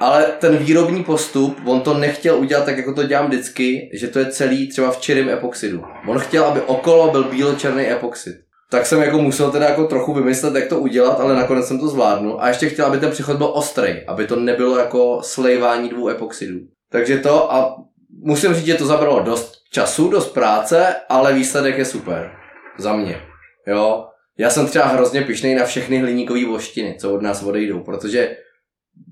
[0.00, 4.18] Ale ten výrobní postup, on to nechtěl udělat tak, jako to dělám vždycky, že to
[4.18, 5.84] je celý třeba v čirém epoxidu.
[6.08, 8.36] On chtěl, aby okolo byl bíločerný epoxid.
[8.70, 11.88] Tak jsem jako musel teda jako trochu vymyslet, jak to udělat, ale nakonec jsem to
[11.88, 12.36] zvládnul.
[12.40, 16.60] A ještě chtěl, aby ten přechod byl ostrý, aby to nebylo jako slejvání dvou epoxidů.
[16.90, 17.76] Takže to a
[18.22, 22.30] musím říct, že to zabralo dost času, dost práce, ale výsledek je super.
[22.78, 23.20] Za mě.
[23.66, 24.06] Jo.
[24.38, 28.36] Já jsem třeba hrozně pišnej na všechny hliníkové voštiny, co od nás odejdou, protože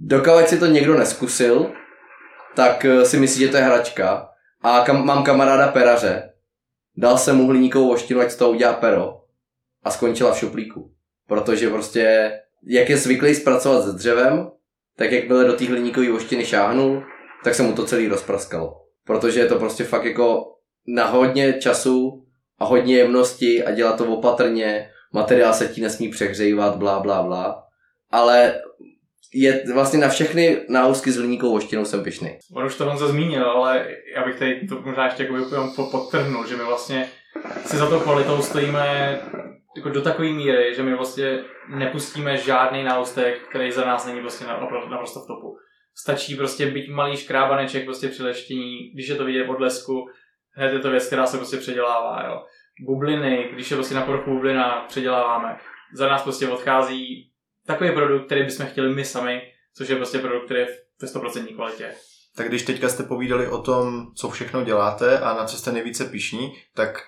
[0.01, 1.73] dokud si to někdo neskusil,
[2.55, 4.29] tak eh, si myslí, že to je hračka.
[4.63, 6.33] A kam, mám kamaráda peraře.
[6.97, 9.22] Dal jsem mu hliníkovou voštinu, ať z toho udělá pero.
[9.83, 10.93] A skončila v šuplíku.
[11.29, 12.33] Protože prostě,
[12.67, 14.51] jak je zvyklý zpracovat se dřevem,
[14.97, 17.03] tak jakmile do té hliníkové voštiny šáhnul,
[17.45, 18.81] tak se mu to celý rozpraskalo.
[19.07, 20.45] Protože je to prostě fakt jako
[20.87, 22.27] na hodně času
[22.59, 27.63] a hodně jemnosti a dělat to opatrně, materiál se ti nesmí přehřívat, blá, blá, blá.
[28.11, 28.61] Ale
[29.35, 32.39] je vlastně na všechny náusky s hliníkovou voštinou jsem pišný.
[32.55, 33.87] On už to Honza zmínil, ale
[34.17, 37.09] já bych tady to možná ještě jako podtrhnul, že my vlastně
[37.67, 39.19] si za tou kvalitou stojíme
[39.77, 44.91] jako do takové míry, že my vlastně nepustíme žádný náustek, který za nás není napr-
[44.91, 45.57] naprosto v topu.
[45.95, 50.11] Stačí prostě být malý škrábaneček prostě při leštění, když je to vidět od lesku,
[50.55, 52.43] hned je to věc, která se prostě předělává, jo.
[52.87, 55.59] Bubliny, když je prostě na povrchu bublina, předěláváme.
[55.95, 57.31] Za nás prostě odchází
[57.67, 59.43] takový produkt, který bychom chtěli my sami,
[59.77, 60.67] což je prostě produkt, který je
[61.03, 61.95] ve 100% kvalitě.
[62.37, 66.05] Tak když teďka jste povídali o tom, co všechno děláte a na co jste nejvíce
[66.05, 66.99] pišní, tak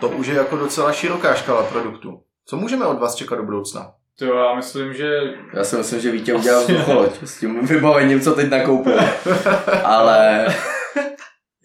[0.00, 2.22] to už je jako docela široká škala produktů.
[2.46, 3.92] Co můžeme od vás čekat do budoucna?
[4.18, 5.20] To já myslím, že
[5.54, 8.98] Já si myslím, že Vítě udělal vzducholoď s tím vybavením, co teď nakoupil.
[9.84, 10.46] Ale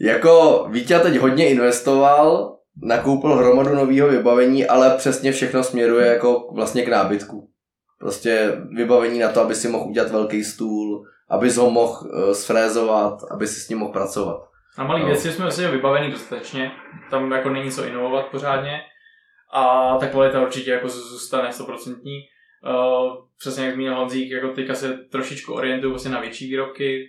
[0.01, 6.85] jako Vítě teď hodně investoval, nakoupil hromadu nového vybavení, ale přesně všechno směruje jako vlastně
[6.85, 7.49] k nábytku.
[7.99, 13.19] Prostě vybavení na to, aby si mohl udělat velký stůl, aby ho mohl uh, sfrézovat,
[13.31, 14.49] aby si s ním mohl pracovat.
[14.77, 15.05] na malé No.
[15.05, 16.71] věci jsme vlastně vybavený dostatečně,
[17.09, 18.81] tam jako není co inovovat pořádně
[19.53, 21.95] a ta kvalita určitě jako zůstane 100%.
[22.63, 27.05] Uh, přesně jak zmínil Honzík, jako teďka se trošičku orientuju vlastně na větší výrobky,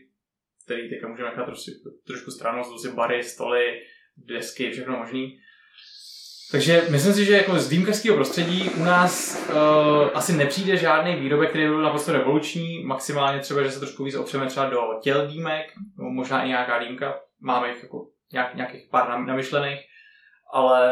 [0.65, 1.71] který teďka můžeme nechat troši,
[2.07, 3.81] trošku stranou, jsou si bary, stoly,
[4.17, 5.39] desky, všechno možný.
[6.53, 9.55] Takže myslím si, že jako z dýmkařského prostředí u nás uh,
[10.15, 14.15] asi nepřijde žádný výrobek, který by byl naprosto revoluční, maximálně třeba, že se trošku víc
[14.15, 15.67] opřeme třeba do těl dýmek,
[15.99, 19.81] nebo možná i nějaká dýmka, máme jich jako nějak, nějakých pár nam- namyšlených,
[20.55, 20.89] ale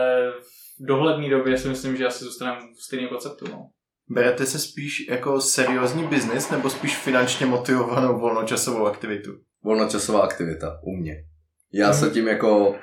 [0.81, 3.45] v dohledné době si myslím, že asi zůstaneme v stejném konceptu.
[3.51, 3.69] No.
[4.11, 9.31] Berete se spíš jako seriózní biznis nebo spíš finančně motivovanou volnočasovou aktivitu?
[9.65, 11.15] Volnočasová aktivita u mě.
[11.73, 12.77] Já se tím jako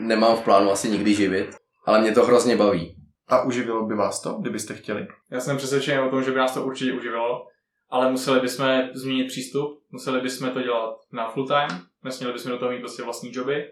[0.00, 1.56] nemám v plánu asi nikdy živit,
[1.86, 2.96] ale mě to hrozně baví.
[3.28, 5.06] A uživilo by vás to, kdybyste chtěli?
[5.30, 7.46] Já jsem přesvědčený o tom, že by nás to určitě uživilo,
[7.90, 12.58] ale museli bychom změnit přístup, museli bychom to dělat na full time, nesměli bychom do
[12.58, 13.64] toho mít prostě vlastní joby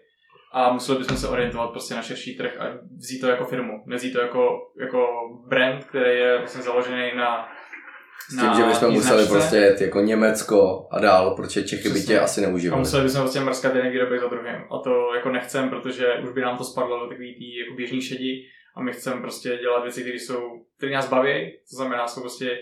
[0.52, 2.64] a museli bychom se orientovat prostě na širší trh a
[2.96, 4.48] vzít to jako firmu, nezít to jako,
[4.80, 5.06] jako
[5.48, 7.48] brand, který je vlastně založený na
[8.28, 9.32] S tím, že bychom museli značce.
[9.32, 12.78] prostě jet jako Německo a dál, protože Čechy by tě asi A neužívali.
[12.80, 14.56] museli bychom prostě mrskat jeden výrobek za druhým.
[14.70, 18.02] A to jako nechcem, protože už by nám to spadlo do takový tý jako běžný
[18.02, 18.42] šedi
[18.76, 20.40] a my chceme prostě dělat věci, které jsou,
[20.76, 22.58] které nás baví, to znamená, jsou prostě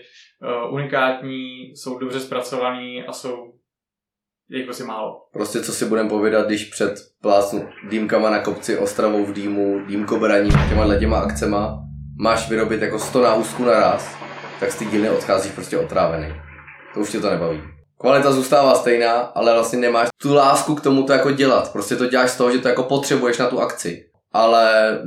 [0.67, 3.53] uh, unikátní, jsou dobře zpracovaný a jsou
[4.49, 5.25] je jich prostě málo.
[5.33, 10.19] Prostě co si budeme povědat, když před plácnu dýmkama na kopci, Ostravou v dýmu, dýmko
[10.19, 11.79] braní, těma těma akcema,
[12.19, 14.22] máš vyrobit jako 100 náhůzků naraz,
[14.59, 16.33] tak z té dílny odcházíš prostě otrávený.
[16.93, 17.61] To už tě to nebaví.
[17.99, 21.71] Kvalita zůstává stejná, ale vlastně nemáš tu lásku k tomu to jako dělat.
[21.71, 24.05] Prostě to děláš z toho, že to jako potřebuješ na tu akci.
[24.31, 24.97] Ale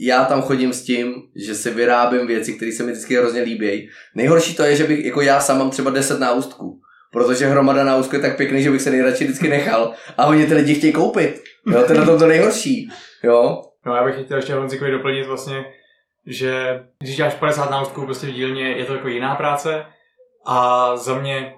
[0.00, 1.14] já tam chodím s tím,
[1.46, 3.88] že si vyrábím věci, které se mi vždycky hrozně líbí.
[4.14, 6.80] Nejhorší to je, že bych, jako já sám mám třeba 10 náustků.
[7.12, 9.92] Protože hromada náustků je tak pěkný, že bych se nejradši vždycky nechal.
[10.16, 11.42] A oni ty lidi chtějí koupit.
[11.66, 12.88] Jo, to je na tom to nejhorší.
[13.22, 15.64] Jo, No já bych chtěl ještě Honzikovi doplnit vlastně,
[16.26, 19.86] že když děláš 50 náustků prostě v dílně, je to jako jiná práce
[20.46, 21.54] a za mě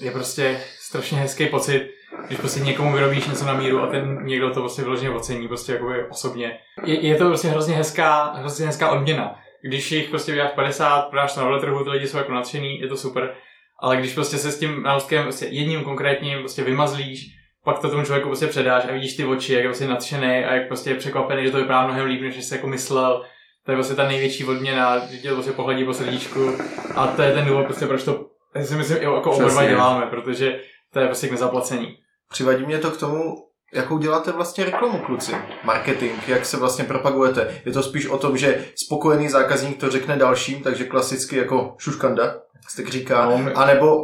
[0.00, 1.90] je prostě strašně hezký pocit,
[2.26, 5.72] když prostě někomu vyrobíš něco na míru a ten někdo to prostě vyloženě ocení, prostě
[5.72, 6.58] jakoby osobně.
[6.84, 9.40] Je, je to prostě hrozně hezká, hrozně hezká odměna.
[9.62, 12.88] Když jich prostě vydáš 50, prodáš to na veletrhu, ty lidi jsou jako nadšený, je
[12.88, 13.34] to super.
[13.82, 17.26] Ale když prostě se s tím náustkem prostě jedním konkrétním prostě vymazlíš,
[17.64, 20.54] pak to tomu člověku prostě předáš a vidíš ty oči, jak je prostě nadšený a
[20.54, 23.24] jak prostě je překvapený, že to vypadá mnohem líp, než jsi jako myslel.
[23.68, 26.52] To je prostě ta největší odměna, že prostě pohledí po srdíčku
[26.94, 30.06] a to je ten důvod prostě, proč to já si myslím, jo, jako oba děláme,
[30.06, 30.60] protože
[30.92, 31.96] to je prostě k nezaplacení.
[32.30, 33.34] Přivadí mě to k tomu,
[33.74, 35.32] jakou děláte vlastně reklamu, kluci?
[35.64, 37.60] Marketing, jak se vlastně propagujete?
[37.64, 42.24] Je to spíš o tom, že spokojený zákazník to řekne dalším, takže klasicky jako šuškanda,
[42.24, 43.96] jak jste říká, No, my- anebo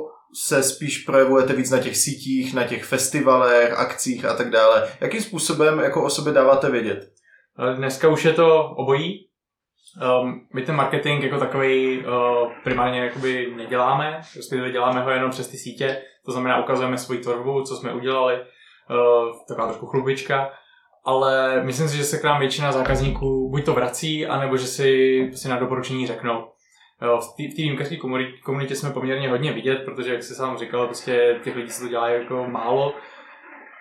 [0.44, 4.88] se spíš projevujete víc na těch sítích, na těch festivalech, akcích a tak dále.
[5.00, 7.10] Jakým způsobem jako o sobě dáváte vědět?
[7.76, 9.26] Dneska už je to obojí.
[10.02, 15.48] Um, my ten marketing jako takový uh, primárně jakoby neděláme, respektive děláme ho jenom přes
[15.48, 20.50] ty sítě, to znamená ukazujeme svoji tvorbu, co jsme udělali, uh, taková trošku chlubička,
[21.04, 25.30] ale myslím si, že se k nám většina zákazníků buď to vrací, anebo že si,
[25.34, 26.38] si na doporučení řeknou.
[26.38, 30.86] Uh, v té výjimkařské komunitě, komunitě jsme poměrně hodně vidět, protože, jak jsi sám říkal,
[30.86, 32.94] prostě těch lidí se to dělá jako málo,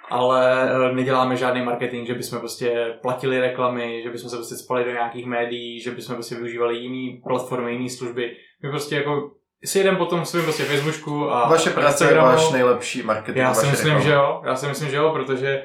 [0.10, 4.84] ale eh, neděláme žádný marketing, že bychom prostě platili reklamy, že bychom se prostě spali
[4.84, 8.36] do nějakých médií, že bychom prostě využívali jiné platformy, jiné služby.
[8.64, 9.32] My prostě jako
[9.66, 13.38] si jedeme potom svým prostě Facebooku a Vaše práce je váš nejlepší marketing.
[13.38, 14.06] Já si myslím, reklama.
[14.06, 14.42] že jo.
[14.46, 15.64] Já si myslím, že jo, protože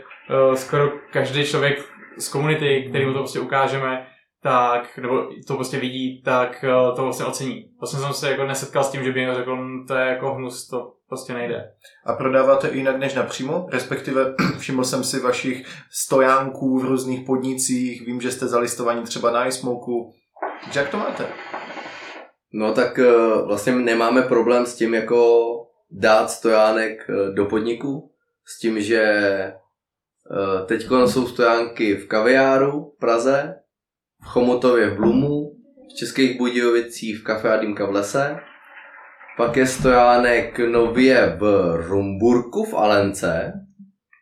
[0.49, 1.85] uh, skoro každý člověk
[2.19, 4.07] z komunity, kterýmu to prostě ukážeme,
[4.43, 7.71] tak, nebo to prostě vidí, tak uh, to vlastně ocení.
[7.81, 10.35] Vlastně jsem se jako nesetkal s tím, že by někdo řekl, "Hm, to je jako
[10.35, 11.73] hnus, to prostě nejde.
[12.07, 13.67] A prodáváte i jinak než napřímo?
[13.73, 19.47] Respektive všiml jsem si vašich stojánků v různých podnicích, vím, že jste zalistovaní třeba na
[19.47, 20.13] iSmoku.
[20.65, 21.27] Takže jak to máte?
[22.53, 25.47] No tak eh, vlastně nemáme problém s tím jako
[25.91, 28.11] dát stojánek eh, do podniku,
[28.47, 29.03] s tím, že
[30.67, 33.58] teď jsou stojánky v kaviáru v Praze,
[34.23, 35.53] v Chomutově v Blumu,
[35.91, 38.37] v Českých Budějovicích v Kafe Adýmka v lese,
[39.37, 43.53] pak je stojánek nově v Rumburku v Alence,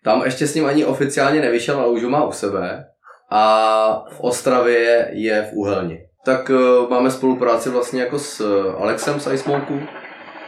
[0.07, 2.85] tam ještě s ním ani oficiálně nevyšel, ale už ho má u sebe.
[3.31, 5.99] A v Ostravě je v Uhelni.
[6.25, 9.81] Tak uh, máme spolupráci vlastně jako s uh, Alexem z iSmoku,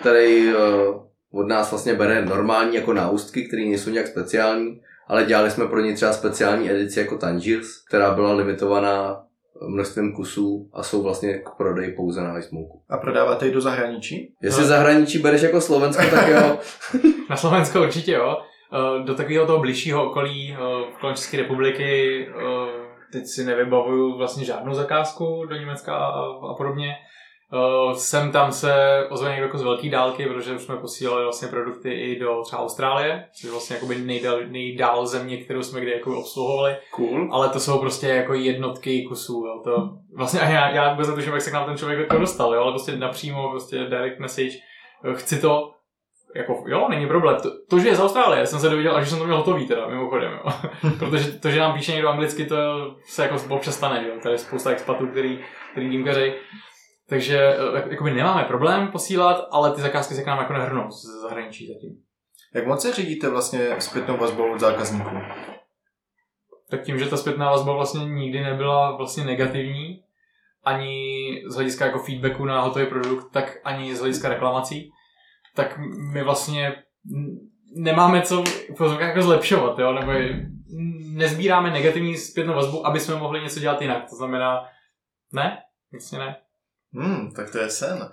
[0.00, 0.60] který uh,
[1.32, 5.80] od nás vlastně bere normální jako náustky, které nejsou nějak speciální, ale dělali jsme pro
[5.80, 9.24] ně třeba speciální edici jako Tangiers, která byla limitovaná
[9.68, 12.80] množstvím kusů a jsou vlastně k prodeji pouze na iSmoku.
[12.88, 14.34] A prodáváte i do zahraničí?
[14.42, 14.68] Jestli No.
[14.68, 16.58] zahraničí bereš jako Slovensko, tak jo.
[17.30, 18.36] Na Slovensko určitě jo.
[18.72, 20.56] Eh, Do takového toho blížšího okolí eh,
[21.00, 26.20] kolem České republiky eh, teď si nevybavuju vlastně žádnou zakázku do Německa a,
[26.50, 26.94] a podobně.
[27.52, 28.72] Uh, sem tam se
[29.10, 32.62] ozve někdo jako z velké dálky, protože už jsme posílali vlastně produkty i do třeba
[32.62, 37.28] Austrálie, což je vlastně jakoby nejdál, nejdál země, kterou jsme kdy jako obsluhovali, Cool.
[37.32, 39.60] ale to jsou prostě jako jednotky kusů, jo.
[39.64, 42.54] To vlastně a já, já vůbec netuším, jak se k nám ten člověk jako dostal,
[42.54, 44.56] jo, ale prostě napřímo, prostě direct message,
[45.04, 45.70] eh, chci to,
[46.36, 47.36] jako jo, není problém.
[47.42, 49.66] To, to, že je z Austrálie, jsem se dověděl, až že jsem to měl hotový
[49.66, 50.52] teda, mimochodem, jo.
[50.98, 52.56] Protože to, že nám píše někdo anglicky, to
[53.06, 54.14] se jako občas stane, jo.
[54.22, 55.38] Tady je spousta expatů, který,
[55.72, 56.34] který dýmkařej.
[57.08, 61.22] Takže eh, jakoby nemáme problém posílat, ale ty zakázky se k nám jako nehrnou z
[61.22, 62.02] zahraničí zatím.
[62.54, 65.16] Jak moc se řídíte vlastně zpětnou vazbou od zákazníků?
[66.70, 70.02] Tak tím, že ta zpětná vazba vlastně nikdy nebyla vlastně negativní,
[70.64, 71.02] ani
[71.46, 74.90] z hlediska jako feedbacku na hotový produkt, tak ani z hlediska reklamací,
[75.54, 75.78] tak
[76.12, 76.82] my vlastně
[77.76, 78.44] nemáme co
[79.00, 79.92] jako zlepšovat, jo?
[79.92, 80.12] nebo
[81.14, 84.10] nezbíráme negativní zpětnou vazbu, aby jsme mohli něco dělat jinak.
[84.10, 84.64] To znamená,
[85.32, 85.58] ne,
[85.92, 86.36] vlastně ne.
[86.98, 88.10] Hmm, tak to je sen.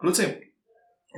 [0.00, 0.40] Kluci,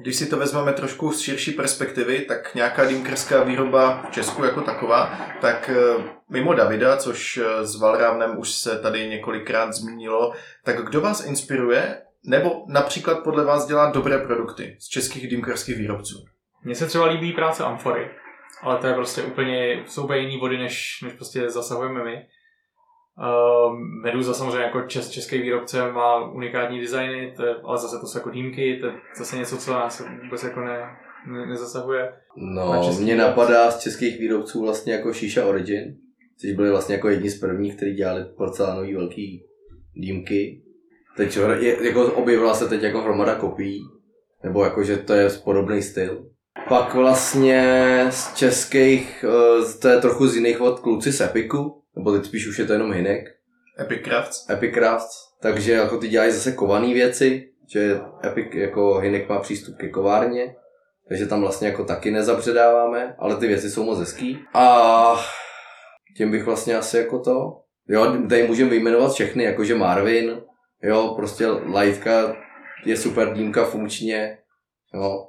[0.03, 4.61] když si to vezmeme trošku z širší perspektivy, tak nějaká dýmkerská výroba v Česku jako
[4.61, 10.33] taková, tak eh, mimo Davida, což eh, s Valrávnem už se tady několikrát zmínilo,
[10.65, 16.25] tak kdo vás inspiruje, nebo například podle vás dělá dobré produkty z českých dýmkerských výrobců?
[16.65, 18.11] Mně se třeba líbí práce Amfory,
[18.63, 22.27] ale to je prostě úplně, jsou úplně jiný vody, než, než prostě zasahujeme my.
[23.21, 28.07] Uh, Meduza samozřejmě jako čes, český výrobce má unikátní designy, to je, ale zase to
[28.07, 32.13] jsou jako dýmky, to je zase něco, co nás vůbec jako ne, ne, nezasahuje.
[32.37, 35.97] No, na mě napadá z českých výrobců vlastně jako Shisha Origin,
[36.41, 39.45] což byli vlastně jako jedni z prvních, kteří dělali porcelánový velký
[39.95, 40.63] dýmky.
[41.17, 43.81] Teď je, jako objevila se teď jako hromada kopií,
[44.45, 46.27] nebo jako, že to je podobný styl.
[46.69, 52.13] Pak vlastně z českých, eh, to je trochu z jiných od kluci z Epiku, nebo
[52.13, 53.25] teď spíš už je to jenom Hinek.
[53.81, 54.51] Epic Crafts.
[54.51, 59.77] Epic Crafts, takže jako ty dělají zase kované věci, že Epic jako Hinek má přístup
[59.77, 60.55] ke kovárně,
[61.09, 64.39] takže tam vlastně jako taky nezabředáváme, ale ty věci jsou moc hezký.
[64.55, 65.21] A
[66.17, 70.43] tím bych vlastně asi jako to, jo, tady můžeme vyjmenovat všechny, jakože Marvin,
[70.83, 72.37] jo, prostě Lightka
[72.85, 74.39] je super dýmka funkčně,
[74.95, 75.27] jo,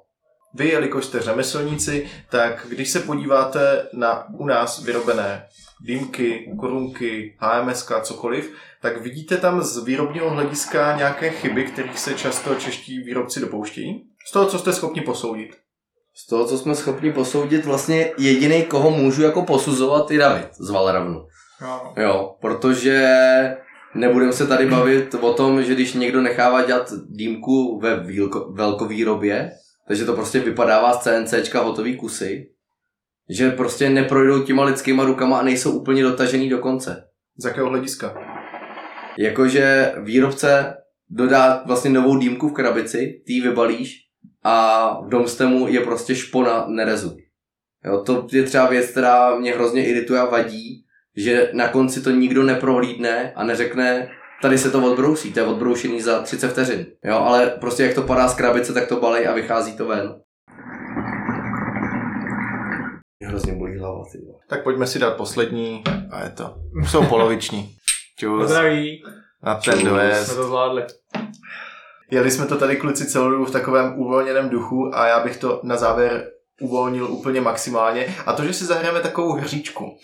[0.53, 5.47] vy, jelikož jste řemeslníci, tak když se podíváte na u nás vyrobené
[5.81, 12.55] dýmky, korunky, HMSK, cokoliv, tak vidíte tam z výrobního hlediska nějaké chyby, kterých se často
[12.55, 14.03] čeští výrobci dopouštějí?
[14.27, 15.49] Z toho, co jste schopni posoudit?
[16.15, 20.69] Z toho, co jsme schopni posoudit, vlastně jediný, koho můžu jako posuzovat, je David z
[20.69, 21.25] Valravnu.
[21.61, 21.93] Jo.
[21.97, 23.07] jo, protože
[23.95, 29.51] nebudeme se tady bavit o tom, že když někdo nechává dělat dýmku ve výlko, velkovýrobě,
[29.87, 32.47] takže to prostě vypadává z CNCčka hotový kusy,
[33.29, 37.03] že prostě neprojdou těma lidskýma rukama a nejsou úplně dotažený do konce.
[37.37, 38.13] Z jakého hlediska?
[39.17, 40.73] Jakože výrobce
[41.09, 43.95] dodá vlastně novou dýmku v krabici, ty ji vybalíš
[44.43, 47.17] a v domstemu je prostě špona nerezu.
[47.85, 50.85] Jo, to je třeba věc, která mě hrozně irituje a vadí,
[51.17, 54.09] že na konci to nikdo neprohlídne a neřekne,
[54.41, 56.85] tady se to odbrousí, to je odbroušený za 30 vteřin.
[57.05, 60.15] Jo, ale prostě jak to padá z krabice, tak to balej a vychází to ven.
[63.19, 64.17] Mě hrozně bolí hlava, ty
[64.47, 66.55] Tak pojďme si dát poslední a je to.
[66.87, 67.75] Jsou poloviční.
[68.19, 68.49] Čus.
[68.49, 69.03] Zdraví.
[69.43, 70.25] Na ten dojezd.
[70.25, 70.83] Jsme to zvládli.
[72.11, 75.61] Jeli jsme to tady kluci celou dobu v takovém uvolněném duchu a já bych to
[75.63, 76.27] na závěr
[76.61, 78.15] uvolnil úplně maximálně.
[78.25, 79.97] A to, že si zahrajeme takovou hříčku.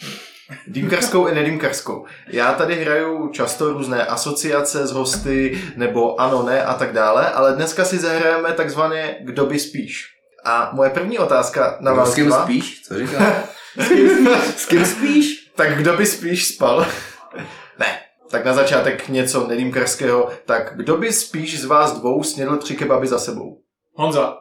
[0.68, 2.06] Dýmkarskou i nedýmkarskou.
[2.28, 7.56] Já tady hraju často různé asociace z hosty, nebo ano, ne a tak dále, ale
[7.56, 10.17] dneska si zahrajeme takzvaně kdo by spíš.
[10.48, 12.44] A moje první otázka na vás S kým dva...
[12.44, 12.82] spíš?
[12.82, 13.44] Co říká?
[14.56, 15.52] S kým spíš?
[15.56, 16.86] Tak kdo by spíš spal?
[17.80, 18.00] ne.
[18.32, 20.30] Tak na začátek něco nedýmkarského.
[20.46, 23.58] Tak kdo by spíš z vás dvou snědl tři kebaby za sebou?
[23.94, 24.38] Honza.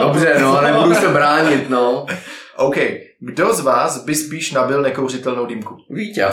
[0.00, 2.06] Dobře, no, nebudu se bránit, no.
[2.56, 2.76] OK.
[3.20, 5.76] Kdo z vás by spíš nabil nekouřitelnou dýmku?
[5.90, 6.24] Vítě.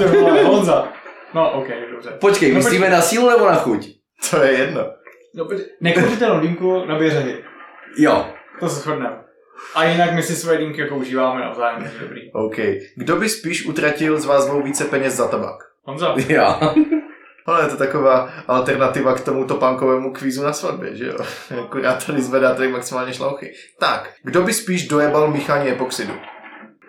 [0.44, 0.88] Honza.
[1.34, 2.10] No, OK, dobře.
[2.10, 3.88] Počkej, No, myslíme na sílu nebo na chuť?
[4.32, 4.82] To je jedno.
[5.36, 5.66] No, počkej.
[5.82, 7.44] Nekouřitelnou dýmku na běřehy.
[7.98, 8.26] Jo.
[8.60, 9.18] To se shodneme.
[9.76, 12.32] A jinak my si svoje dýmky jako užíváme navzájem, takže dobrý.
[12.34, 12.56] OK.
[12.96, 15.60] Kdo by spíš utratil z vás dvou více peněz za tabák?
[15.84, 16.16] Honza.
[16.28, 16.60] Já.
[17.46, 21.16] Ale je to taková alternativa k tomu topankovému kvízu na svatbě, že jo?
[21.64, 23.54] Akurát tady zvedáte maximálně šlauchy.
[23.80, 26.14] Tak, kdo by spíš dojebal míchání epoxidu?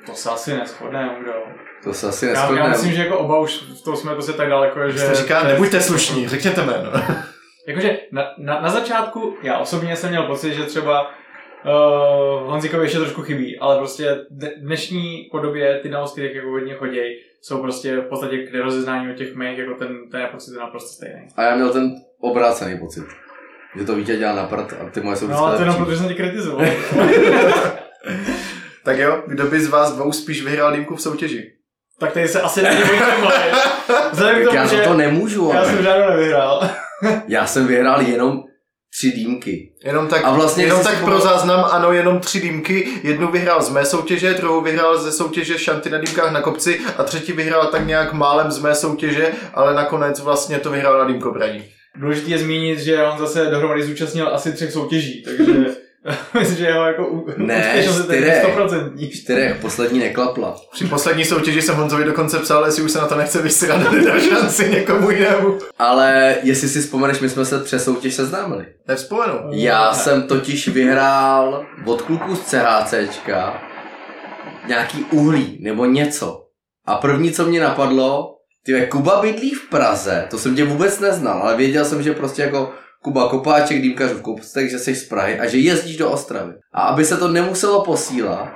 [0.06, 1.32] To se asi neschodneme, kdo.
[1.84, 2.68] To se asi Já, já neschodneme.
[2.68, 4.98] myslím, že jako oba už v tom jsme prostě tak daleko, že...
[4.98, 6.90] Jste říká, nebuďte slušní, řekněte jméno.
[7.68, 11.10] Jakože na, na, na začátku, já osobně jsem měl pocit, že třeba
[11.64, 16.74] uh, Honzikovi ještě trošku chybí, ale prostě v dnešní podobě ty naostky, jak jako hodně
[16.74, 16.98] chodí,
[17.40, 20.88] jsou prostě v podstatě k nerozeznání od těch mých, jako ten, ten pocit je naprosto
[20.88, 21.28] stejný.
[21.36, 23.04] A já měl ten obrácený pocit.
[23.78, 25.96] Že to Vítě dělá na prd a ty moje jsou No ale to jenom protože
[25.96, 26.66] jsem tě kritizoval.
[28.84, 31.52] tak jo, kdo by z vás dvou spíš vyhrál dýmku v soutěži?
[32.00, 32.80] tak tady se asi není
[34.12, 36.70] Vzhledem k já tomu, za že to nemůžu, já jsem ale žádnou nevyhrál.
[37.28, 38.42] já jsem vyhrál jenom
[38.98, 39.72] tři dýmky.
[39.84, 42.88] Jenom tak, A vlastně, jenom tak pro záznam, ano, jenom tři dýmky.
[43.02, 47.02] Jednu vyhrál z mé soutěže, druhou vyhrál ze soutěže Šanty na dýmkách na kopci a
[47.04, 51.64] třetí vyhrál tak nějak málem z mé soutěže, ale nakonec vlastně to vyhrál na dýmkobraní.
[51.96, 55.54] Důležité je zmínit, že on zase dohromady zúčastnil asi třech soutěží, takže
[56.38, 58.06] myslím, že jeho jako u- Ne, čtyřech.
[58.06, 59.10] tady 100%.
[59.10, 60.56] Čtyřech, poslední neklapla.
[60.72, 64.20] Při poslední soutěži jsem Honzovi dokonce psal, jestli už se na to nechce vysrat, nedá
[64.20, 65.58] šanci někomu jinému.
[65.78, 68.66] Ale jestli si vzpomeneš, my jsme se přes soutěž seznámili.
[68.88, 69.38] Nevzpomenu.
[69.52, 73.62] Já jsem totiž vyhrál od kluků z CHCčka
[74.68, 76.44] nějaký uhlí nebo něco.
[76.86, 78.36] A první, co mě napadlo,
[78.66, 82.42] ty Kuba bydlí v Praze, to jsem tě vůbec neznal, ale věděl jsem, že prostě
[82.42, 82.72] jako
[83.02, 86.52] Kuba Kopáček, Dýmkař v Kopstech, že jsi z Prahy a že jezdíš do Ostravy.
[86.72, 88.48] A aby se to nemuselo posílat,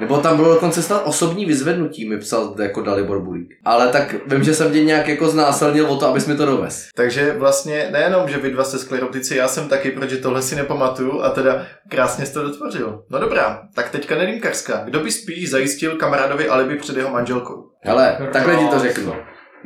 [0.00, 3.54] nebo tam bylo dokonce snad osobní vyzvednutí, mi psal jako Dalibor Bulík.
[3.64, 6.88] Ale tak vím, že jsem tě nějak jako znásilnil o to, abys mi to dovez.
[6.94, 11.22] Takže vlastně nejenom, že vy dva jste sklerotici, já jsem taky, protože tohle si nepamatuju
[11.22, 13.02] a teda krásně jste to dotvořil.
[13.10, 14.82] No dobrá, tak teďka nedýmkařská.
[14.84, 17.70] Kdo by spíš zajistil kamarádovi alibi před jeho manželkou?
[17.80, 19.12] Hele, takhle ti to řeknu.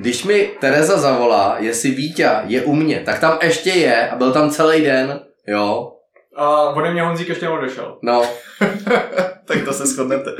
[0.00, 4.32] Když mi Tereza zavolá, jestli Vítě je u mě, tak tam ještě je a byl
[4.32, 5.92] tam celý den, jo,
[6.36, 7.98] A ode mě Honzík ještě neodešel.
[8.02, 8.22] no,
[9.44, 10.30] tak to se shodnete.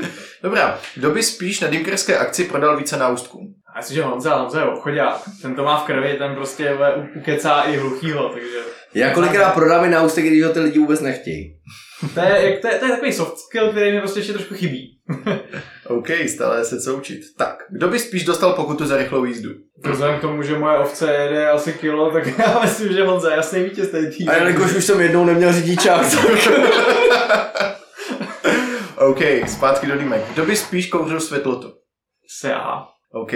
[0.43, 3.39] Dobrá, kdo by spíš na dýmkařské akci prodal více náustků?
[3.75, 6.77] A jestliže Honza, Honza je obchodák, ten to má v krvi, ten prostě
[7.15, 8.57] ukecá i hluchýho, takže
[8.93, 11.55] já kolikrát prodám i na ústek, když ho ty lidi vůbec nechtějí.
[12.13, 14.99] To je, to je, to je takový soft skill, který mi prostě ještě trošku chybí.
[15.87, 17.21] OK, stále se co učit.
[17.37, 19.49] Tak, kdo by spíš dostal pokutu za rychlou jízdu?
[19.91, 23.35] Vzhledem k tomu, že moje ovce jede asi kilo, tak já myslím, že Honza je
[23.35, 24.29] jasný vítěz té tým.
[24.29, 26.51] A jelikož už jsem jednou neměl řidičák, tak...
[28.97, 30.21] OK, zpátky do dýmek.
[30.33, 31.73] Kdo by spíš kouřil světlotu?
[32.39, 32.85] Se já.
[33.13, 33.33] OK,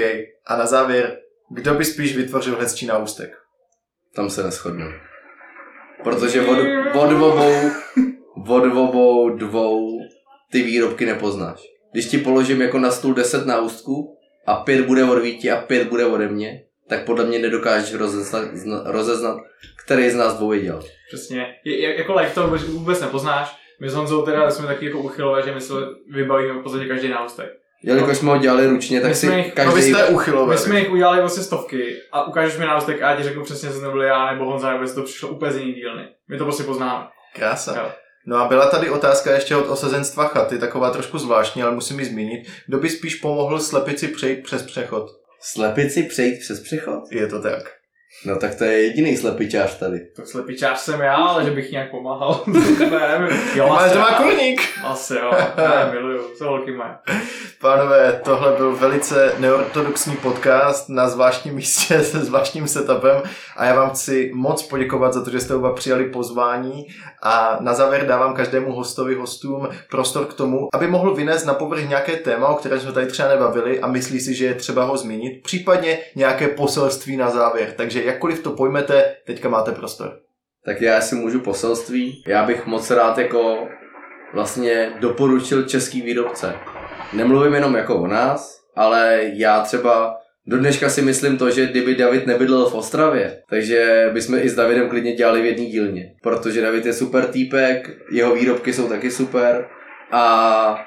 [0.47, 1.17] a na závěr,
[1.51, 3.29] kdo by spíš vytvořil hezčí náustek?
[4.15, 4.91] Tam se neschodnu.
[6.03, 6.57] Protože od,
[6.95, 7.71] od obou,
[8.47, 9.99] od obou dvou
[10.51, 11.61] ty výrobky nepoznáš.
[11.93, 14.17] Když ti položím jako na stůl 10 náustků
[14.47, 18.43] a pět bude od Víti a pět bude ode mě, tak podle mě nedokážeš rozeznat,
[18.53, 19.37] zna- rozeznat
[19.85, 20.81] který z nás dvou je dělal.
[21.07, 21.45] Přesně.
[21.65, 23.55] Je, je, jako like to vůbec, vůbec nepoznáš.
[23.81, 25.73] My s Honzou teda jsme taky jako uchylové, že my se
[26.11, 27.49] vybavíme v podstatě každý náustek.
[27.83, 29.93] Jelikož jsme ho dělali ručně, tak My si jsme jich- No vy každý...
[29.93, 30.53] jste uchylové.
[30.53, 33.69] My jsme jich udělali vlastně stovky a ukážeš mi náustek a já ti řeknu přesně,
[33.69, 36.07] co to byl já nebo Honza, nebo to přišlo úplně z jiný dílny.
[36.29, 37.07] My to prostě poznáme.
[37.35, 37.75] Krása.
[37.77, 37.91] Jo.
[38.25, 42.05] No a byla tady otázka ještě od osazenstva chaty, taková trošku zvláštní, ale musím ji
[42.05, 42.47] zmínit.
[42.67, 45.09] Kdo by spíš pomohl slepici přejít přes přechod?
[45.39, 47.03] Slepici přejít přes přechod?
[47.11, 47.84] Je to tak.
[48.25, 49.99] No tak to je jediný slepičář tady.
[50.15, 52.43] To slepičář jsem já, ale že bych nějak pomáhal.
[52.79, 53.39] ne, nevím.
[53.55, 54.61] Jo, Máš asi, doma kurník?
[54.83, 55.31] asi jo.
[55.57, 56.91] Ne, miluju, co holky mají.
[57.61, 63.21] Pánové, tohle byl velice neortodoxní podcast na zvláštním místě se zvláštním setupem
[63.57, 66.87] a já vám chci moc poděkovat za to, že jste oba přijali pozvání
[67.23, 71.89] a na závěr dávám každému hostovi, hostům prostor k tomu, aby mohl vynést na povrch
[71.89, 74.97] nějaké téma, o kterém jsme tady třeba nebavili a myslí si, že je třeba ho
[74.97, 77.73] zmínit, případně nějaké poselství na závěr.
[77.77, 80.19] Takže jakkoliv to pojmete, teďka máte prostor.
[80.65, 82.23] Tak já si můžu poselství.
[82.27, 83.67] Já bych moc rád jako
[84.33, 86.53] vlastně doporučil český výrobce.
[87.13, 90.17] Nemluvím jenom jako o nás, ale já třeba
[90.47, 94.55] do dneška si myslím to, že kdyby David nebydlel v Ostravě, takže bychom i s
[94.55, 96.03] Davidem klidně dělali v jedné dílně.
[96.23, 99.67] Protože David je super týpek, jeho výrobky jsou taky super
[100.11, 100.85] a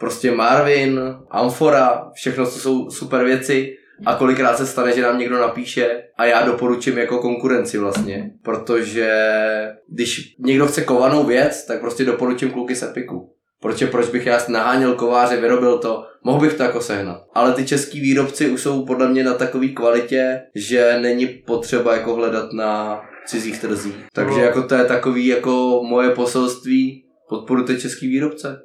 [0.00, 3.76] prostě Marvin, Amfora, všechno to jsou super věci
[4.06, 9.10] a kolikrát se stane, že nám někdo napíše a já doporučím jako konkurenci vlastně, protože
[9.88, 13.32] když někdo chce kovanou věc, tak prostě doporučím kluky z Epiku.
[13.60, 17.22] Protože proč bych já naháněl kováře, vyrobil to, mohl bych to jako sehnat.
[17.34, 22.14] Ale ty český výrobci už jsou podle mě na takové kvalitě, že není potřeba jako
[22.14, 23.94] hledat na cizích trzích.
[24.12, 24.44] Takže No.
[24.44, 28.62] jako to je takový jako moje poselství, podporujte český výrobce.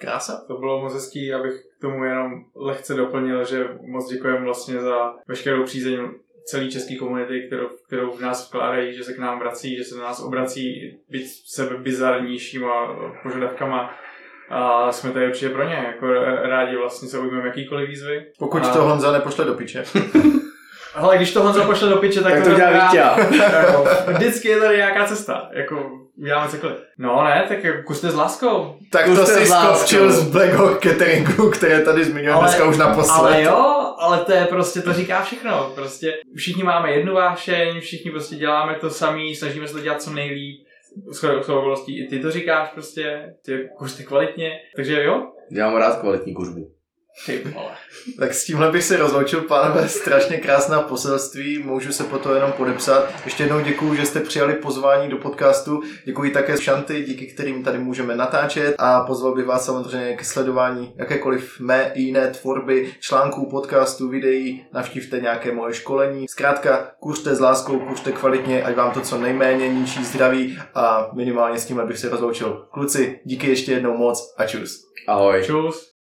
[0.00, 0.44] Krása.
[0.48, 5.14] To bylo moc hezký, abych k tomu jenom lehce doplnil, že moc děkujeme vlastně za
[5.28, 6.08] veškerou přízeň
[6.44, 9.96] celé české komunity, kterou, kterou v nás vkládají, že se k nám vrací, že se
[9.96, 13.94] na nás obrací, byť sebe bizarnějšíma požadavkama.
[14.50, 18.26] A jsme tady určitě pro ně, jako rádi vlastně se ujmeme jakýkoliv výzvy.
[18.38, 19.84] Pokud A- to Honza nepošle do piče.
[20.94, 24.12] Ale když to Honza pošle do piče, tak, Tak to dělá znamená- Vítě.
[24.12, 26.76] Vždycky je tady nějaká cesta, jako uděláme cokoliv.
[26.98, 28.74] No ne, tak jako kuste s láskou.
[28.90, 32.76] Tak Už to si s skopčil z Black Hawk Cateringu, které tady zmiňujeme dneska už
[32.76, 33.18] naposled.
[33.18, 35.72] Ale jo, ale to je prostě, to říká všechno.
[35.74, 40.10] Prostě všichni máme jednu vášeň, všichni prostě děláme to samý, snažíme se to dělat co
[40.10, 40.68] nejlíp.
[41.12, 45.26] Shodou shodou okolností i ty to říkáš prostě, ty kuřte kvalitně, takže jo.
[45.50, 46.70] Já mám rád kvalitní kuřbu.
[47.26, 47.70] Ty vole.
[48.18, 52.52] Tak s tímhle bych se rozloučil, pánové, strašně krásná poselství, můžu se po to jenom
[52.52, 53.10] podepsat.
[53.24, 57.78] Ještě jednou děkuji, že jste přijali pozvání do podcastu, děkuji také Šanty, díky kterým tady
[57.78, 63.50] můžeme natáčet a pozval bych vás samozřejmě k sledování jakékoliv mé i jiné tvorby, článků,
[63.50, 66.28] podcastů, videí, navštívte nějaké moje školení.
[66.28, 71.58] Zkrátka, kuřte s láskou, kuřte kvalitně, ať vám to co nejméně ničí zdraví a minimálně
[71.58, 72.66] s tímhle bych se rozloučil.
[72.72, 74.84] Kluci, díky ještě jednou moc a čus.
[75.06, 75.42] Ahoj.
[75.44, 75.97] Čus.